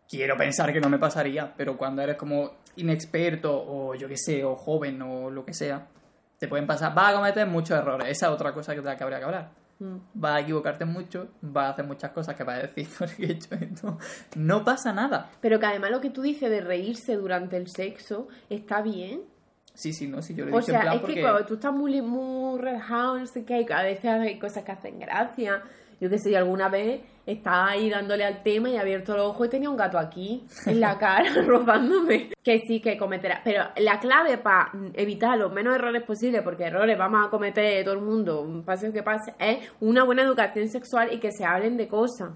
quiero 0.10 0.38
pensar 0.38 0.72
que 0.74 0.82
no 0.82 0.90
me 0.90 1.00
pasaría, 1.00 1.54
pero 1.56 1.78
cuando 1.78 2.02
eres 2.02 2.16
como 2.18 2.52
inexperto 2.76 3.64
o 3.68 3.96
yo 3.96 4.08
qué 4.08 4.18
sé, 4.18 4.44
o 4.44 4.56
joven 4.56 5.02
o 5.02 5.30
lo 5.30 5.46
que 5.46 5.54
sea, 5.54 5.88
te 6.38 6.48
pueden 6.48 6.68
pasar, 6.68 6.94
vas 6.94 7.14
a 7.14 7.16
cometer 7.16 7.48
muchos 7.48 7.78
errores. 7.78 8.10
Esa 8.10 8.28
es 8.28 8.32
otra 8.34 8.54
cosa 8.54 8.74
que 8.74 8.82
de 8.82 8.86
la 8.86 8.98
que 8.98 9.04
habría 9.04 9.20
que 9.20 9.26
hablar. 9.26 9.52
Mm. 9.80 9.96
Vas 10.14 10.36
a 10.36 10.40
equivocarte 10.42 10.86
mucho, 10.86 11.28
vas 11.42 11.66
a 11.66 11.70
hacer 11.72 11.86
muchas 11.86 12.12
cosas 12.12 12.36
que 12.36 12.44
vas 12.44 12.60
a 12.60 12.62
decir 12.68 12.88
porque 13.00 13.26
he 13.26 13.32
hecho 13.32 13.56
esto. 13.56 13.98
No 14.36 14.64
pasa 14.64 14.94
nada. 14.94 15.30
Pero 15.42 15.60
que 15.60 15.66
además 15.66 15.92
lo 15.92 16.02
que 16.02 16.10
tú 16.10 16.22
dices 16.22 16.50
de 16.50 16.62
reírse 16.62 17.16
durante 17.16 17.58
el 17.58 17.68
sexo 17.68 18.28
está 18.50 18.82
bien. 18.82 19.22
Sí, 19.74 19.92
sí, 19.92 20.08
no, 20.08 20.22
sí, 20.22 20.34
yo 20.34 20.46
lo 20.46 20.52
he 20.52 20.54
O 20.54 20.60
dicho 20.60 20.72
en 20.72 20.76
sea, 20.78 20.82
plan 20.84 20.94
es 20.96 21.02
porque... 21.02 21.16
que 21.16 21.22
cuando 21.22 21.46
tú 21.46 21.56
estás 21.56 21.74
muy, 21.74 22.02
muy 22.02 22.60
relajado, 22.62 23.20
no 23.20 23.26
sé 23.28 23.44
qué, 23.44 23.66
a 23.70 23.84
veces 23.84 24.06
hay 24.06 24.40
cosas 24.40 24.64
que 24.64 24.72
hacen 24.72 25.00
gracia. 25.00 25.62
Yo 26.00 26.10
qué 26.10 26.18
sé, 26.20 26.32
yo 26.32 26.38
alguna 26.38 26.70
vez 26.70 27.02
estaba 27.26 27.70
ahí 27.70 27.90
dándole 27.90 28.24
al 28.24 28.44
tema 28.44 28.70
y 28.70 28.78
abierto 28.78 29.16
los 29.16 29.28
ojos 29.28 29.48
y 29.48 29.50
tenía 29.50 29.70
un 29.70 29.78
gato 29.78 29.98
aquí, 29.98 30.46
en 30.66 30.80
la 30.80 30.98
cara, 30.98 31.42
robándome. 31.46 32.32
Que 32.44 32.60
sí, 32.68 32.80
que 32.80 32.98
cometerá. 32.98 33.42
Pero 33.44 33.64
la 33.78 34.00
clave 34.00 34.38
para 34.38 34.72
evitar 34.94 35.38
los 35.38 35.52
menos 35.52 35.76
errores 35.76 36.04
posibles, 36.04 36.42
porque 36.44 36.66
errores 36.66 36.98
vamos 36.98 37.26
a 37.26 37.30
cometer 37.30 37.84
todo 37.84 37.96
el 37.96 38.02
mundo, 38.02 38.64
pase 38.66 38.88
lo 38.88 38.94
que 38.94 39.04
pase, 39.04 39.34
es 39.40 39.58
una 39.80 40.04
buena 40.04 40.24
educación 40.24 40.70
sexual 40.70 41.12
y 41.12 41.20
que 41.20 41.32
se 41.32 41.46
hablen 41.46 41.78
de 41.78 41.88
cosas. 41.88 42.32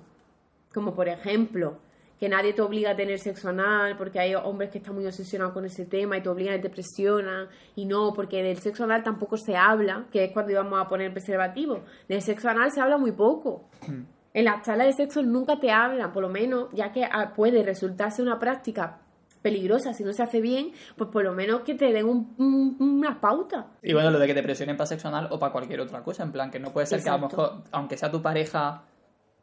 Como 0.74 0.94
por 0.94 1.08
ejemplo, 1.08 1.80
que 2.20 2.28
nadie 2.28 2.52
te 2.54 2.62
obliga 2.62 2.92
a 2.92 2.96
tener 2.96 3.18
sexo 3.20 3.50
anal, 3.50 3.96
porque 3.98 4.20
hay 4.20 4.36
hombres 4.36 4.70
que 4.72 4.80
están 4.80 4.94
muy 4.96 5.06
obsesionados 5.06 5.54
con 5.54 5.64
ese 5.66 5.86
tema 5.86 6.18
y 6.18 6.22
te 6.22 6.28
obligan 6.30 6.56
y 6.60 6.62
te 6.62 6.70
presionan. 6.70 7.48
Y 7.76 7.86
no, 7.86 8.14
porque 8.14 8.44
del 8.44 8.58
sexo 8.60 8.84
anal 8.84 9.04
tampoco 9.04 9.38
se 9.38 9.56
habla, 9.56 10.06
que 10.12 10.26
es 10.26 10.32
cuando 10.32 10.52
íbamos 10.52 10.80
a 10.80 10.88
poner 10.90 11.12
preservativo. 11.14 11.80
Del 12.10 12.22
sexo 12.22 12.50
anal 12.50 12.72
se 12.72 12.82
habla 12.82 12.98
muy 12.98 13.14
poco. 13.14 13.70
Mm. 13.88 14.02
En 14.34 14.46
las 14.46 14.62
charlas 14.64 14.88
de 14.88 14.94
sexo 14.94 15.24
nunca 15.24 15.60
te 15.60 15.72
hablan, 15.72 16.12
por 16.12 16.22
lo 16.22 16.30
menos, 16.30 16.68
ya 16.74 16.92
que 16.92 17.04
ah, 17.06 17.34
puede 17.36 17.64
resultarse 17.64 18.22
una 18.22 18.38
práctica 18.38 19.00
peligrosa 19.42 19.94
si 19.94 20.04
no 20.04 20.12
se 20.12 20.22
hace 20.22 20.42
bien, 20.42 20.74
pues 20.98 21.10
por 21.12 21.24
lo 21.24 21.32
menos 21.34 21.62
que 21.62 21.74
te 21.74 21.94
den 21.94 22.06
un- 22.06 22.36
un- 22.38 22.76
unas 22.80 23.18
pautas. 23.20 23.66
Y 23.82 23.94
bueno, 23.94 24.12
lo 24.12 24.20
de 24.20 24.28
que 24.28 24.34
te 24.34 24.44
presionen 24.44 24.76
para 24.76 24.88
sexo 24.88 25.08
anal 25.08 25.30
o 25.32 25.40
para 25.40 25.54
cualquier 25.54 25.80
otra 25.80 26.04
cosa, 26.04 26.24
en 26.24 26.34
plan 26.34 26.52
que 26.52 26.60
no 26.60 26.72
puede 26.74 26.86
ser 26.88 27.02
que 27.02 27.10
a 27.10 27.18
lo 27.18 27.28
mejor, 27.30 27.64
aunque 27.72 27.96
sea 27.96 28.12
tu 28.12 28.22
pareja, 28.22 28.84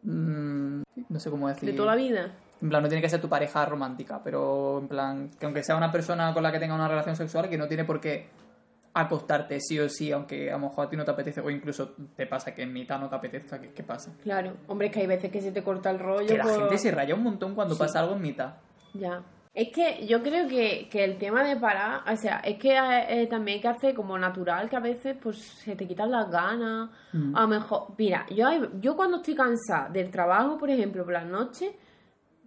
mm, 0.03 0.83
no 1.09 1.19
sé 1.21 1.31
cómo 1.31 1.49
decir, 1.49 1.71
De 1.71 1.75
toda 1.77 1.95
la 1.95 1.97
vida. 1.97 2.33
En 2.63 2.69
plan 2.71 2.83
no 2.83 2.89
tiene 2.89 3.03
que 3.03 3.09
ser 3.09 3.21
tu 3.21 3.29
pareja 3.29 3.65
romántica, 3.67 4.21
pero 4.23 4.79
en 4.81 4.89
plan 4.89 5.31
que 5.39 5.45
aunque 5.47 5.63
sea 5.63 5.77
una 5.77 5.91
persona 5.93 6.33
con 6.33 6.43
la 6.43 6.51
que 6.53 6.59
tenga 6.59 6.75
una 6.75 6.89
relación 6.89 7.15
sexual, 7.17 7.49
que 7.49 7.59
no 7.59 7.67
tiene 7.69 7.85
por 7.85 8.01
qué 8.01 8.29
acostarte 8.95 9.61
sí 9.61 9.79
o 9.79 9.89
sí, 9.91 10.11
aunque 10.11 10.51
a 10.51 10.55
lo 10.55 10.61
mejor 10.69 10.87
a 10.87 10.89
ti 10.89 10.97
no 10.97 11.05
te 11.05 11.11
apetece, 11.11 11.41
o 11.43 11.51
incluso 11.51 11.95
te 12.17 12.27
pasa 12.27 12.55
que 12.55 12.63
en 12.63 12.73
mitad 12.73 12.99
no 12.99 13.09
te 13.11 13.17
apetezca, 13.17 13.61
¿qué, 13.61 13.71
qué 13.73 13.83
pasa? 13.83 14.13
Claro, 14.23 14.55
hombre, 14.69 14.87
es 14.87 14.93
que 14.95 15.01
hay 15.01 15.07
veces 15.07 15.31
que 15.31 15.43
se 15.43 15.53
te 15.53 15.63
corta 15.63 15.91
el 15.91 15.99
rollo. 15.99 16.27
Que 16.27 16.39
la 16.39 16.45
gente 16.47 16.79
se 16.79 16.91
raya 16.91 17.15
un 17.15 17.23
montón 17.23 17.55
cuando 17.55 17.75
Sí. 17.75 17.81
pasa 17.81 18.01
algo 18.01 18.15
en 18.15 18.23
mitad. 18.23 18.55
Ya. 18.95 19.23
Es 19.53 19.69
que 19.73 20.07
yo 20.07 20.23
creo 20.23 20.49
que, 20.49 20.89
que 20.91 21.03
el 21.05 21.17
tema 21.19 21.43
de 21.43 21.57
parar, 21.57 22.03
o 22.11 22.17
sea, 22.17 22.41
es 22.41 22.59
que 22.59 22.75
eh, 22.77 23.27
también 23.27 23.57
hay 23.57 23.63
que 23.63 23.69
hacer 23.69 23.95
como 23.95 24.19
natural 24.19 24.69
que 24.69 24.77
a 24.77 24.81
veces 24.81 25.17
pues 25.23 25.39
se 25.39 25.75
te 25.77 25.87
quitan 25.87 26.11
las 26.11 26.31
ganas. 26.31 26.91
Mm. 27.13 27.35
A 27.37 27.43
lo 27.43 27.49
mejor, 27.49 27.87
mira, 27.99 28.27
yo, 28.31 28.49
yo 28.81 28.97
cuando 28.97 29.19
estoy 29.19 29.35
cansada 29.35 29.89
del 29.91 30.11
trabajo, 30.11 30.59
por 30.59 30.69
ejemplo, 30.71 31.05
por 31.05 31.13
las 31.15 31.25
noches, 31.27 31.71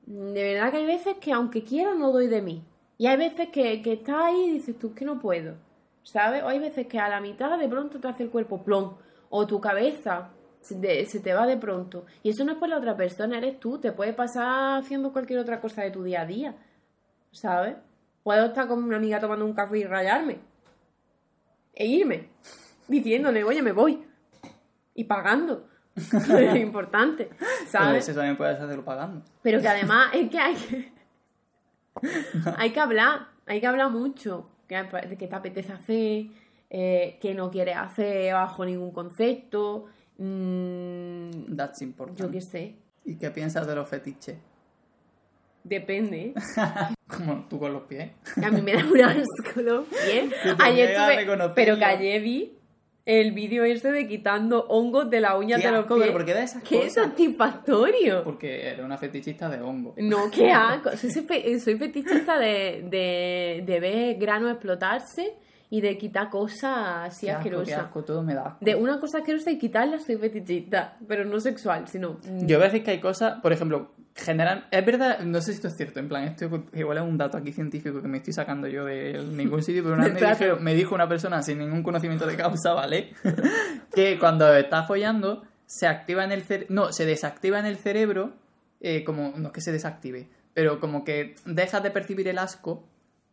de 0.10 0.44
verdad 0.44 0.72
que 0.72 0.78
hay 0.78 0.86
veces 0.86 1.18
que 1.22 1.32
aunque 1.32 1.64
quiera 1.64 1.94
no 1.94 2.12
doy 2.12 2.28
de 2.28 2.42
mí. 2.42 2.64
Y 2.98 3.08
hay 3.08 3.18
veces 3.18 3.50
que, 3.50 3.82
que 3.82 3.94
estás 3.94 4.18
ahí 4.18 4.46
y 4.46 4.52
dices 4.52 4.78
tú 4.78 4.94
que 4.94 5.06
no 5.06 5.20
puedo, 5.20 5.56
¿sabes? 6.04 6.44
O 6.44 6.50
hay 6.50 6.60
veces 6.60 6.88
que 6.88 7.00
a 7.00 7.08
la 7.08 7.22
mitad 7.22 7.58
de 7.58 7.70
pronto 7.70 8.00
te 8.00 8.08
hace 8.08 8.24
el 8.24 8.30
cuerpo 8.30 8.64
plom, 8.64 8.96
o 9.30 9.48
tu 9.48 9.62
cabeza 9.62 10.32
se 10.60 10.76
te, 10.76 11.06
se 11.06 11.22
te 11.22 11.34
va 11.34 11.48
de 11.48 11.56
pronto. 11.56 12.06
Y 12.24 12.32
eso 12.32 12.44
no 12.44 12.52
es 12.54 12.58
por 12.58 12.68
la 12.68 12.78
otra 12.78 12.98
persona, 12.98 13.38
eres 13.38 13.60
tú. 13.60 13.78
Te 13.78 13.94
puede 13.94 14.12
pasar 14.12 14.80
haciendo 14.80 15.14
cualquier 15.14 15.40
otra 15.40 15.62
cosa 15.62 15.82
de 15.84 15.92
tu 15.92 16.04
día 16.04 16.22
a 16.22 16.26
día. 16.26 16.56
¿sabes? 17.32 17.76
Puedo 18.24 18.48
estar 18.48 18.68
con 18.68 18.84
una 18.84 18.98
amiga 18.98 19.20
tomando 19.20 19.46
un 19.46 19.54
café 19.54 19.80
y 19.80 19.84
rayarme. 19.86 20.40
E 21.74 21.86
irme. 21.86 22.30
Diciéndole, 22.88 23.44
oye, 23.44 23.62
me 23.62 23.72
voy. 23.72 24.04
Y 24.96 25.04
pagando. 25.06 25.68
es 26.40 26.56
importante, 26.56 27.30
Pero 27.38 27.52
¿sabes? 27.70 28.08
eso 28.08 28.16
también 28.18 28.38
puedes 28.38 28.60
hacerlo 28.60 28.84
pagando. 28.86 29.24
Pero 29.42 29.62
que 29.62 29.68
además 29.68 30.10
es 30.14 30.30
que 30.30 30.40
hay 30.40 30.56
que... 30.56 30.92
hay 32.58 32.72
que 32.72 32.80
hablar. 32.80 33.28
Hay 33.46 33.60
que 33.60 33.68
hablar 33.68 33.90
mucho. 33.92 34.50
Que, 34.68 34.84
te 34.84 35.36
apetece 35.36 35.74
hacer. 35.74 36.26
eh, 36.70 37.18
que 37.22 37.34
no 37.34 37.50
quieres 37.50 37.76
hacer 37.78 38.34
bajo 38.34 38.64
ningún 38.66 38.92
concepto. 38.92 39.86
mm, 40.18 41.56
That's 41.56 41.82
important. 41.82 42.20
yo 42.20 42.30
qué 42.32 42.42
sé. 42.42 42.76
¿Y 43.06 43.16
qué 43.16 43.32
piensas 43.32 43.66
de 43.66 43.76
los 43.76 43.90
fetiches? 43.90 44.38
Depende. 45.64 46.34
Como 47.08 47.46
tú 47.50 47.60
con 47.60 47.74
los 47.74 47.84
pies. 47.84 48.12
A 48.42 48.50
mí 48.52 48.62
me 48.62 48.74
da 48.74 48.86
un 48.86 49.02
asco 49.02 49.62
los 49.62 49.88
pies. 49.88 50.32
Ayer 50.60 50.96
tuve- 50.96 51.52
pero 51.56 51.78
que 51.78 51.86
ayer 51.86 52.22
vi 52.22 52.59
el 53.10 53.32
vídeo 53.32 53.64
ese 53.64 53.92
de 53.92 54.08
quitando 54.08 54.66
hongos 54.68 55.10
de 55.10 55.20
la 55.20 55.36
uña 55.36 55.58
Qué 55.58 55.66
de 55.66 55.72
los 55.72 55.86
pies. 55.88 56.12
¿por 56.12 56.26
qué 56.26 56.34
da 56.36 56.44
esas 56.44 56.62
¡Qué 56.64 56.76
cosas? 56.78 56.94
satisfactorio! 57.06 58.24
Porque 58.24 58.68
eres 58.68 58.86
una 58.86 58.98
fetichista 58.98 59.50
de 59.50 59.60
hongo. 59.62 59.96
No, 59.98 60.30
qué 60.32 60.52
asco. 60.52 60.92
Soy, 60.96 61.10
fe- 61.24 61.60
soy 61.60 61.76
fetichista 61.78 62.38
de, 62.38 62.86
de, 62.90 63.64
de 63.66 63.80
ver 63.80 64.16
granos 64.18 64.52
explotarse 64.52 65.34
y 65.72 65.82
de 65.82 65.98
quitar 65.98 66.30
cosas 66.30 67.08
así 67.08 67.26
Qué 67.28 67.32
asco, 67.32 67.44
qué 67.44 67.50
asquerosas. 67.56 67.80
asco, 67.86 68.04
todo 68.04 68.22
me 68.24 68.34
da 68.36 68.44
asco. 68.48 68.58
De 68.66 68.76
una 68.76 69.00
cosa 69.00 69.20
asquerosa 69.20 69.52
y 69.52 69.58
quitarla 69.58 70.00
soy 70.00 70.18
fetichista, 70.18 70.98
pero 71.08 71.26
no 71.26 71.40
sexual, 71.40 71.88
sino... 71.88 72.20
Yo 72.42 72.58
voy 72.58 72.66
a 72.68 72.70
decir 72.70 72.84
que 72.84 72.92
hay 72.92 73.00
cosas, 73.00 73.40
por 73.42 73.54
ejemplo, 73.54 73.92
generan. 74.20 74.66
Es 74.72 74.86
verdad, 74.86 75.20
no 75.20 75.40
sé 75.42 75.48
si 75.52 75.58
esto 75.58 75.68
es 75.70 75.76
cierto, 75.78 76.00
en 76.00 76.08
plan, 76.10 76.24
esto 76.24 76.50
igual 76.74 76.98
es 76.98 77.04
un 77.04 77.18
dato 77.18 77.38
aquí 77.38 77.52
científico 77.52 78.02
que 78.02 78.08
me 78.08 78.18
estoy 78.18 78.34
sacando 78.34 78.68
yo 78.68 78.86
de 78.86 79.24
ningún 79.32 79.62
sitio, 79.64 79.84
pero 79.84 79.96
una 79.96 80.06
vez 80.06 80.14
me, 80.14 80.20
dijeron- 80.30 80.64
me 80.64 80.74
dijo 80.76 80.96
una 80.96 81.08
persona 81.10 81.42
sin 81.44 81.58
ningún 81.60 81.84
conocimiento 81.84 82.26
de 82.28 82.36
causa, 82.36 82.74
¿vale? 82.74 83.14
que 83.94 84.18
cuando 84.20 84.54
estás 84.56 84.88
follando, 84.88 85.44
se 85.66 85.88
activa 85.88 86.24
en 86.24 86.32
el 86.32 86.44
cerebro. 86.44 86.68
No, 86.74 86.94
se 86.94 87.06
desactiva 87.06 87.60
en 87.60 87.66
el 87.66 87.78
cerebro, 87.78 88.34
eh, 88.82 89.04
como. 89.04 89.34
No 89.38 89.48
es 89.50 89.54
que 89.54 89.62
se 89.62 89.72
desactive, 89.72 90.28
pero 90.54 90.80
como 90.80 91.04
que 91.04 91.36
dejas 91.46 91.84
de 91.84 91.92
percibir 91.92 92.28
el 92.28 92.38
asco 92.38 92.88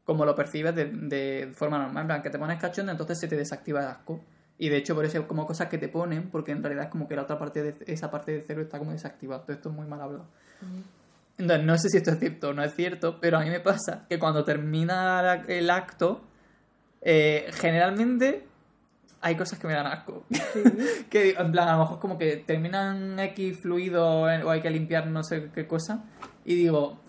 como 0.05 0.24
lo 0.24 0.34
percibes 0.37 0.74
de, 0.74 0.84
de 0.87 1.51
forma 1.55 1.78
normal. 1.78 2.03
En 2.03 2.07
plan, 2.07 2.22
que 2.22 2.30
te 2.30 2.39
pones 2.39 2.61
cachondo, 2.61 2.93
entonces 2.93 3.18
se 3.18 3.26
te 3.28 3.37
desactiva 3.37 3.80
el 3.80 3.87
asco. 3.89 4.24
Y 4.59 4.68
de 4.68 4.78
hecho, 4.78 4.94
por 4.94 5.04
eso 5.04 5.18
es 5.18 5.26
como 5.26 5.46
cosas 5.46 5.68
que 5.68 5.78
te 5.78 5.88
ponen, 5.88 6.30
porque 6.30 6.52
en 6.52 6.62
realidad 6.62 6.84
es 6.84 6.90
como 6.90 7.09
que 7.09 7.16
la 7.16 7.22
otra 7.22 7.38
parte 7.38 7.62
de 7.62 7.76
esa 7.86 8.11
parte 8.11 8.32
del 8.32 8.42
cerebro 8.42 8.64
está 8.64 8.78
como 8.78 8.92
desactivada. 8.92 9.42
Todo 9.42 9.52
esto 9.52 9.68
es 9.68 9.74
muy 9.74 9.86
mal 9.86 10.00
hablado. 10.00 10.26
Entonces, 11.38 11.66
no 11.66 11.76
sé 11.76 11.90
si 11.90 11.98
esto 11.98 12.12
es 12.12 12.18
cierto 12.18 12.48
o 12.48 12.52
no 12.54 12.62
es 12.62 12.74
cierto, 12.74 13.20
pero 13.20 13.38
a 13.38 13.42
mí 13.42 13.50
me 13.50 13.61
pasa 13.61 14.07
que 14.09 14.18
cuando 14.18 14.44
termina 14.44 15.44
el 15.48 15.68
acto, 15.68 16.22
eh, 17.02 17.50
generalmente 17.52 18.46
hay 19.20 19.36
cosas 19.36 19.59
que 19.59 19.66
me 19.66 19.74
dan 19.74 19.86
asco. 19.86 20.24
que 21.11 21.30
en 21.30 21.52
plan, 21.52 21.68
a 21.68 21.72
lo 21.72 21.80
mejor 21.80 21.98
como 21.98 22.16
que 22.16 22.36
terminan 22.36 23.18
X 23.18 23.61
fluido 23.61 24.22
o 24.22 24.50
hay 24.50 24.62
que 24.62 24.70
limpiar 24.70 25.07
no 25.09 25.22
sé 25.22 25.50
qué 25.54 25.66
cosa. 25.66 26.04
Y 26.44 26.54
digo, 26.54 27.00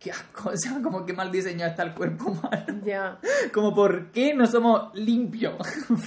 qué 0.00 0.10
asco, 0.10 0.48
o 0.54 0.56
sea, 0.56 0.80
como 0.82 1.04
que 1.04 1.12
mal 1.12 1.30
diseñado 1.30 1.70
está 1.70 1.82
el 1.84 1.94
cuerpo 1.94 2.30
humano. 2.30 2.80
Ya. 2.82 3.18
Como, 3.52 3.74
¿por 3.74 4.10
qué 4.10 4.34
no 4.34 4.46
somos 4.46 4.92
limpios? 4.94 5.54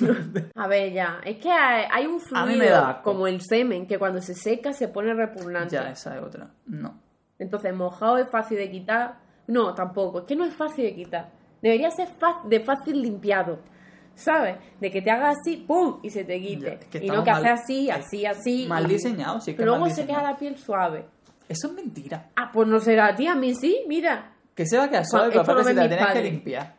A 0.55 0.67
ver, 0.67 0.91
ya. 0.91 1.21
Es 1.23 1.37
que 1.37 1.49
hay, 1.49 1.85
hay 1.91 2.05
un 2.07 2.19
fluido 2.19 3.01
como 3.03 3.27
el 3.27 3.41
semen 3.41 3.85
que 3.87 3.99
cuando 3.99 4.21
se 4.21 4.33
seca 4.33 4.73
se 4.73 4.87
pone 4.87 5.13
repugnante. 5.13 5.75
ya, 5.75 5.89
esa 5.89 6.17
es 6.17 6.23
otra. 6.23 6.49
No. 6.65 6.99
Entonces, 7.37 7.73
mojado 7.75 8.17
es 8.17 8.29
fácil 8.29 8.57
de 8.57 8.71
quitar. 8.71 9.19
No, 9.47 9.73
tampoco. 9.73 10.19
Es 10.19 10.25
que 10.25 10.35
no 10.35 10.45
es 10.45 10.55
fácil 10.55 10.85
de 10.85 10.95
quitar. 10.95 11.31
Debería 11.61 11.91
ser 11.91 12.09
de 12.45 12.59
fácil 12.61 13.01
limpiado. 13.01 13.59
¿Sabes? 14.15 14.57
De 14.79 14.91
que 14.91 15.01
te 15.01 15.09
hagas 15.09 15.37
así, 15.39 15.57
¡pum! 15.57 15.99
y 16.03 16.09
se 16.09 16.23
te 16.23 16.39
quite. 16.39 16.65
Ya, 16.65 16.73
es 16.73 16.85
que 16.85 17.05
y 17.05 17.09
no 17.09 17.23
que 17.23 17.31
haces 17.31 17.49
así, 17.51 17.89
así, 17.89 18.25
así. 18.25 18.65
Mal 18.67 18.87
diseñado, 18.87 19.41
sí 19.41 19.51
que 19.51 19.57
Pero 19.57 19.71
luego 19.77 19.89
se 19.89 20.05
queda 20.05 20.21
la 20.21 20.37
piel 20.37 20.57
suave. 20.57 21.05
Eso 21.49 21.67
es 21.67 21.73
mentira. 21.73 22.29
Ah, 22.35 22.49
pues 22.53 22.67
no 22.67 22.79
será 22.79 23.07
a 23.07 23.15
ti, 23.15 23.27
a 23.27 23.35
mí 23.35 23.53
sí, 23.55 23.83
mira. 23.87 24.31
Que 24.55 24.65
se 24.65 24.77
va 24.77 24.83
a 24.85 24.89
quedar 24.89 25.05
suave, 25.05 25.27
Esto 25.29 25.41
pero 25.41 25.53
lo 25.55 25.61
aparte 25.61 25.69
si 25.71 25.75
la 25.75 25.87
tienes 25.87 26.13
que 26.13 26.21
limpiar. 26.21 26.75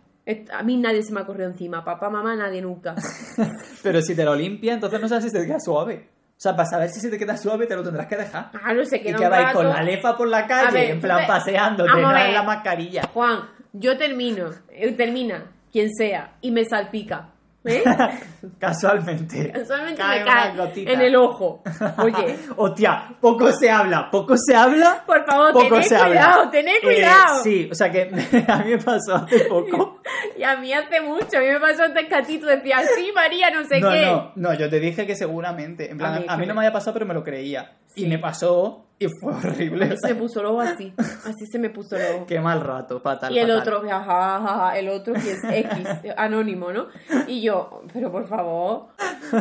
A 0.53 0.62
mí 0.62 0.77
nadie 0.79 1.03
se 1.03 1.12
me 1.12 1.21
ha 1.21 1.27
corrido 1.27 1.49
encima. 1.51 1.85
Papá, 1.85 2.09
mamá, 2.09 2.35
nadie 2.35 2.62
nunca. 2.62 2.95
Pero 3.83 4.01
si 4.01 4.15
te 4.17 4.25
lo 4.25 4.35
limpia, 4.35 4.73
entonces 4.73 4.99
no 4.99 5.07
sabes 5.07 5.25
si 5.25 5.31
se 5.31 5.39
te 5.41 5.47
queda 5.47 5.61
suave. 5.61 6.09
O 6.31 6.41
sea, 6.41 6.57
para 6.57 6.67
saber 6.69 6.89
si 6.89 7.01
se 7.01 7.11
te 7.11 7.19
queda 7.19 7.37
suave, 7.37 7.67
te 7.67 7.77
lo 7.77 7.83
tendrás 7.83 8.07
que 8.07 8.17
dejar. 8.17 8.51
Ah, 8.55 8.73
no 8.73 8.85
sé, 8.87 8.97
Y 8.97 9.01
queda 9.03 9.19
que 9.19 9.29
vais 9.29 9.53
con 9.53 9.69
la 9.69 9.83
lefa 9.83 10.17
por 10.17 10.29
la 10.29 10.47
calle, 10.47 10.73
ver, 10.73 10.91
en 10.93 11.01
plan 11.01 11.19
ve- 11.19 11.25
paseándote, 11.27 11.91
no 12.01 12.17
en 12.17 12.33
la 12.33 12.43
mascarilla. 12.43 13.03
Juan, 13.12 13.41
yo 13.75 13.99
termino, 13.99 14.51
eh, 14.71 14.93
termina, 14.93 15.45
quien 15.71 15.91
sea, 15.95 16.37
y 16.41 16.51
me 16.53 16.65
salpica. 16.65 17.34
¿Eh? 17.65 17.83
Casualmente. 18.59 19.51
Casualmente 19.53 20.01
Cae 20.01 20.21
me 20.21 20.27
cae 20.27 20.53
una 20.53 20.65
gotita. 20.65 20.93
en 20.93 21.01
el 21.01 21.17
ojo. 21.17 21.62
Oye, 21.99 22.37
Hostia, 22.57 23.15
poco 23.21 23.51
se 23.53 23.71
habla, 23.71 24.11
poco 24.11 24.35
se 24.37 24.55
habla. 24.55 25.03
por 25.07 25.25
favor, 25.25 25.53
Poco 25.53 25.69
tened 25.77 25.83
se 25.83 25.97
cuidado, 25.99 26.41
habla. 26.41 26.51
tened 26.51 26.75
Eh, 26.77 26.81
cuidado. 26.83 27.43
sí, 27.43 27.69
o 27.71 27.75
sea 27.75 27.91
que 27.91 28.03
a 28.49 28.59
mí 28.59 28.71
me 28.71 28.79
pasó 28.79 29.15
hace 29.17 29.41
poco. 29.47 30.01
Y 30.37 30.43
a 30.43 30.57
mí 30.57 30.73
hace 30.73 31.01
mucho, 31.01 31.39
a 31.39 31.41
mí 31.41 31.47
me 31.47 31.61
pasó 31.61 31.85
antes 31.85 32.07
que 32.07 32.15
a 32.15 32.23
ti, 32.23 32.39
tú 32.39 32.47
decías, 32.47 32.85
sí, 32.97 33.11
María, 33.15 33.51
no 33.51 33.65
sé 33.65 33.81
no, 33.81 33.91
qué. 33.91 34.03
no, 34.07 34.33
no, 34.37 34.55
yo 34.55 34.69
te 34.69 34.79
dije 34.81 35.07
que 35.07 35.15
seguramente. 35.17 35.91
En 35.91 35.99
plan, 35.99 36.25
A 36.29 36.35
a 36.35 36.37
mí 36.37 36.47
no 36.47 36.55
me- 36.55 36.61
me 36.61 36.67
había 36.67 36.73
pasado, 36.73 36.95
pero 36.95 37.07
me 37.07 37.15
lo 37.15 37.25
creía. 37.25 37.73
Sí. 37.89 38.05
Y 38.05 38.09
me 38.09 38.19
pasó 38.19 38.84
y 38.99 39.09
fue 39.09 39.34
horrible. 39.34 39.97
Se 39.97 40.14
me 40.14 40.20
puso 40.20 40.40
el 40.40 40.47
ojo 40.47 40.61
así, 40.61 40.92
así 40.99 41.47
se 41.51 41.59
me 41.59 41.70
puso 41.70 41.97
el 41.97 42.16
ojo. 42.16 42.26
Qué 42.26 42.40
mal 42.40 42.61
rato, 42.61 43.01
fatal. 43.01 43.32
Y 43.32 43.38
el 43.38 43.49
fatal. 43.49 43.61
otro, 43.61 43.88
jajaja, 43.88 44.40
ja, 44.40 44.59
ja, 44.59 44.78
el 44.78 44.88
otro 44.88 45.14
que 45.14 45.32
es 45.32 45.45
X, 45.45 45.88
anónimo, 46.16 46.72
¿no? 46.72 46.86
Y 47.26 47.42
yo, 47.42 47.82
pero 47.92 48.11
por 48.11 48.28
favor. 48.28 48.86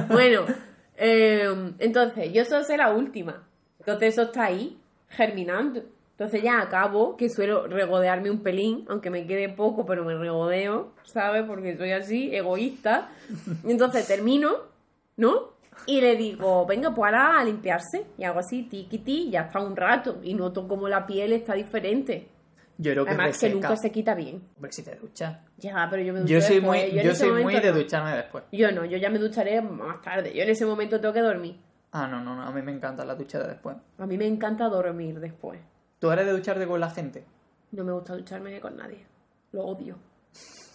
Bueno, 0.09 0.45
eh, 0.97 1.73
entonces, 1.79 2.33
yo 2.33 2.45
solo 2.45 2.63
sé 2.63 2.77
la 2.77 2.91
última. 2.91 3.43
Entonces 3.79 4.13
eso 4.13 4.23
está 4.23 4.45
ahí, 4.45 4.79
germinando. 5.09 5.83
Entonces 6.11 6.43
ya 6.43 6.61
acabo, 6.61 7.17
que 7.17 7.29
suelo 7.29 7.67
regodearme 7.67 8.29
un 8.29 8.43
pelín, 8.43 8.85
aunque 8.87 9.09
me 9.09 9.25
quede 9.25 9.49
poco, 9.49 9.85
pero 9.85 10.05
me 10.05 10.15
regodeo, 10.15 10.91
¿sabes? 11.03 11.43
Porque 11.45 11.75
soy 11.75 11.91
así, 11.91 12.33
egoísta. 12.33 13.09
Entonces 13.65 14.07
termino, 14.07 14.51
¿no? 15.17 15.53
Y 15.85 16.01
le 16.01 16.15
digo, 16.15 16.65
venga, 16.65 16.93
pues 16.93 17.13
ahora 17.13 17.39
a 17.39 17.43
limpiarse. 17.43 18.05
Y 18.17 18.23
hago 18.23 18.39
así, 18.39 18.63
tiquiti, 18.63 19.29
ya 19.29 19.41
está 19.41 19.59
un 19.59 19.75
rato. 19.75 20.19
Y 20.23 20.33
noto 20.33 20.67
como 20.67 20.87
la 20.87 21.05
piel 21.05 21.33
está 21.33 21.53
diferente. 21.53 22.29
Yo 22.77 22.91
creo 22.91 23.05
que 23.05 23.11
Además 23.11 23.37
que 23.39 23.49
nunca 23.49 23.75
se 23.75 23.91
quita 23.91 24.15
bien. 24.15 24.41
Hombre, 24.55 24.71
si 24.71 24.83
te 24.83 24.95
duchas. 24.95 25.37
Ya, 25.57 25.87
pero 25.89 26.01
yo 26.01 26.13
me 26.13 26.21
ducho 26.21 26.33
Yo 26.33 26.41
soy 26.41 26.55
después. 26.55 26.91
muy, 26.93 27.03
yo 27.03 27.15
soy 27.15 27.31
muy 27.31 27.41
momento 27.43 27.67
de 27.67 27.73
no. 27.73 27.79
ducharme 27.79 28.15
después. 28.15 28.43
Yo 28.51 28.71
no, 28.71 28.85
yo 28.85 28.97
ya 28.97 29.09
me 29.09 29.19
ducharé 29.19 29.61
más 29.61 30.01
tarde. 30.01 30.33
Yo 30.33 30.41
en 30.43 30.49
ese 30.49 30.65
momento 30.65 30.99
tengo 30.99 31.13
que 31.13 31.21
dormir. 31.21 31.59
Ah, 31.91 32.07
no, 32.07 32.19
no, 32.21 32.35
no, 32.35 32.41
a 32.41 32.51
mí 32.51 32.61
me 32.63 32.71
encanta 32.71 33.05
la 33.05 33.13
ducha 33.13 33.37
de 33.39 33.47
después. 33.49 33.77
A 33.99 34.05
mí 34.07 34.17
me 34.17 34.25
encanta 34.25 34.67
dormir 34.67 35.19
después. 35.19 35.59
¿Tú 35.99 36.09
eres 36.09 36.25
de 36.25 36.31
ducharte 36.31 36.65
con 36.65 36.79
la 36.79 36.89
gente? 36.89 37.23
No 37.71 37.83
me 37.83 37.91
gusta 37.91 38.15
ducharme 38.15 38.59
con 38.59 38.75
nadie. 38.75 39.05
Lo 39.51 39.63
odio. 39.65 39.97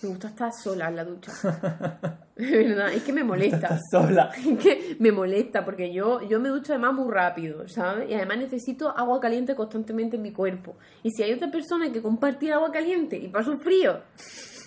Me 0.01 0.09
gusta 0.11 0.29
estar 0.29 0.53
sola 0.53 0.89
en 0.89 0.97
la 0.97 1.05
ducha. 1.05 1.33
De 2.37 2.65
verdad, 2.65 2.93
es 2.93 3.03
que 3.03 3.13
me 3.13 3.25
molesta. 3.25 3.81
sola. 3.91 4.31
Es 4.47 4.59
que 4.59 4.97
me 5.01 5.11
molesta 5.11 5.65
porque 5.65 5.93
yo, 5.93 6.21
yo 6.23 6.39
me 6.39 6.51
ducho 6.51 6.73
además 6.73 6.95
muy 6.95 7.13
rápido, 7.13 7.67
¿sabes? 7.69 8.09
Y 8.09 8.15
además 8.15 8.39
necesito 8.39 8.97
agua 8.97 9.19
caliente 9.19 9.57
constantemente 9.57 10.17
en 10.17 10.23
mi 10.23 10.31
cuerpo. 10.33 10.77
Y 11.03 11.11
si 11.11 11.25
hay 11.25 11.33
otra 11.33 11.51
persona 11.51 11.91
que 11.91 12.01
compartir 12.01 12.53
agua 12.53 12.71
caliente 12.71 13.17
y 13.17 13.27
paso 13.27 13.59
frío, 13.59 14.03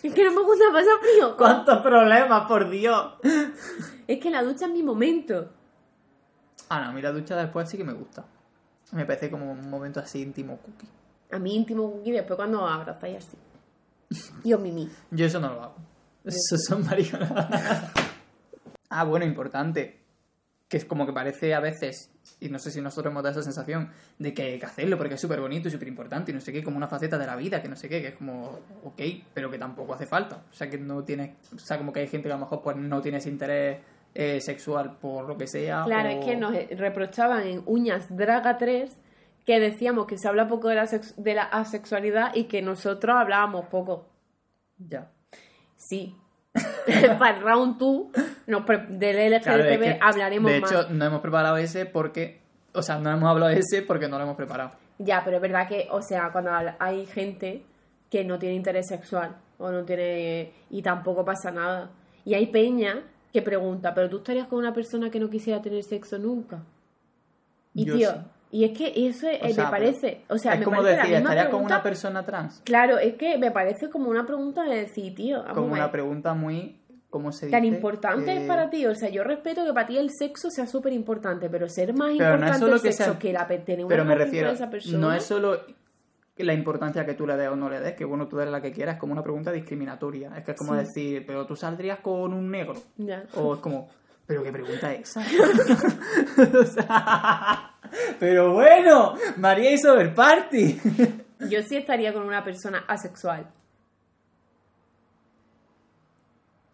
es 0.04 0.14
que 0.14 0.26
no 0.26 0.32
me 0.32 0.42
gusta 0.44 0.66
pasar 0.74 0.96
frío. 1.00 1.38
¿Cuántos 1.38 1.80
problemas, 1.80 2.46
por 2.46 2.70
Dios? 2.70 3.14
Es 4.06 4.20
que 4.20 4.30
la 4.30 4.44
ducha 4.44 4.66
es 4.66 4.72
mi 4.74 4.84
momento. 4.84 5.50
Ah, 6.68 6.82
no, 6.82 6.90
a 6.90 6.92
mí 6.92 7.02
la 7.02 7.14
ducha 7.14 7.38
después 7.38 7.70
sí 7.70 7.78
que 7.78 7.86
me 7.86 7.94
gusta. 7.94 8.26
Me 8.92 9.06
parece 9.06 9.32
como 9.32 9.50
un 9.50 9.70
momento 9.70 10.02
así 10.02 10.22
íntimo 10.22 10.58
cookie. 10.58 10.90
A 11.32 11.40
mí 11.40 11.56
íntimo 11.56 11.90
cookie 11.90 12.12
después 12.12 12.36
cuando 12.36 12.68
abrazáis 12.68 13.18
así. 13.18 13.38
Yo 14.44 14.58
mimi. 14.60 14.90
Yo 15.12 15.26
eso 15.26 15.40
no 15.40 15.54
lo 15.54 15.64
hago. 15.64 15.76
Eso 16.26 16.58
son 16.58 16.86
mariconadas. 16.86 17.92
ah, 18.90 19.04
bueno, 19.04 19.26
importante. 19.26 20.00
Que 20.68 20.78
es 20.78 20.86
como 20.86 21.06
que 21.06 21.12
parece 21.12 21.54
a 21.54 21.60
veces, 21.60 22.12
y 22.40 22.48
no 22.48 22.58
sé 22.58 22.72
si 22.72 22.80
nosotros 22.80 23.12
hemos 23.12 23.24
dado 23.24 23.34
esa 23.40 23.44
sensación, 23.44 23.90
de 24.20 24.34
que 24.34 24.44
hay 24.44 24.60
que 24.60 24.66
hacerlo 24.66 24.98
porque 24.98 25.16
es 25.16 25.20
súper 25.22 25.42
bonito 25.42 25.68
y 25.68 25.72
súper 25.72 25.90
importante 25.90 26.32
y 26.32 26.34
no 26.34 26.40
sé 26.40 26.54
qué, 26.54 26.64
como 26.64 26.78
una 26.78 26.88
faceta 26.88 27.18
de 27.18 27.26
la 27.28 27.36
vida, 27.36 27.62
que 27.62 27.68
no 27.68 27.76
sé 27.76 27.90
qué, 27.90 28.02
que 28.02 28.08
es 28.10 28.16
como, 28.16 28.60
ok, 28.86 29.02
pero 29.34 29.52
que 29.52 29.58
tampoco 29.58 29.94
hace 29.96 30.06
falta. 30.06 30.44
O 30.50 30.54
sea, 30.54 30.70
que 30.70 30.78
no 30.78 31.04
tienes, 31.04 31.32
o 31.54 31.60
sea, 31.60 31.78
como 31.78 31.92
que 31.92 32.00
hay 32.00 32.08
gente 32.08 32.30
que 32.30 32.34
a 32.34 32.38
lo 32.38 32.42
mejor 32.46 32.62
pues 32.62 32.78
no 32.78 33.02
tienes 33.02 33.26
interés 33.26 33.80
eh, 34.16 34.40
sexual 34.40 34.98
por 34.98 35.26
lo 35.28 35.38
que 35.38 35.48
sea. 35.48 35.84
Claro, 35.86 36.08
o- 36.08 36.12
es 36.20 36.26
que 36.26 36.38
nos 36.38 36.54
reprochaban 36.78 37.46
en 37.48 37.64
Uñas 37.66 38.06
Draga 38.10 38.58
3 38.58 38.96
que 39.46 39.60
decíamos 39.60 40.06
que 40.06 40.18
se 40.18 40.28
habla 40.28 40.48
poco 40.48 40.68
de 40.70 40.76
la, 40.76 40.86
sex- 40.88 41.16
de 41.18 41.34
la 41.34 41.44
asexualidad 41.44 42.36
y 42.36 42.46
que 42.46 42.62
nosotros 42.62 43.16
hablábamos 43.18 43.66
poco. 43.68 44.08
Ya. 44.78 45.10
Sí. 45.76 46.16
Para 47.20 47.38
el 47.38 47.44
round 47.44 47.78
2 47.78 48.04
nos 48.48 48.64
pre- 48.66 48.86
del 48.90 49.32
LGTB 49.32 49.44
Claro, 49.44 49.64
es 49.66 49.80
que, 49.80 50.00
hablaremos 50.02 50.52
de 50.52 50.60
más. 50.62 50.72
hecho, 50.72 50.90
no 50.90 51.06
hemos 51.06 51.22
preparado 51.22 51.58
ese 51.58 51.86
porque, 51.86 52.42
o 52.74 52.82
sea, 52.82 52.98
no 53.00 53.10
hemos 53.12 53.30
hablado 53.30 53.52
de 53.52 53.60
ese 53.60 53.82
porque 53.82 54.08
no 54.08 54.18
lo 54.18 54.24
hemos 54.24 54.36
preparado. 54.36 54.72
Ya, 55.00 55.24
pero 55.24 55.38
es 55.38 55.42
verdad 55.42 55.68
que, 55.68 55.88
o 55.92 56.02
sea, 56.02 56.30
cuando 56.32 56.52
hay 56.80 57.06
gente 57.06 57.66
que 58.10 58.24
no 58.24 58.38
tiene 58.38 58.56
interés 58.56 58.88
sexual 58.88 59.36
o 59.58 59.72
no 59.72 59.84
tiene 59.86 60.52
y 60.70 60.82
tampoco 60.82 61.24
pasa 61.26 61.50
nada. 61.52 61.90
Y 62.26 62.34
hay 62.36 62.48
peña 62.48 63.02
que 63.34 63.42
pregunta, 63.42 63.94
¿pero 63.94 64.10
tú 64.10 64.18
estarías 64.18 64.48
con 64.48 64.60
una 64.60 64.74
persona 64.74 65.10
que 65.10 65.20
no 65.20 65.30
quisiera 65.30 65.62
tener 65.62 65.84
sexo 65.84 66.18
nunca? 66.20 66.64
Y 67.74 67.86
Yo 67.86 67.96
tío, 67.96 68.12
sí. 68.12 68.18
Y 68.52 68.64
es 68.66 68.78
que 68.78 68.88
eso 69.08 69.28
es- 69.28 69.42
O 69.42 69.46
eh, 69.48 69.54
sea, 69.54 69.66
me 69.66 69.72
parece, 69.72 70.22
o 70.30 70.38
sea, 70.38 70.54
es 70.54 70.60
me 70.60 70.66
como 70.66 70.78
parece 70.82 70.98
decir, 71.02 71.16
¿estarías 71.16 71.48
con 71.50 71.64
una 71.64 71.82
persona 71.82 72.26
trans? 72.26 72.62
Claro, 72.66 72.98
es 72.98 73.16
que 73.16 73.38
me 73.38 73.52
parece 73.52 73.90
como 73.90 74.10
una 74.10 74.26
pregunta 74.26 74.64
de 74.64 74.76
decir, 74.78 75.16
tío, 75.16 75.44
Como 75.54 75.68
una 75.74 75.84
ver. 75.84 75.92
pregunta 75.92 76.34
muy 76.34 76.78
¿cómo 77.10 77.32
se 77.34 77.48
dice? 77.48 77.58
Tan 77.58 77.66
importante 77.66 78.32
es 78.38 78.44
Eh, 78.44 78.48
para 78.48 78.70
ti. 78.70 78.86
O 78.86 78.96
sea, 78.96 79.10
yo 79.10 79.24
respeto 79.26 79.66
que 79.66 79.74
para 79.74 79.86
ti 79.86 79.98
el 79.98 80.10
sexo 80.12 80.50
sea 80.50 80.66
súper 80.66 80.94
importante, 80.94 81.50
pero 81.50 81.68
ser 81.68 81.94
más 81.94 82.14
Pero 82.18 82.38
no 82.38 82.46
es 82.48 82.54
importante 82.54 82.60
solo 82.60 82.76
el 82.76 82.82
que 82.82 82.94
sexo 82.94 83.12
sea- 83.12 83.20
que 83.20 83.34
la 83.34 83.48
tener 83.48 83.80
una 83.86 83.88
Pero 83.90 84.06
me 84.06 84.16
refiero, 84.16 84.50
esa 84.50 84.70
persona. 84.70 84.98
no 84.98 85.12
es 85.12 85.24
solo 85.24 85.60
la 86.38 86.54
importancia 86.54 87.06
que 87.06 87.14
tú 87.14 87.28
le 87.28 87.36
des 87.36 87.50
o 87.50 87.56
no 87.58 87.70
le 87.70 87.82
des, 87.82 87.94
que 87.96 88.06
bueno, 88.06 88.28
tú 88.30 88.40
eres 88.40 88.52
la 88.52 88.62
que 88.62 88.72
quieras, 88.72 88.96
es 88.96 89.00
como 89.02 89.12
una 89.12 89.22
pregunta 89.24 89.52
discriminatoria. 89.52 90.32
Es 90.38 90.44
que 90.46 90.52
es 90.52 90.58
como 90.58 90.72
Sí. 90.74 90.80
decir, 90.80 91.26
pero 91.28 91.46
tú 91.46 91.56
saldrías 91.58 92.00
con 92.00 92.34
un 92.34 92.50
negro. 92.50 92.76
Ya. 92.96 93.26
O 93.36 93.56
es 93.56 93.60
como, 93.60 93.90
¿pero 94.26 94.42
qué 94.42 94.52
pregunta 94.54 94.94
es 94.94 95.10
esa? 95.10 95.22
O 96.62 96.64
sea, 96.66 97.74
pero 98.20 98.54
bueno, 98.54 99.16
María 99.38 99.72
hizo 99.72 100.00
el 100.00 100.14
party. 100.14 100.80
Yo 101.50 101.62
sí 101.64 101.76
estaría 101.78 102.14
con 102.14 102.24
una 102.24 102.44
persona 102.44 102.86
asexual. 102.88 103.52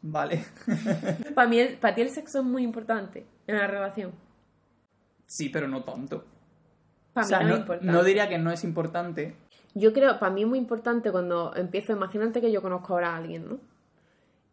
Vale. 0.02 0.46
Para 1.36 1.48
mí, 1.50 1.60
el- 1.60 1.78
para 1.78 1.96
ti 1.96 2.02
el 2.02 2.10
sexo 2.10 2.40
es 2.40 2.46
muy 2.46 2.64
importante 2.64 3.26
en 3.48 3.58
la 3.58 3.68
relación. 3.68 4.14
Sí, 5.26 5.50
pero 5.50 5.68
no 5.68 5.84
tanto. 5.84 6.24
Para 7.14 7.26
o 7.26 7.30
sea, 7.30 7.40
mí 7.40 7.46
no, 7.46 7.50
no, 7.50 7.56
es 7.56 7.60
importante. 7.62 7.92
no 7.92 8.04
diría 8.04 8.30
que 8.30 8.38
no 8.38 8.52
es 8.52 8.64
importante. 8.64 9.36
Yo 9.74 9.92
creo, 9.94 10.18
para 10.20 10.32
mí 10.32 10.44
es 10.44 10.48
muy 10.48 10.60
importante 10.60 11.12
cuando 11.12 11.54
empiezo, 11.56 11.94
imagínate 11.94 12.42
que 12.42 12.52
yo 12.52 12.62
conozco 12.62 12.94
ahora 12.94 13.14
a 13.14 13.18
alguien, 13.18 13.48
¿no? 13.50 13.60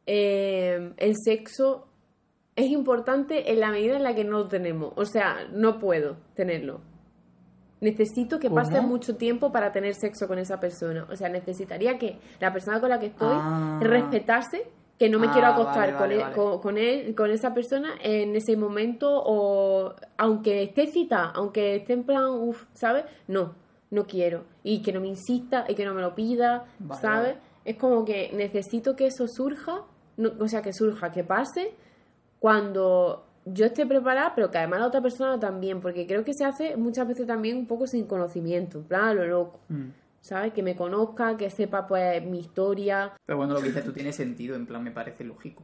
Eh, 0.06 0.92
el 0.96 1.14
sexo 1.16 1.86
es 2.56 2.70
importante 2.70 3.50
en 3.52 3.60
la 3.60 3.70
medida 3.70 3.96
en 3.96 4.02
la 4.04 4.14
que 4.14 4.24
no 4.24 4.38
lo 4.38 4.48
tenemos. 4.48 4.92
O 4.96 5.04
sea, 5.06 5.46
no 5.52 5.78
puedo 5.78 6.16
tenerlo. 6.34 6.80
Necesito 7.80 8.38
que 8.38 8.48
¿Cómo? 8.48 8.62
pase 8.62 8.80
mucho 8.80 9.16
tiempo 9.16 9.52
para 9.52 9.72
tener 9.72 9.94
sexo 9.94 10.26
con 10.26 10.38
esa 10.38 10.58
persona. 10.60 11.06
O 11.10 11.16
sea, 11.16 11.28
necesitaría 11.28 11.98
que 11.98 12.18
la 12.40 12.52
persona 12.52 12.80
con 12.80 12.88
la 12.88 12.98
que 12.98 13.06
estoy 13.06 13.28
Ah. 13.32 13.78
respetase 13.82 14.66
que 14.98 15.08
no 15.10 15.18
me 15.18 15.26
Ah, 15.26 15.30
quiero 15.32 15.48
acostar 15.48 15.76
vale, 15.76 15.92
con, 15.92 16.00
vale, 16.00 16.14
él, 16.14 16.20
vale. 16.22 16.34
Con, 16.34 16.60
con 16.60 16.78
él, 16.78 17.14
con 17.16 17.30
esa 17.30 17.52
persona 17.52 17.90
en 18.00 18.36
ese 18.36 18.56
momento 18.56 19.10
o 19.12 19.92
aunque 20.16 20.62
esté 20.62 20.86
cita, 20.86 21.30
aunque 21.34 21.76
esté 21.76 21.94
en 21.94 22.04
plan, 22.04 22.26
uff, 22.30 22.64
¿sabes? 22.74 23.04
No, 23.26 23.54
no 23.90 24.06
quiero. 24.06 24.44
Y 24.62 24.80
que 24.82 24.92
no 24.92 25.00
me 25.00 25.08
insista 25.08 25.64
y 25.68 25.74
que 25.74 25.84
no 25.84 25.92
me 25.94 26.00
lo 26.00 26.14
pida, 26.14 26.64
¿sabes? 27.00 27.34
Es 27.64 27.76
como 27.76 28.04
que 28.04 28.30
necesito 28.34 28.94
que 28.94 29.06
eso 29.08 29.26
surja, 29.26 29.82
no- 30.16 30.32
o 30.38 30.46
sea, 30.48 30.62
que 30.62 30.72
surja, 30.72 31.10
que 31.10 31.24
pase 31.24 31.74
cuando 32.44 33.24
yo 33.46 33.64
esté 33.64 33.86
preparada, 33.86 34.34
pero 34.34 34.50
que 34.50 34.58
además 34.58 34.80
la 34.80 34.88
otra 34.88 35.00
persona 35.00 35.40
también, 35.40 35.80
porque 35.80 36.06
creo 36.06 36.24
que 36.24 36.34
se 36.34 36.44
hace 36.44 36.76
muchas 36.76 37.08
veces 37.08 37.26
también 37.26 37.56
un 37.56 37.66
poco 37.66 37.86
sin 37.86 38.04
conocimiento, 38.04 38.80
en 38.80 38.84
plan 38.84 39.04
a 39.04 39.14
lo 39.14 39.24
loco, 39.26 39.60
Mm. 39.70 39.86
¿sabes? 40.20 40.52
Que 40.52 40.62
me 40.62 40.76
conozca, 40.76 41.38
que 41.38 41.48
sepa 41.48 41.86
pues 41.86 42.22
mi 42.26 42.40
historia. 42.40 43.14
Pero 43.24 43.38
bueno, 43.38 43.54
lo 43.54 43.60
que 43.60 43.68
dices 43.68 43.82
tú 43.82 43.94
tiene 43.94 44.12
sentido, 44.12 44.56
en 44.56 44.66
plan, 44.66 44.84
me 44.84 44.90
parece 44.90 45.24
lógico. 45.24 45.62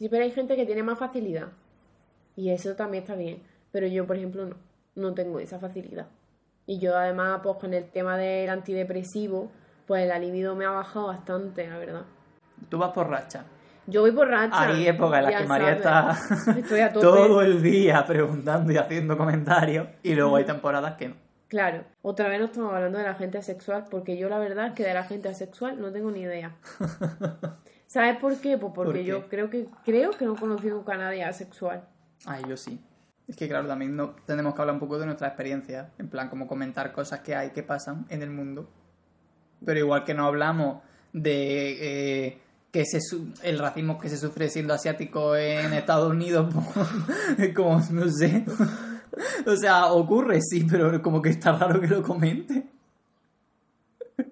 Sí, 0.00 0.08
pero 0.08 0.24
hay 0.24 0.32
gente 0.32 0.56
que 0.56 0.66
tiene 0.66 0.82
más 0.82 0.98
facilidad 0.98 1.50
y 2.34 2.50
eso 2.50 2.74
también 2.74 3.04
está 3.04 3.14
bien, 3.14 3.40
pero 3.70 3.86
yo, 3.86 4.08
por 4.08 4.16
ejemplo, 4.16 4.46
no, 4.46 4.56
no 4.96 5.14
tengo 5.14 5.38
esa 5.38 5.60
facilidad. 5.60 6.08
Y 6.66 6.80
yo 6.80 6.96
además, 6.98 7.38
pues 7.40 7.56
con 7.58 7.72
el 7.72 7.88
tema 7.88 8.16
del 8.16 8.50
antidepresivo, 8.50 9.48
pues 9.86 10.08
la 10.08 10.18
libido 10.18 10.56
me 10.56 10.64
ha 10.64 10.70
bajado 10.70 11.06
bastante, 11.06 11.68
la 11.68 11.78
verdad. 11.78 12.02
Tú 12.68 12.78
vas 12.78 12.90
por 12.90 13.08
racha. 13.08 13.44
Yo 13.86 14.00
voy 14.00 14.12
por 14.12 14.28
racha. 14.28 14.62
Hay 14.62 14.86
épocas 14.88 15.18
en 15.18 15.30
las 15.30 15.42
que 15.42 15.48
María 15.48 15.82
sabes. 15.82 16.30
está 16.30 16.52
Estoy 16.58 16.80
a 16.80 16.92
tope. 16.92 17.06
todo 17.06 17.42
el 17.42 17.62
día 17.62 18.04
preguntando 18.06 18.72
y 18.72 18.76
haciendo 18.76 19.16
comentarios 19.16 19.88
y 20.02 20.14
luego 20.14 20.36
hay 20.36 20.44
temporadas 20.44 20.94
que 20.96 21.08
no. 21.08 21.16
Claro, 21.48 21.84
otra 22.02 22.28
vez 22.28 22.40
no 22.40 22.46
estamos 22.46 22.72
hablando 22.72 22.98
de 22.98 23.04
la 23.04 23.14
gente 23.14 23.38
asexual, 23.38 23.84
porque 23.90 24.16
yo 24.16 24.28
la 24.28 24.38
verdad 24.38 24.68
es 24.68 24.72
que 24.72 24.82
de 24.82 24.94
la 24.94 25.04
gente 25.04 25.28
asexual 25.28 25.80
no 25.80 25.92
tengo 25.92 26.10
ni 26.10 26.22
idea. 26.22 26.56
¿Sabes 27.86 28.16
por 28.16 28.36
qué? 28.40 28.58
Pues 28.58 28.72
porque 28.74 28.92
¿Por 28.92 28.94
qué? 28.94 29.04
yo 29.04 29.28
creo 29.28 29.50
que 29.50 29.68
creo 29.84 30.10
que 30.12 30.24
no 30.24 30.34
he 30.34 30.38
conocido 30.38 30.76
nunca 30.76 30.94
a 30.94 30.98
nadie 30.98 31.22
asexual. 31.22 31.84
Ay, 32.26 32.42
yo 32.48 32.56
sí. 32.56 32.82
Es 33.28 33.36
que 33.36 33.48
claro, 33.48 33.68
también 33.68 33.94
no, 33.94 34.16
tenemos 34.26 34.54
que 34.54 34.60
hablar 34.62 34.74
un 34.74 34.80
poco 34.80 34.98
de 34.98 35.06
nuestra 35.06 35.28
experiencia, 35.28 35.92
en 35.98 36.08
plan 36.08 36.28
como 36.28 36.46
comentar 36.46 36.92
cosas 36.92 37.20
que 37.20 37.34
hay 37.36 37.50
que 37.50 37.62
pasan 37.62 38.06
en 38.08 38.22
el 38.22 38.30
mundo. 38.30 38.68
Pero 39.64 39.78
igual 39.78 40.04
que 40.04 40.14
no 40.14 40.26
hablamos 40.26 40.82
de 41.12 42.26
eh, 42.26 42.38
que 42.74 42.84
se 42.84 42.98
el 43.44 43.60
racismo 43.60 44.00
que 44.00 44.08
se 44.08 44.16
sufre 44.16 44.50
siendo 44.50 44.74
asiático 44.74 45.36
en 45.36 45.72
Estados 45.74 46.10
Unidos, 46.10 46.52
como, 47.54 47.80
no 47.92 48.10
sé. 48.10 48.44
O 49.46 49.54
sea, 49.54 49.92
ocurre, 49.92 50.40
sí, 50.42 50.66
pero 50.68 51.00
como 51.00 51.22
que 51.22 51.28
está 51.28 51.52
raro 51.52 51.80
que 51.80 51.86
lo 51.86 52.02
comente. 52.02 52.66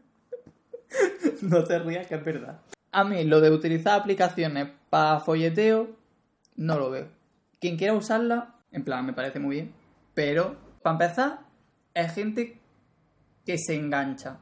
No 1.42 1.62
te 1.62 1.78
rías, 1.78 2.08
que 2.08 2.16
es 2.16 2.24
verdad. 2.24 2.60
A 2.90 3.04
mí, 3.04 3.22
lo 3.22 3.40
de 3.40 3.50
utilizar 3.50 4.00
aplicaciones 4.00 4.70
para 4.90 5.20
folleteo, 5.20 5.90
no 6.56 6.80
lo 6.80 6.90
veo. 6.90 7.06
Quien 7.60 7.76
quiera 7.76 7.94
usarla, 7.94 8.56
en 8.72 8.82
plan, 8.82 9.06
me 9.06 9.12
parece 9.12 9.38
muy 9.38 9.54
bien. 9.54 9.72
Pero, 10.14 10.56
para 10.82 10.94
empezar, 10.94 11.40
es 11.94 12.12
gente 12.12 12.58
que 13.46 13.56
se 13.56 13.76
engancha, 13.76 14.38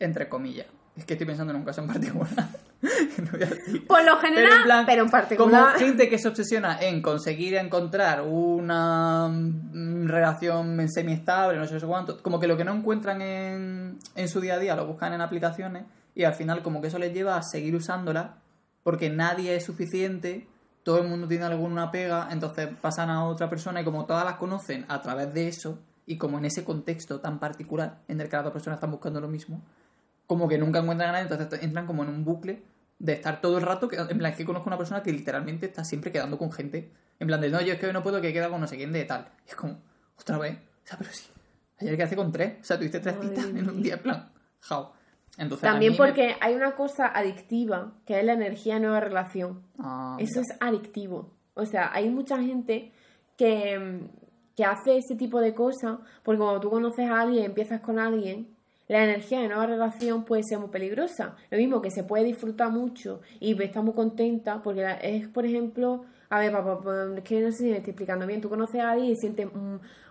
entre 0.00 0.28
comillas. 0.28 0.66
Es 0.96 1.04
que 1.04 1.14
estoy 1.14 1.28
pensando 1.28 1.52
en 1.52 1.60
un 1.60 1.64
caso 1.64 1.80
en 1.80 1.86
particular. 1.86 2.65
Por 3.88 4.04
lo 4.04 4.18
general, 4.18 4.44
Pero 4.44 4.56
en, 4.56 4.62
plan, 4.62 4.86
pero 4.86 5.02
en 5.04 5.10
particular. 5.10 5.72
Como 5.72 5.78
gente 5.78 6.08
que 6.08 6.18
se 6.18 6.28
obsesiona 6.28 6.78
en 6.80 7.00
conseguir 7.00 7.54
encontrar 7.54 8.22
una 8.22 9.28
mm, 9.28 10.06
relación 10.06 10.88
semiestable, 10.88 11.58
no 11.58 11.66
sé 11.66 11.78
cuánto. 11.86 12.22
Como 12.22 12.38
que 12.38 12.46
lo 12.46 12.56
que 12.56 12.64
no 12.64 12.74
encuentran 12.74 13.22
en, 13.22 13.98
en 14.14 14.28
su 14.28 14.40
día 14.40 14.54
a 14.54 14.58
día 14.58 14.76
lo 14.76 14.86
buscan 14.86 15.14
en 15.14 15.20
aplicaciones 15.20 15.84
y 16.14 16.24
al 16.24 16.34
final 16.34 16.62
como 16.62 16.80
que 16.80 16.88
eso 16.88 16.98
les 16.98 17.12
lleva 17.12 17.36
a 17.36 17.42
seguir 17.42 17.74
usándola 17.74 18.36
porque 18.82 19.10
nadie 19.10 19.56
es 19.56 19.64
suficiente, 19.64 20.46
todo 20.84 21.02
el 21.02 21.08
mundo 21.08 21.26
tiene 21.26 21.44
alguna 21.44 21.90
pega, 21.90 22.28
entonces 22.30 22.68
pasan 22.80 23.10
a 23.10 23.24
otra 23.24 23.50
persona 23.50 23.80
y 23.80 23.84
como 23.84 24.06
todas 24.06 24.24
las 24.24 24.36
conocen 24.36 24.84
a 24.88 25.02
través 25.02 25.34
de 25.34 25.48
eso 25.48 25.80
y 26.06 26.18
como 26.18 26.38
en 26.38 26.44
ese 26.44 26.62
contexto 26.62 27.20
tan 27.20 27.40
particular 27.40 27.98
en 28.06 28.20
el 28.20 28.28
que 28.28 28.36
las 28.36 28.44
dos 28.44 28.52
personas 28.52 28.76
están 28.76 28.92
buscando 28.92 29.20
lo 29.20 29.26
mismo, 29.26 29.60
como 30.26 30.48
que 30.48 30.58
nunca 30.58 30.80
encuentran 30.80 31.10
a 31.10 31.12
nadie, 31.12 31.28
entonces 31.30 31.62
entran 31.62 31.86
como 31.86 32.02
en 32.02 32.08
un 32.10 32.24
bucle 32.24 32.62
de 32.98 33.12
estar 33.12 33.40
todo 33.40 33.58
el 33.58 33.62
rato, 33.64 33.88
que, 33.88 33.96
en 33.96 34.18
plan, 34.18 34.32
es 34.32 34.36
que 34.36 34.44
conozco 34.44 34.68
una 34.68 34.78
persona 34.78 35.02
que 35.02 35.12
literalmente 35.12 35.66
está 35.66 35.84
siempre 35.84 36.10
quedando 36.12 36.38
con 36.38 36.50
gente, 36.52 36.90
en 37.20 37.26
plan 37.26 37.40
de, 37.40 37.50
no, 37.50 37.60
yo 37.60 37.74
es 37.74 37.78
que 37.78 37.86
hoy 37.86 37.92
no 37.92 38.02
puedo, 38.02 38.20
que 38.20 38.32
queda 38.32 38.48
con 38.48 38.60
no 38.60 38.66
sé 38.66 38.76
quién 38.76 38.92
de 38.92 39.04
tal. 39.04 39.28
Y 39.46 39.50
es 39.50 39.56
como, 39.56 39.78
otra 40.18 40.38
vez, 40.38 40.56
o 40.56 40.86
sea, 40.86 40.98
pero 40.98 41.10
sí, 41.12 41.28
ayer 41.78 41.96
que 41.96 42.02
hace 42.02 42.16
con 42.16 42.32
tres, 42.32 42.54
o 42.60 42.64
sea, 42.64 42.76
tuviste 42.78 43.00
tres 43.00 43.16
citas 43.20 43.44
en 43.44 43.68
un 43.68 43.82
día, 43.82 43.94
en 43.94 44.00
plan, 44.00 44.28
how. 44.70 44.88
Entonces, 45.38 45.68
También 45.68 45.92
me- 45.92 45.98
porque 45.98 46.34
hay 46.40 46.54
una 46.54 46.74
cosa 46.74 47.06
adictiva, 47.08 47.92
que 48.06 48.18
es 48.18 48.24
la 48.24 48.32
energía 48.32 48.74
de 48.74 48.80
nueva 48.80 49.00
relación. 49.00 49.62
Ah, 49.78 50.16
Eso 50.18 50.40
mira. 50.40 50.54
es 50.54 50.62
adictivo. 50.62 51.34
O 51.52 51.66
sea, 51.66 51.90
hay 51.92 52.08
mucha 52.08 52.38
gente 52.40 52.92
que, 53.36 54.00
que 54.56 54.64
hace 54.64 54.96
ese 54.96 55.14
tipo 55.16 55.40
de 55.40 55.52
cosas 55.54 55.98
porque 56.22 56.38
cuando 56.38 56.60
tú 56.60 56.70
conoces 56.70 57.10
a 57.10 57.20
alguien, 57.20 57.44
empiezas 57.44 57.80
con 57.80 57.98
alguien, 57.98 58.55
la 58.88 59.04
energía 59.04 59.40
de 59.40 59.48
nueva 59.48 59.66
relación 59.66 60.24
puede 60.24 60.42
ser 60.44 60.58
muy 60.58 60.68
peligrosa. 60.68 61.36
Lo 61.50 61.58
mismo 61.58 61.82
que 61.82 61.90
se 61.90 62.04
puede 62.04 62.24
disfrutar 62.24 62.70
mucho 62.70 63.20
y 63.40 63.60
está 63.62 63.82
muy 63.82 63.94
contenta 63.94 64.62
porque 64.62 64.86
es, 65.02 65.28
por 65.28 65.44
ejemplo, 65.44 66.04
a 66.30 66.40
ver, 66.40 66.52
papá, 66.52 67.06
es 67.16 67.22
que 67.22 67.40
no 67.40 67.50
sé 67.50 67.58
si 67.58 67.64
me 67.64 67.76
estoy 67.76 67.90
explicando 67.90 68.26
bien. 68.26 68.40
Tú 68.40 68.48
conoces 68.48 68.80
a 68.80 68.90
alguien 68.92 69.12
y 69.12 69.16
sientes 69.16 69.48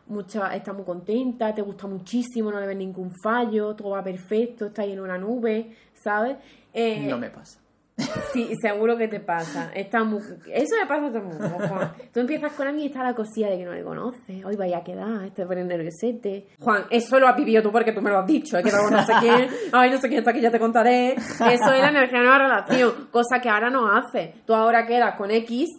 mucha, 0.07 0.55
está 0.55 0.73
muy 0.73 0.83
contenta, 0.83 1.53
te 1.53 1.61
gusta 1.61 1.87
muchísimo, 1.87 2.51
no 2.51 2.59
le 2.59 2.67
ves 2.67 2.77
ningún 2.77 3.11
fallo, 3.23 3.75
todo 3.75 3.91
va 3.91 4.03
perfecto, 4.03 4.67
está 4.67 4.83
ahí 4.83 4.91
en 4.93 4.99
una 4.99 5.17
nube, 5.17 5.71
¿sabes? 5.93 6.37
Eh, 6.73 7.07
No 7.09 7.17
me 7.17 7.29
pasa. 7.29 7.59
Sí, 8.33 8.53
seguro 8.61 8.97
que 8.97 9.07
te 9.07 9.21
pasa. 9.21 9.71
Está 9.73 10.03
muy- 10.03 10.19
Eso 10.51 10.75
le 10.75 10.85
pasa 10.85 11.05
a 11.05 11.09
todo 11.09 11.19
el 11.19 11.23
mundo, 11.23 11.47
Juan. 11.69 11.93
Tú 12.13 12.19
empiezas 12.19 12.51
con 12.53 12.67
alguien 12.67 12.87
y 12.87 12.87
está 12.89 13.03
la 13.03 13.15
cosilla 13.15 13.49
de 13.49 13.57
que 13.57 13.63
no 13.63 13.71
le 13.73 13.83
conoces. 13.83 14.43
Hoy 14.43 14.57
vaya 14.57 14.79
a 14.79 14.83
quedar, 14.83 15.23
este 15.23 15.45
pone 15.45 15.63
nerviosete. 15.63 16.47
Juan, 16.59 16.83
eso 16.89 17.19
lo 17.19 17.27
has 17.29 17.37
vivido 17.37 17.63
tú 17.63 17.71
porque 17.71 17.93
tú 17.93 18.01
me 18.01 18.09
lo 18.09 18.19
has 18.19 18.27
dicho. 18.27 18.57
He 18.57 18.63
quedado 18.63 18.83
con 18.83 18.93
no 18.93 19.05
sé 19.05 19.13
quién. 19.21 19.47
Ay, 19.71 19.89
no 19.91 19.97
sé 19.97 20.09
quién 20.09 20.19
está 20.19 20.31
aquí, 20.31 20.41
ya 20.41 20.51
te 20.51 20.59
contaré. 20.59 21.13
Eso 21.13 21.45
es 21.49 21.59
la 21.81 21.89
energía 21.89 22.19
de 22.19 22.27
una 22.27 22.37
relación. 22.37 23.07
Cosa 23.11 23.39
que 23.39 23.47
ahora 23.49 23.69
no 23.69 23.89
hace. 23.89 24.33
Tú 24.45 24.53
ahora 24.53 24.85
quedas 24.85 25.15
con 25.15 25.31
X 25.31 25.69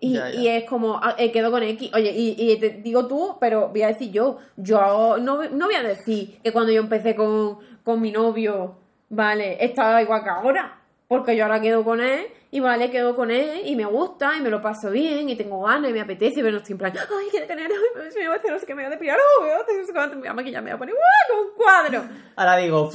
y, 0.00 0.14
Ya, 0.14 0.30
ya. 0.30 0.40
y 0.40 0.48
es 0.48 0.64
como, 0.68 0.96
ah, 1.00 1.14
eh, 1.18 1.30
quedo 1.30 1.52
con 1.52 1.62
X. 1.62 1.90
Oye, 1.94 2.10
y, 2.16 2.34
y 2.36 2.56
te 2.58 2.70
digo 2.82 3.06
tú, 3.06 3.36
pero 3.40 3.68
voy 3.68 3.82
a 3.82 3.88
decir 3.88 4.10
yo. 4.10 4.38
Yo 4.56 5.18
no, 5.20 5.48
no 5.50 5.66
voy 5.66 5.74
a 5.76 5.82
decir 5.84 6.40
que 6.42 6.52
cuando 6.52 6.72
yo 6.72 6.80
empecé 6.80 7.14
con, 7.14 7.58
con 7.84 8.00
mi 8.00 8.10
novio, 8.10 8.76
vale, 9.08 9.64
estaba 9.64 10.02
igual 10.02 10.24
que 10.24 10.30
ahora. 10.30 10.74
Porque 11.08 11.34
yo 11.34 11.44
ahora 11.44 11.58
quedo 11.58 11.84
con 11.84 12.02
él 12.02 12.26
y 12.50 12.60
vale, 12.60 12.90
quedo 12.90 13.16
con 13.16 13.30
él 13.30 13.62
y 13.64 13.76
me 13.76 13.86
gusta 13.86 14.36
y 14.36 14.42
me 14.42 14.50
lo 14.50 14.60
paso 14.60 14.90
bien 14.90 15.26
y 15.30 15.36
tengo 15.36 15.62
ganas 15.62 15.90
y 15.90 15.94
me 15.94 16.02
apetece, 16.02 16.36
pero 16.36 16.50
no 16.50 16.58
estoy 16.58 16.74
en 16.74 16.78
plan, 16.78 16.92
ay, 16.94 17.26
qué 17.32 17.40
tener, 17.42 17.66
ay, 17.70 18.08
me 18.14 18.26
voy 18.26 18.36
a 18.36 18.38
hacer 18.38 18.52
no 18.52 18.58
sé 18.58 18.66
qué, 18.66 18.74
me 18.74 18.82
voy 18.82 18.88
a 18.88 18.94
depilar, 18.94 19.16
oh, 19.18 19.42
me 19.42 19.48
voy 19.48 19.58
a 19.58 19.62
hacer 19.62 19.78
no 19.78 19.86
sé 19.86 19.92
cuánto, 19.94 20.16
me 20.16 20.20
voy 20.20 20.28
a 20.28 20.34
maquillar, 20.34 20.62
me 20.62 20.70
voy 20.70 20.76
a 20.76 20.78
poner, 20.78 20.94
¡guau! 20.94 21.28
como 21.30 21.48
un 21.48 21.56
cuadro. 21.56 22.02
Ahora 22.36 22.56
digo. 22.56 22.90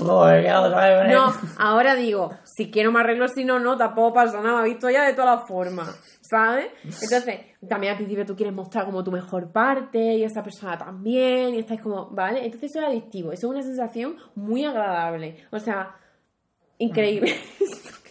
No, 1.11 1.33
ahora 1.57 1.95
digo, 1.95 2.33
si 2.43 2.69
quiero 2.69 2.91
me 2.91 2.99
arreglo, 2.99 3.27
si 3.27 3.45
no, 3.45 3.57
no, 3.57 3.77
tampoco 3.77 4.13
pasa 4.13 4.41
nada, 4.41 4.57
me 4.57 4.59
ha 4.61 4.63
visto 4.63 4.91
ya 4.91 5.05
de 5.05 5.13
todas 5.13 5.39
las 5.39 5.47
formas, 5.47 6.19
¿sabes? 6.21 6.67
Entonces, 6.83 7.39
también 7.67 7.93
al 7.93 7.97
principio 7.97 8.27
tú 8.27 8.35
quieres 8.35 8.53
mostrar 8.53 8.85
como 8.85 9.03
tu 9.03 9.11
mejor 9.11 9.51
parte 9.51 9.99
y 9.99 10.23
esa 10.23 10.43
persona 10.43 10.77
también, 10.77 11.55
y 11.55 11.59
estáis 11.59 11.81
como, 11.81 12.11
¿vale? 12.11 12.45
Entonces 12.45 12.69
eso 12.69 12.79
es 12.79 12.85
adictivo, 12.85 13.31
eso 13.31 13.47
es 13.47 13.51
una 13.51 13.63
sensación 13.63 14.17
muy 14.35 14.65
agradable, 14.65 15.47
o 15.49 15.59
sea, 15.59 15.95
increíble. 16.77 17.35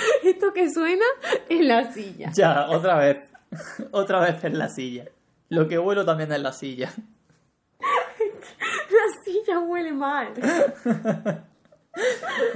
Esto 0.24 0.52
que 0.52 0.70
suena 0.70 1.04
en 1.48 1.68
la 1.68 1.92
silla. 1.92 2.30
Ya, 2.32 2.66
otra 2.68 2.96
vez. 2.96 3.18
otra 3.90 4.20
vez 4.20 4.42
en 4.44 4.58
la 4.58 4.68
silla. 4.68 5.04
Lo 5.48 5.68
que 5.68 5.78
huelo 5.78 6.04
también 6.04 6.32
es 6.32 6.40
la 6.40 6.52
silla. 6.52 6.90
La 8.90 9.24
silla 9.24 9.60
huele 9.60 9.92
mal. 9.92 10.34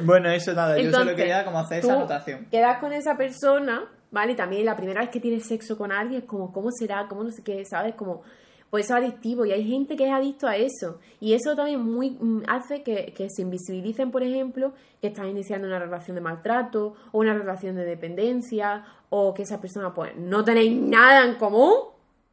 Bueno, 0.01 0.30
eso 0.30 0.53
nada, 0.53 0.76
yo 0.76 0.84
solo 0.84 0.88
Entonces, 0.88 1.16
quería 1.16 1.45
como 1.45 1.59
hacer 1.59 1.78
esa 1.78 1.95
anotación. 1.95 2.47
Quedas 2.51 2.78
con 2.78 2.92
esa 2.92 3.16
persona, 3.16 3.88
¿vale? 4.11 4.32
Y 4.32 4.36
también 4.36 4.66
la 4.66 4.76
primera 4.76 5.01
vez 5.01 5.11
que 5.11 5.20
tienes 5.20 5.47
sexo 5.47 5.78
con 5.78 5.92
alguien 5.92 6.22
es 6.22 6.28
como, 6.28 6.53
¿cómo 6.53 6.70
será? 6.70 7.07
¿Cómo 7.09 7.24
no 7.24 7.30
sé 7.30 7.42
qué? 7.42 7.64
¿Sabes? 7.64 7.95
Como, 7.95 8.22
pues 8.75 8.87
eso 8.87 8.97
es 8.97 9.05
adictivo 9.05 9.47
y 9.47 9.53
hay 9.53 9.64
gente 9.64 9.95
que 9.95 10.05
es 10.05 10.12
adicto 10.12 10.49
a 10.49 10.57
eso. 10.57 10.99
Y 11.20 11.35
eso 11.35 11.55
también 11.55 11.81
muy 11.81 12.11
mm, 12.11 12.43
hace 12.49 12.83
que, 12.83 13.14
que 13.16 13.29
se 13.31 13.43
invisibilicen, 13.43 14.11
por 14.11 14.25
ejemplo, 14.25 14.72
que 15.01 15.07
estás 15.07 15.29
iniciando 15.29 15.68
una 15.68 15.79
relación 15.79 16.16
de 16.16 16.20
maltrato 16.20 16.97
o 17.12 17.20
una 17.20 17.35
relación 17.35 17.77
de 17.77 17.85
dependencia 17.85 18.85
o 19.11 19.33
que 19.33 19.43
esa 19.43 19.61
persona, 19.61 19.95
pues, 19.95 20.16
no 20.16 20.43
tenéis 20.43 20.77
nada 20.77 21.25
en 21.25 21.37
común, 21.37 21.72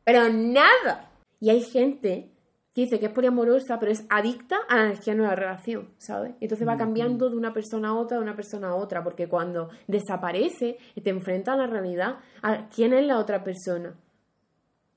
pero 0.04 0.30
nada. 0.30 1.12
Y 1.40 1.52
hay 1.52 1.62
gente 1.62 2.32
que 2.74 2.82
dice 2.82 3.00
que 3.00 3.06
es 3.06 3.14
poliamorosa, 3.14 3.78
pero 3.80 3.92
es 3.92 4.04
adicta 4.10 4.62
a 4.68 4.78
la 4.78 4.86
energía 4.86 5.14
de 5.14 5.22
una 5.22 5.36
relación, 5.36 5.90
¿sabes? 6.00 6.34
Y 6.40 6.46
entonces 6.46 6.68
va 6.68 6.76
cambiando 6.76 7.30
de 7.30 7.38
una 7.38 7.54
persona 7.54 7.90
a 7.90 7.94
otra, 7.94 8.18
de 8.18 8.24
una 8.24 8.36
persona 8.36 8.70
a 8.70 8.74
otra, 8.74 9.04
porque 9.04 9.30
cuando 9.30 9.70
desaparece 9.86 10.80
y 10.96 11.02
te 11.02 11.12
enfrentas 11.12 11.54
a 11.54 11.58
la 11.58 11.68
realidad, 11.68 12.16
a 12.42 12.68
quién 12.70 12.94
es 12.94 13.06
la 13.06 13.20
otra 13.20 13.44
persona. 13.44 13.94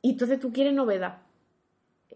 Y 0.00 0.12
entonces 0.12 0.40
tú 0.40 0.50
quieres 0.50 0.72
novedad. 0.72 1.23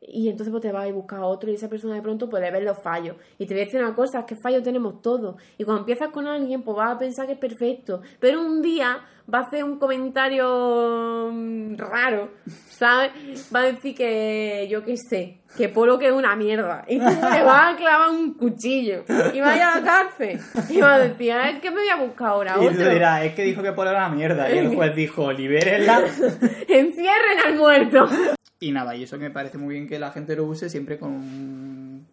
Y 0.01 0.29
entonces 0.31 0.51
pues 0.51 0.63
te 0.63 0.73
vas 0.73 0.89
a 0.89 0.93
buscar 0.93 1.19
a 1.21 1.27
otro 1.27 1.51
y 1.51 1.55
esa 1.55 1.69
persona 1.69 1.95
de 1.95 2.03
pronto 2.03 2.29
puede 2.31 2.51
ver 2.51 2.63
los 2.63 2.79
fallos. 2.83 3.17
Y 3.39 3.47
te 3.47 3.55
voy 3.55 3.63
a 3.63 3.65
decir 3.67 3.81
una 3.83 3.95
cosa, 3.95 4.21
es 4.21 4.25
que 4.27 4.37
fallos 4.43 4.63
tenemos 4.63 5.03
todos. 5.03 5.37
Y 5.59 5.65
cuando 5.65 5.81
empiezas 5.81 6.09
con 6.11 6.27
alguien, 6.27 6.63
pues 6.63 6.77
vas 6.77 6.95
a 6.95 6.99
pensar 6.99 7.27
que 7.27 7.33
es 7.33 7.39
perfecto. 7.39 8.01
Pero 8.21 8.41
un 8.41 8.63
día 8.63 8.99
va 9.33 9.41
a 9.41 9.43
hacer 9.43 9.63
un 9.65 9.79
comentario 9.79 11.29
mm, 11.33 11.77
raro, 11.77 12.31
¿sabes? 12.69 13.11
Va 13.55 13.61
a 13.61 13.65
decir 13.65 13.95
que, 13.95 14.67
yo 14.71 14.83
qué 14.85 14.95
sé, 14.97 15.39
que 15.57 15.69
Polo 15.69 15.99
que 15.99 16.07
es 16.07 16.13
una 16.13 16.35
mierda. 16.37 16.85
Y 16.89 16.99
tú 16.99 17.05
le 17.33 17.43
vas 17.43 17.75
a 17.75 17.77
clavar 17.77 18.11
un 18.11 18.35
cuchillo. 18.35 19.05
Y 19.35 19.41
vas 19.41 19.51
a 19.53 19.57
ir 19.57 19.63
a 19.63 19.81
la 19.81 19.83
cárcel. 19.85 20.41
Y 20.71 20.81
vas 20.81 21.01
a 21.01 21.09
decir, 21.09 21.33
"Ah, 21.33 21.51
es 21.51 21.61
que 21.61 21.71
me 21.71 21.81
voy 21.81 21.91
a 21.91 21.97
buscar 21.97 22.29
ahora 22.29 22.55
Y 22.57 22.61
tú 22.69 22.73
otro. 22.81 22.89
dirás, 22.89 23.25
es 23.25 23.35
que 23.35 23.43
dijo 23.43 23.63
que 23.63 23.73
Polo 23.73 23.91
era 23.91 24.07
una 24.07 24.17
mierda. 24.17 24.51
Y 24.51 24.59
el 24.59 24.75
juez 24.75 24.95
dijo, 24.95 25.31
libérenla. 25.33 26.01
Encierren 26.69 27.39
al 27.47 27.57
muerto. 27.57 28.07
Y 28.61 28.73
nada, 28.73 28.97
y 28.97 29.05
eso 29.05 29.19
me 29.19 29.31
parece 29.31 29.57
muy 29.59 29.75
bien 29.75 29.87
que 29.87 29.99
la 29.99 30.11
gente 30.11 30.35
lo 30.35 30.45
use 30.45 30.69
siempre 30.69 30.99
con 30.99 31.11
un 31.13 32.07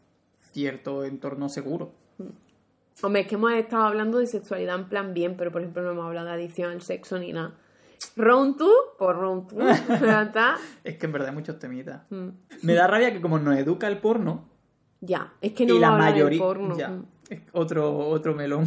cierto 0.54 1.04
entorno 1.04 1.50
seguro. 1.50 1.92
Hombre, 3.02 3.22
es 3.22 3.28
que 3.28 3.36
hemos 3.36 3.52
estado 3.54 3.84
hablando 3.84 4.20
de 4.20 4.28
sexualidad 4.28 4.76
en 4.76 4.86
plan 4.88 5.14
bien, 5.14 5.36
pero 5.38 5.52
por 5.52 5.62
ejemplo 5.62 5.84
no 5.84 5.92
hemos 5.92 6.06
hablado 6.06 6.28
de 6.28 6.34
adicción 6.34 6.72
al 6.72 6.82
sexo 6.82 7.20
ni 7.20 7.34
nada. 7.34 7.56
Round 8.16 8.58
2, 8.58 8.70
por 8.98 9.18
round 9.18 9.52
2. 9.52 9.80
Ya 10.02 10.22
está. 10.24 10.58
Es 10.84 10.98
que 10.98 11.06
en 11.08 11.12
verdad 11.12 11.30
hay 11.30 11.36
muchos 11.36 11.60
temitas. 11.60 12.04
Mm. 12.10 12.28
Me 12.62 12.74
da 12.74 12.88
rabia 12.88 13.12
que 13.12 13.20
como 13.22 13.40
nos 13.40 13.58
educa 13.58 13.88
el 13.88 13.98
porno, 13.98 14.48
Ya, 15.02 15.34
es 15.42 15.52
que 15.54 15.66
no 15.66 15.76
y 15.76 15.80
la 15.80 15.92
mayoría... 15.92 16.40
porno. 16.40 16.78
Ya, 16.78 16.90
Mm, 16.90 17.06
es 17.30 17.42
otro, 17.54 17.98
otro 17.98 18.36
melón. 18.36 18.66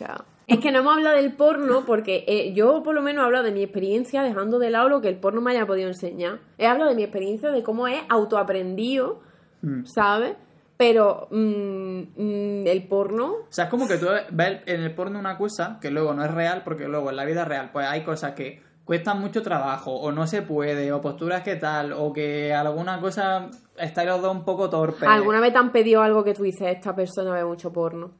ya. 0.00 0.24
Es 0.46 0.60
que 0.60 0.70
no 0.70 0.78
hemos 0.78 0.96
hablado 0.96 1.16
del 1.16 1.34
porno 1.34 1.84
porque 1.84 2.24
eh, 2.28 2.52
yo 2.54 2.82
por 2.82 2.94
lo 2.94 3.02
menos 3.02 3.22
he 3.22 3.26
hablado 3.26 3.44
de 3.44 3.52
mi 3.52 3.62
experiencia 3.62 4.22
dejando 4.22 4.58
de 4.58 4.70
lado 4.70 4.88
lo 4.88 5.00
que 5.00 5.08
el 5.08 5.18
porno 5.18 5.40
me 5.40 5.50
haya 5.50 5.66
podido 5.66 5.88
enseñar. 5.88 6.38
He 6.58 6.66
hablado 6.66 6.90
de 6.90 6.96
mi 6.96 7.02
experiencia 7.02 7.50
de 7.50 7.62
cómo 7.62 7.88
es 7.88 8.00
autoaprendido, 8.08 9.20
Mm. 9.62 9.84
¿sabes? 9.84 10.36
Pero 10.76 11.28
mm, 11.30 12.00
mm, 12.16 12.66
el 12.66 12.86
porno 12.86 13.26
O 13.26 13.46
sea, 13.48 13.64
es 13.64 13.70
como 13.70 13.88
que 13.88 13.96
tú 13.96 14.06
ves 14.30 14.60
en 14.66 14.82
el 14.82 14.94
porno 14.94 15.18
una 15.18 15.38
cosa 15.38 15.78
que 15.80 15.90
luego 15.90 16.12
no 16.12 16.24
es 16.24 16.30
real, 16.30 16.62
porque 16.64 16.86
luego 16.86 17.10
en 17.10 17.16
la 17.16 17.24
vida 17.24 17.44
real, 17.44 17.70
pues 17.72 17.86
hay 17.86 18.04
cosas 18.04 18.32
que 18.32 18.62
cuestan 18.84 19.20
mucho 19.20 19.42
trabajo, 19.42 19.92
o 19.92 20.12
no 20.12 20.26
se 20.26 20.42
puede, 20.42 20.92
o 20.92 21.00
posturas 21.00 21.42
que 21.42 21.56
tal, 21.56 21.92
o 21.92 22.12
que 22.12 22.52
alguna 22.54 23.00
cosa 23.00 23.48
estáis 23.76 24.08
los 24.08 24.22
dos 24.22 24.36
un 24.36 24.44
poco 24.44 24.70
torpes. 24.70 25.08
¿Alguna 25.08 25.40
vez 25.40 25.52
te 25.52 25.58
han 25.58 25.72
pedido 25.72 26.02
algo 26.02 26.22
que 26.22 26.34
tú 26.34 26.44
dices, 26.44 26.68
esta 26.68 26.94
persona 26.94 27.32
ve 27.32 27.44
mucho 27.44 27.72
porno? 27.72 28.12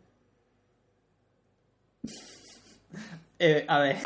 Eh, 3.38 3.64
a 3.68 3.78
ver, 3.80 3.96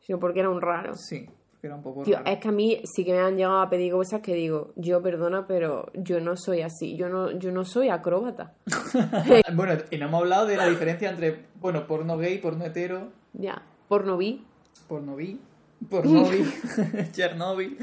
Sino 0.00 0.18
porque 0.18 0.40
era 0.40 0.50
un 0.50 0.60
raro. 0.60 0.94
sí, 0.96 1.26
porque 1.52 1.66
era 1.68 1.76
un 1.76 1.82
poco 1.82 2.02
Tío, 2.02 2.16
raro. 2.18 2.28
es 2.30 2.38
que 2.38 2.48
a 2.48 2.52
mí 2.52 2.80
sí 2.84 3.04
que 3.04 3.12
me 3.12 3.20
han 3.20 3.36
llegado 3.36 3.60
a 3.60 3.70
pedir 3.70 3.92
cosas 3.92 4.20
que 4.20 4.34
digo, 4.34 4.72
yo 4.76 5.00
perdona, 5.02 5.46
pero 5.46 5.86
yo 5.94 6.20
no 6.20 6.36
soy 6.36 6.62
así, 6.62 6.96
yo 6.96 7.08
no, 7.08 7.30
yo 7.30 7.52
no 7.52 7.64
soy 7.64 7.88
acróbata. 7.88 8.54
Bueno, 9.54 9.74
y 9.90 9.98
no 9.98 10.06
hemos 10.06 10.22
hablado 10.22 10.46
de 10.46 10.56
la 10.56 10.66
diferencia 10.66 11.10
entre, 11.10 11.46
bueno, 11.56 11.86
porno 11.86 12.16
gay, 12.18 12.38
porno 12.38 12.64
hetero, 12.64 13.12
Ya, 13.34 13.62
porno 13.88 14.16
vi. 14.16 14.44
porno 14.88 15.14
bi, 15.14 15.40
porno 15.88 16.24
bi, 16.28 16.44
Chernobyl, 17.12 17.78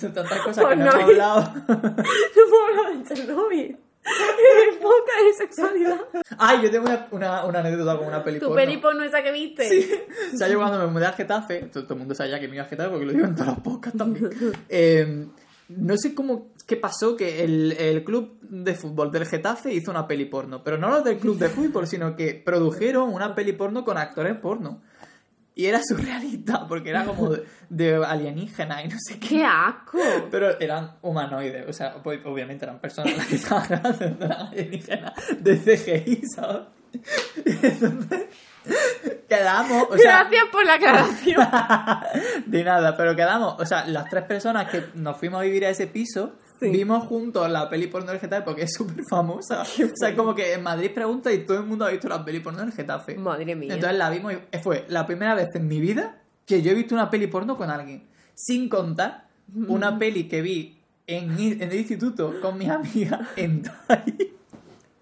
tantas 0.00 0.40
cosas 0.42 0.66
que 0.66 0.76
no 0.76 0.82
hemos 0.90 0.94
hablado. 1.04 1.52
No 1.68 2.50
puedo 2.50 2.66
hablar 2.68 2.98
de 2.98 3.14
Chernobyl. 3.14 3.78
En 4.68 4.78
podcast 4.80 5.24
de 5.24 5.32
sexualidad. 5.36 6.00
Ay, 6.38 6.62
yo 6.62 6.70
tengo 6.70 6.86
una, 6.86 7.08
una, 7.10 7.44
una 7.46 7.58
anécdota 7.60 7.96
con 7.96 8.06
una 8.06 8.22
peli 8.22 8.38
Tu 8.38 8.54
peli 8.54 8.76
porno 8.76 9.02
esa 9.02 9.22
que 9.22 9.32
viste. 9.32 10.06
O 10.32 10.36
sea, 10.36 10.48
yo 10.48 10.58
cuando 10.58 10.78
me 10.78 10.86
mudé 10.86 11.06
a 11.06 11.12
Getafe, 11.12 11.68
todo, 11.72 11.84
todo 11.84 11.94
el 11.94 12.00
mundo 12.00 12.14
sabía 12.14 12.38
que 12.38 12.48
me 12.48 12.56
iba 12.56 12.64
a 12.64 12.68
Getafe 12.68 12.90
porque 12.90 13.06
lo 13.06 13.12
digo 13.12 13.24
en 13.24 13.34
todas 13.34 13.48
las 13.48 13.60
podcasts 13.60 13.98
también. 13.98 14.30
Eh, 14.68 15.26
no 15.68 15.96
sé 15.96 16.14
cómo, 16.14 16.48
qué 16.66 16.76
pasó 16.76 17.16
que 17.16 17.42
el, 17.42 17.72
el 17.72 18.04
club 18.04 18.38
de 18.42 18.74
fútbol 18.74 19.10
del 19.10 19.26
Getafe 19.26 19.72
hizo 19.72 19.90
una 19.90 20.06
peli 20.06 20.26
porno, 20.26 20.62
pero 20.62 20.76
no 20.76 20.90
los 20.90 21.02
del 21.04 21.18
club 21.18 21.38
de 21.38 21.48
fútbol, 21.48 21.86
sino 21.86 22.14
que 22.16 22.34
produjeron 22.34 23.12
una 23.12 23.34
peli 23.34 23.52
porno 23.52 23.84
con 23.84 23.96
actores 23.96 24.36
porno. 24.36 24.82
Y 25.56 25.66
era 25.66 25.80
surrealista, 25.82 26.66
porque 26.66 26.90
era 26.90 27.04
como 27.04 27.30
de, 27.30 27.46
de 27.68 28.04
alienígena 28.04 28.82
y 28.82 28.88
no 28.88 28.96
sé 28.98 29.20
qué. 29.20 29.28
¡Qué 29.28 29.44
asco! 29.44 29.98
Pero 30.30 30.58
eran 30.58 30.96
humanoides, 31.02 31.68
o 31.68 31.72
sea, 31.72 31.96
obviamente 32.02 32.64
eran 32.64 32.80
personas 32.80 33.16
las 33.16 33.26
que 33.26 33.36
estaban 33.36 33.72
eran 33.72 34.32
alienígenas 34.32 35.12
de 35.38 35.56
CGI, 35.56 36.22
¿sabes? 36.26 36.66
Entonces 37.44 38.28
quedamos, 39.28 39.88
o 39.90 39.98
sea, 39.98 40.24
Gracias 40.24 40.44
por 40.50 40.64
la 40.64 40.74
aclaración. 40.74 41.48
de 42.46 42.64
nada, 42.64 42.96
pero 42.96 43.14
quedamos, 43.14 43.56
o 43.58 43.66
sea, 43.66 43.86
las 43.86 44.08
tres 44.08 44.24
personas 44.24 44.68
que 44.70 44.84
nos 44.94 45.16
fuimos 45.16 45.40
a 45.40 45.44
vivir 45.44 45.64
a 45.66 45.70
ese 45.70 45.86
piso, 45.86 46.34
Sí. 46.64 46.70
vimos 46.70 47.06
juntos 47.06 47.50
la 47.50 47.68
peli 47.68 47.86
porno 47.86 48.10
del 48.10 48.20
Getafe 48.20 48.42
porque 48.42 48.62
es 48.62 48.72
súper 48.72 49.04
famosa. 49.08 49.62
O 49.84 49.96
sea, 49.96 50.14
como 50.16 50.34
que 50.34 50.52
en 50.52 50.62
Madrid 50.62 50.90
pregunta 50.94 51.32
y 51.32 51.44
todo 51.44 51.58
el 51.58 51.66
mundo 51.66 51.84
ha 51.84 51.90
visto 51.90 52.08
la 52.08 52.24
peli 52.24 52.40
porno 52.40 52.60
del 52.60 52.72
Getafe. 52.72 53.16
Madre 53.16 53.54
mía. 53.54 53.74
Entonces 53.74 53.98
la 53.98 54.10
vimos 54.10 54.32
y 54.32 54.58
fue 54.58 54.84
la 54.88 55.06
primera 55.06 55.34
vez 55.34 55.48
en 55.54 55.68
mi 55.68 55.80
vida 55.80 56.22
que 56.46 56.62
yo 56.62 56.70
he 56.70 56.74
visto 56.74 56.94
una 56.94 57.10
peli 57.10 57.26
porno 57.26 57.56
con 57.56 57.70
alguien. 57.70 58.04
Sin 58.34 58.68
contar 58.68 59.28
una 59.68 59.98
peli 59.98 60.24
que 60.24 60.42
vi 60.42 60.78
en, 61.06 61.38
en 61.38 61.62
el 61.62 61.74
instituto 61.74 62.40
con 62.40 62.58
mis 62.58 62.68
amigas 62.68 63.20
en 63.36 63.62
Tai. 63.62 64.32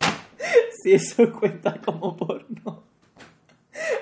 si 0.82 0.92
eso 0.92 1.32
cuenta 1.32 1.80
como 1.80 2.16
porno. 2.16 2.91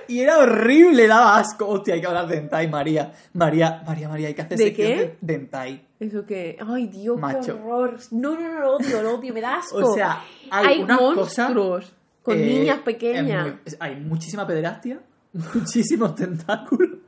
Y 0.09 0.21
era 0.21 0.39
horrible, 0.39 1.07
daba 1.07 1.39
asco. 1.39 1.67
Hostia, 1.69 1.95
hay 1.95 2.01
que 2.01 2.07
hablar 2.07 2.27
de 2.27 2.39
Entai, 2.39 2.69
María. 2.69 3.13
María, 3.33 3.83
María, 3.87 4.09
María, 4.09 4.29
hay 4.29 4.35
que 4.35 4.43
hacer 4.43 4.59
¿De 4.59 4.73
qué? 4.73 5.17
de. 5.21 5.81
Eso 6.01 6.25
que. 6.25 6.57
Ay, 6.67 6.87
Dios, 6.89 7.19
Macho. 7.19 7.41
qué 7.41 7.53
horror. 7.53 7.99
No, 8.11 8.35
no, 8.39 8.53
no, 8.53 8.61
lo 8.61 8.77
odio, 8.77 9.03
lo 9.03 9.15
odio, 9.17 9.35
me 9.35 9.41
da 9.41 9.57
asco. 9.59 9.77
O 9.77 9.95
sea, 9.95 10.23
hay, 10.51 10.83
unas 10.83 11.01
monstruos 11.01 11.93
con 12.23 12.39
eh, 12.39 12.45
niñas 12.47 12.79
pequeñas. 12.81 13.47
muy- 13.47 13.59
hay 13.79 13.97
muchísima 13.97 14.47
pederastia, 14.47 15.01
muchísimos 15.55 16.15
tentáculos. 16.15 16.99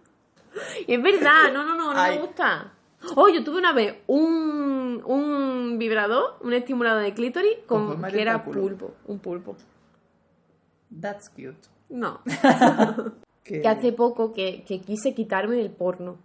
Y 0.86 0.94
es 0.94 1.02
verdad, 1.02 1.52
no, 1.52 1.64
no, 1.64 1.74
no, 1.74 1.94
no 1.94 2.02
me 2.02 2.18
gusta. 2.18 2.72
Oh, 3.16 3.28
yo 3.28 3.42
tuve 3.42 3.58
una 3.58 3.72
vez 3.72 3.96
un, 4.06 5.02
un 5.04 5.76
vibrador, 5.78 6.36
un 6.40 6.52
estimulador 6.52 7.02
de 7.02 7.12
clítoris 7.14 7.56
Con 7.66 7.96
con, 7.96 8.10
que 8.10 8.22
era 8.22 8.44
pulpo, 8.44 8.94
un 9.06 9.18
pulpo. 9.18 9.56
That's 11.00 11.28
cute. 11.30 11.68
No, 11.92 12.20
Que- 13.44 13.66
hace 13.68 13.92
poco 13.92 14.32
que, 14.32 14.64
que 14.64 14.80
quise 14.80 15.14
quitarme 15.14 15.56
del 15.56 15.70
porno. 15.70 16.16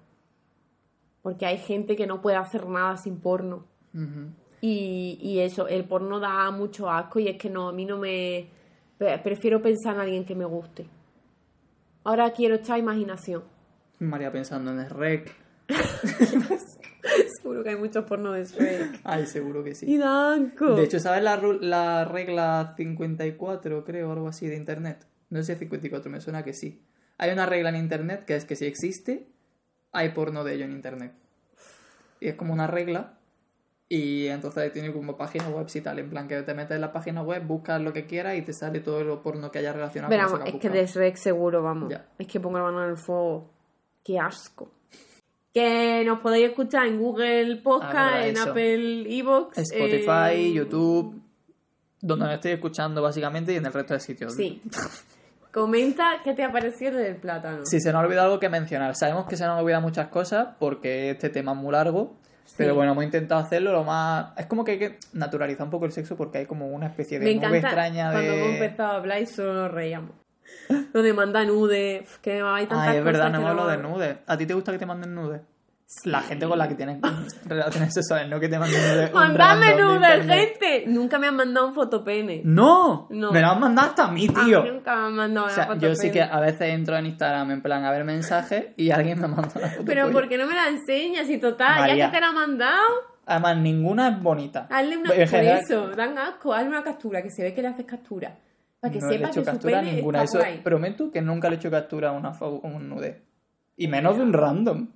Porque 1.22 1.45
hay 1.45 1.57
gente 1.57 1.95
que 1.95 2.07
no 2.07 2.22
puede 2.22 2.38
hacer 2.38 2.68
nada 2.68 2.95
sin 2.97 3.18
porno. 3.20 3.65
Y, 4.61 5.18
y 5.22 5.39
eso, 5.39 5.68
el 5.68 5.84
porno 5.86 6.20
da 6.20 6.49
mucho 6.51 6.89
asco 6.89 7.20
y 7.20 7.28
es 7.28 7.38
que 7.38 7.49
no, 7.49 7.70
a 7.70 7.74
mí 7.74 7.86
no 7.86 7.97
me... 7.97 8.47
pre- 8.97 9.18
Prefiero 9.20 9.61
pensar 9.61 9.95
en 9.95 10.01
alguien 10.01 10.26
que 10.26 10.36
me 10.36 10.45
guste. 10.45 10.88
Ahora 12.03 12.32
quiero 12.32 12.55
esta 12.55 12.78
imaginación. 12.78 13.43
María 13.99 14.32
pensando 14.32 14.72
en 14.72 14.80
el 14.80 14.89
rec. 14.89 15.36
Seguro 17.41 17.63
que 17.63 17.70
hay 17.70 17.76
muchos 17.76 18.05
porno 18.05 18.32
de 18.34 18.43
Shrek. 18.45 18.99
Ay, 19.03 19.26
seguro 19.26 19.63
que 19.63 19.74
sí. 19.76 19.86
¡Y 19.89 19.97
da 19.97 20.34
asco! 20.34 20.76
De 20.76 20.84
hecho, 20.84 20.99
¿sabes 20.99 21.24
la, 21.24 21.38
la 21.61 22.05
regla 22.05 22.74
54, 22.78 23.84
creo, 23.86 24.11
algo 24.11 24.28
así 24.28 24.47
de 24.47 24.55
internet? 24.55 25.05
No 25.30 25.43
sé 25.43 25.55
54, 25.55 26.09
me 26.09 26.21
suena 26.21 26.43
que 26.43 26.53
sí. 26.53 26.82
Hay 27.17 27.32
una 27.32 27.45
regla 27.45 27.69
en 27.69 27.75
internet 27.78 28.25
que 28.25 28.36
es 28.36 28.45
que 28.45 28.55
si 28.55 28.65
existe, 28.65 29.28
hay 29.91 30.09
porno 30.09 30.43
de 30.43 30.53
ello 30.55 30.65
en 30.65 30.71
internet. 30.71 31.13
Y 32.19 32.28
es 32.30 32.36
como 32.36 32.53
una 32.53 32.67
regla 32.67 33.13
Y 33.89 34.28
entonces 34.28 34.73
tiene 34.73 34.91
como 34.91 35.15
páginas 35.15 35.49
web 35.49 35.65
y 35.73 35.82
tal, 35.82 35.99
en 35.99 36.09
plan 36.09 36.28
que 36.28 36.41
te 36.43 36.53
metes 36.53 36.75
en 36.75 36.82
la 36.82 36.91
página 36.91 37.21
web, 37.21 37.43
buscas 37.45 37.82
lo 37.82 37.93
que 37.93 38.05
quieras 38.05 38.38
y 38.38 38.41
te 38.41 38.51
sale 38.51 38.82
todo 38.82 39.01
lo 39.03 39.21
porno 39.23 39.49
que 39.49 39.59
haya 39.59 39.71
relacionado 39.71 40.09
Pero 40.09 40.23
con 40.23 40.32
vamos, 40.39 40.47
eso 40.49 40.57
es 40.57 40.61
que 40.61 40.69
de. 40.69 40.86
Shrek 40.86 41.15
seguro, 41.15 41.63
vamos. 41.63 41.89
Ya. 41.89 42.05
Es 42.17 42.28
que 42.28 42.39
pongo 42.41 42.57
la 42.57 42.65
mano 42.65 42.84
en 42.84 42.89
el 42.91 42.97
fuego. 42.97 43.49
Qué 44.03 44.19
asco. 44.19 44.71
Que 45.53 46.03
nos 46.05 46.19
podéis 46.19 46.49
escuchar 46.49 46.86
en 46.86 46.99
Google 46.99 47.55
Podcast, 47.63 47.95
Ah, 47.95 48.11
verdad, 48.11 48.28
en 48.28 48.36
eso. 48.38 48.49
Apple 48.51 49.17
Evox, 49.17 49.57
Spotify, 49.57 50.47
en- 50.47 50.53
YouTube, 50.53 51.21
donde 52.01 52.25
me 52.25 52.34
estoy 52.36 52.51
escuchando 52.51 53.01
básicamente 53.01 53.53
y 53.53 53.55
en 53.55 53.65
el 53.65 53.73
resto 53.73 53.93
de 53.93 53.99
sitios. 54.01 54.34
Sí. 54.36 54.61
Comenta 55.52 56.22
qué 56.24 56.34
te 56.34 56.43
ha 56.43 56.52
parecido 56.52 56.98
del 56.98 57.16
plátano. 57.16 57.66
Si 57.66 57.80
se 57.80 57.91
nos 57.91 58.02
ha 58.02 58.06
olvidado 58.06 58.28
algo 58.28 58.39
que 58.39 58.50
mencionar. 58.50 58.95
Sabemos 58.95 59.28
que 59.28 59.38
se 59.38 59.45
nos 59.45 59.62
olvidan 59.62 59.82
muchas 59.82 60.08
cosas 60.08 60.50
porque 60.60 61.12
este 61.12 61.30
tema 61.30 61.54
es 61.54 61.58
muy 61.58 61.72
largo. 61.72 62.16
Pero 62.56 62.76
bueno, 62.76 62.93
hemos 62.93 63.04
intentado 63.04 63.41
hacerlo 63.41 63.72
lo 63.74 63.84
más... 63.84 64.32
Es 64.38 64.45
como 64.45 64.64
que 64.64 64.72
hay 64.72 64.80
que 64.80 65.00
naturalizar 65.14 65.66
un 65.66 65.70
poco 65.70 65.86
el 65.86 65.91
sexo 65.91 66.16
porque 66.16 66.39
hay 66.39 66.45
como 66.45 66.68
una 66.68 66.88
especie 66.88 67.20
de 67.20 67.26
Me 67.26 67.36
nube 67.36 67.58
extraña 67.58 68.12
cuando 68.12 68.34
hemos 68.34 68.48
de... 68.48 68.54
empezado 68.54 68.91
a 68.93 68.95
hablar 68.95 69.22
y 69.22 69.26
solo 69.26 69.54
nos 69.54 69.72
reíamos. 69.72 70.12
Lo 70.93 71.02
de 71.02 71.14
mandar 71.14 71.45
nude, 71.45 72.06
que 72.22 72.41
hay 72.41 72.66
tantas 72.68 72.88
Ay, 72.88 72.98
es 72.98 73.04
verdad, 73.04 73.20
cosas 73.20 73.32
no 73.34 73.38
hemos 73.39 73.50
hablado 73.50 73.70
de 73.70 73.78
nudes. 73.78 74.18
¿A 74.26 74.38
ti 74.38 74.45
te 74.45 74.54
gusta 74.54 74.72
que 74.72 74.78
te 74.78 74.86
manden 74.86 75.14
nudes? 75.88 76.05
La 76.05 76.21
gente 76.21 76.47
con 76.47 76.57
la 76.57 76.67
que 76.67 76.75
tienes 76.75 76.99
relaciones 77.45 77.93
sexuales, 77.93 78.29
no 78.29 78.39
que 78.39 78.49
te 78.49 78.59
manden 78.59 78.81
nudes. 78.81 79.09
un 79.09 79.15
¡Mandadme 79.19 79.65
random 79.71 79.88
de 79.88 79.93
nude, 79.99 80.15
internet. 80.17 80.49
gente! 80.59 80.83
Nunca 80.88 81.19
me 81.19 81.27
han 81.27 81.35
mandado 81.35 81.67
un 81.67 81.73
fotopene. 81.73 82.41
¡No! 82.43 83.07
No. 83.09 83.31
Me 83.31 83.41
lo 83.41 83.47
han 83.47 83.59
mandado 83.59 83.89
hasta 83.89 84.03
a 84.05 84.11
mí, 84.11 84.27
A 84.27 84.39
mí 84.39 84.45
tío. 84.45 84.63
nunca 84.65 84.95
me 84.95 85.01
han 85.07 85.13
mandado 85.15 85.45
O 85.45 85.47
una 85.47 85.55
sea, 85.55 85.65
fotopene. 85.67 85.89
yo 85.89 85.95
sí 85.95 86.11
que 86.11 86.21
a 86.21 86.39
veces 86.39 86.61
entro 86.73 86.97
en 86.97 87.05
Instagram 87.07 87.51
en 87.51 87.61
plan 87.61 87.85
a 87.85 87.91
ver 87.91 88.03
mensajes 88.03 88.67
y 88.75 88.91
alguien 88.91 89.19
me 89.21 89.27
manda 89.27 89.51
una 89.55 89.67
foto. 89.69 89.83
Pero. 89.85 90.11
¿por 90.11 90.27
qué 90.27 90.38
no 90.38 90.45
me 90.47 90.55
la 90.55 90.67
enseñas? 90.67 91.29
Y 91.29 91.38
total, 91.39 91.79
María. 91.79 91.95
ya 91.95 92.05
que 92.11 92.15
te 92.17 92.21
la 92.21 92.27
han 92.29 92.35
mandado, 92.35 92.83
Además, 93.25 93.57
ninguna 93.57 94.07
es 94.09 94.21
bonita. 94.21 94.67
hazle 94.69 94.97
una... 94.97 95.09
Por 95.09 95.27
general, 95.27 95.59
eso, 95.61 95.88
dan 95.89 96.17
asco, 96.17 96.53
hazle 96.53 96.69
una 96.69 96.81
captura, 96.83 97.21
que 97.21 97.29
se 97.29 97.43
ve 97.43 97.53
que 97.53 97.61
le 97.61 97.67
haces 97.67 97.85
captura. 97.85 98.38
Para 98.79 98.93
que 98.93 98.99
no 98.99 99.07
le 99.09 99.15
he 99.15 99.17
sepas 99.17 99.31
hecho 99.31 99.41
que 99.41 99.45
su 99.45 99.51
captura 99.51 99.81
ninguna. 99.81 100.23
Eso, 100.23 100.38
guay. 100.38 100.59
prometo 100.59 101.11
que 101.11 101.21
nunca 101.21 101.49
le 101.49 101.55
he 101.55 101.57
hecho 101.57 101.69
captura 101.71 102.09
a 102.09 102.11
una 102.13 102.31
un 102.63 102.88
nude. 102.89 103.23
Y 103.75 103.88
menos 103.89 104.15
de 104.17 104.23
un 104.23 104.31
random. 104.33 104.88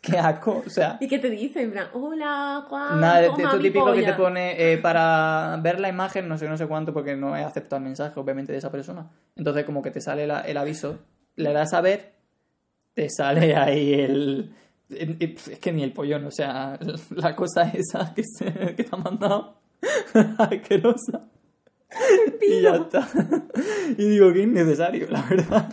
Qué 0.12 0.18
asco. 0.18 0.62
O 0.66 0.70
sea, 0.70 0.96
¿Y 1.00 1.08
qué 1.08 1.18
te 1.18 1.28
dicen? 1.30 1.64
En 1.64 1.72
plan, 1.72 1.88
hola, 1.92 2.64
Juan, 2.68 3.00
nada 3.00 3.26
toma 3.26 3.42
esto 3.44 3.56
mi 3.58 3.62
típico 3.64 3.86
que 3.92 4.00
te 4.00 4.04
polla". 4.12 4.16
pone 4.16 4.72
eh, 4.72 4.78
para 4.78 5.58
ver 5.62 5.78
la 5.80 5.88
imagen, 5.88 6.26
no 6.28 6.38
sé, 6.38 6.48
no 6.48 6.56
sé 6.56 6.66
cuánto, 6.66 6.92
porque 6.94 7.16
no 7.16 7.36
he 7.36 7.42
aceptado 7.44 7.78
el 7.78 7.84
mensaje, 7.84 8.18
obviamente, 8.18 8.52
de 8.52 8.58
esa 8.58 8.70
persona. 8.70 9.10
Entonces, 9.36 9.64
como 9.64 9.82
que 9.82 9.90
te 9.90 10.00
sale 10.00 10.26
la- 10.26 10.40
el 10.40 10.56
aviso, 10.56 10.98
le 11.36 11.52
das 11.52 11.74
a 11.74 11.80
ver, 11.82 12.12
te 12.94 13.08
sale 13.10 13.54
ahí 13.54 13.92
el. 13.94 14.54
Es 14.88 15.58
que 15.60 15.70
ni 15.72 15.82
el 15.84 15.92
pollón, 15.92 16.24
o 16.24 16.30
sea, 16.30 16.78
la 17.14 17.36
cosa 17.36 17.70
esa 17.72 18.12
que, 18.14 18.24
se, 18.24 18.74
que 18.74 18.84
te 18.84 18.88
ha 18.90 18.96
mandado, 18.98 19.58
asquerosa. 20.38 21.24
Y 22.40 22.62
ya 22.62 22.76
está. 22.76 23.06
Y 23.98 24.08
digo 24.08 24.32
que 24.32 24.42
innecesario, 24.42 25.08
la 25.10 25.22
verdad. 25.22 25.68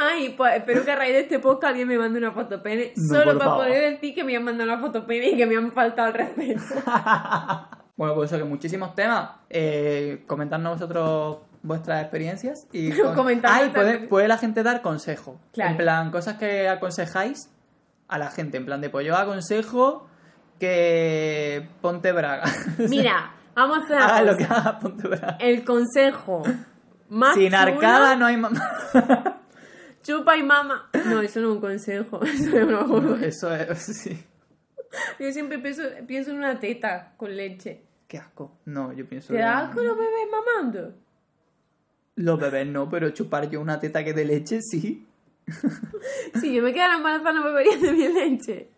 Ay, 0.00 0.34
pues 0.36 0.54
espero 0.56 0.84
que 0.84 0.92
a 0.92 0.96
raíz 0.96 1.12
de 1.12 1.20
este 1.20 1.38
podcast 1.40 1.70
alguien 1.70 1.88
me 1.88 1.98
mande 1.98 2.18
una 2.18 2.30
fotopene 2.30 2.92
No, 2.96 3.16
solo 3.16 3.36
para 3.36 3.50
favor. 3.50 3.66
poder 3.66 3.92
decir 3.94 4.14
que 4.14 4.22
me 4.22 4.36
han 4.36 4.44
mandado 4.44 4.70
una 4.72 4.80
fotopene 4.80 5.30
y 5.30 5.36
que 5.36 5.44
me 5.44 5.56
han 5.56 5.72
faltado 5.72 6.08
el 6.08 6.14
respeto. 6.14 6.62
Bueno, 7.96 8.14
pues 8.14 8.30
eso, 8.30 8.38
que 8.38 8.48
muchísimos 8.48 8.94
temas. 8.94 9.28
Eh, 9.50 10.22
comentadnos 10.28 10.74
vosotros 10.74 11.38
vuestras 11.62 12.00
experiencias 12.00 12.68
y 12.72 12.92
Comentadnos 13.16 13.76
Ay, 13.76 14.06
puede, 14.08 14.28
la 14.28 14.38
gente 14.38 14.62
dar 14.62 14.82
consejo. 14.82 15.40
Claro. 15.52 15.72
En 15.72 15.76
plan, 15.78 16.10
cosas 16.12 16.38
que 16.38 16.68
aconsejáis 16.68 17.50
a 18.06 18.18
la 18.18 18.30
gente. 18.30 18.56
En 18.56 18.66
plan 18.66 18.80
de, 18.80 18.88
pues 18.88 19.04
yo 19.04 19.16
aconsejo 19.16 20.06
que 20.60 21.68
ponte 21.80 22.12
braga. 22.12 22.44
Mira, 22.88 23.32
vamos 23.56 23.78
a 23.78 23.82
hacer 23.82 23.96
Haga 23.98 24.22
lo 24.22 24.36
que 24.36 24.44
haga, 24.44 24.78
ponte 24.78 25.08
braga. 25.08 25.36
El 25.40 25.64
consejo 25.64 26.44
más 27.08 27.34
Sin 27.34 27.46
chulo, 27.46 27.58
arcada 27.58 28.14
no 28.14 28.26
hay 28.26 28.36
mamá. 28.36 29.37
Chupa 30.08 30.36
y 30.36 30.42
mama. 30.42 30.88
No, 31.06 31.20
eso 31.20 31.40
no 31.40 31.48
es 31.50 31.54
un 31.54 31.60
consejo. 31.60 32.22
Eso 32.24 32.56
es 32.56 32.64
una 32.64 32.82
burla. 32.82 33.26
Eso 33.26 33.54
es, 33.54 33.78
sí. 34.02 34.18
Yo 35.18 35.30
siempre 35.32 35.58
pienso, 35.58 35.82
pienso 36.06 36.30
en 36.30 36.38
una 36.38 36.58
teta 36.58 37.12
con 37.16 37.36
leche. 37.36 37.82
Qué 38.06 38.16
asco. 38.16 38.58
No, 38.64 38.92
yo 38.94 39.06
pienso 39.06 39.34
¿Te 39.34 39.40
da 39.40 39.66
asco 39.66 39.82
los 39.82 39.96
bebés 39.96 40.28
mamando? 40.30 40.94
Los 42.16 42.40
bebés 42.40 42.66
no, 42.66 42.88
pero 42.88 43.10
chupar 43.10 43.50
yo 43.50 43.60
una 43.60 43.78
teta 43.78 44.02
que 44.02 44.14
de 44.14 44.24
leche, 44.24 44.62
sí. 44.62 45.06
Si 46.40 46.54
yo 46.54 46.62
me 46.62 46.72
quedara 46.72 46.96
embarazada 46.96 47.32
no 47.32 47.44
bebería 47.44 47.76
de 47.76 47.92
mi 47.92 48.08
leche. 48.08 48.70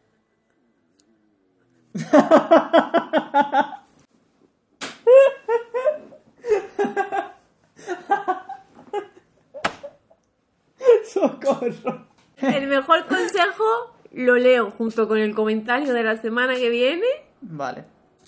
El 12.43 12.67
mejor 12.69 13.07
consejo 13.07 13.65
lo 14.13 14.37
leo 14.37 14.71
junto 14.71 15.07
con 15.07 15.19
el 15.19 15.35
comentario 15.35 15.93
de 15.93 16.03
la 16.03 16.17
semana 16.17 16.55
que 16.55 16.69
viene 16.71 17.07
Vale. 17.43 17.85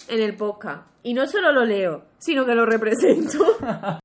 en 0.08 0.20
el 0.22 0.36
podcast. 0.36 0.86
Y 1.02 1.14
no 1.14 1.26
solo 1.26 1.52
lo 1.52 1.64
leo, 1.64 2.04
sino 2.18 2.46
que 2.46 2.54
lo 2.54 2.64
represento. 2.66 3.38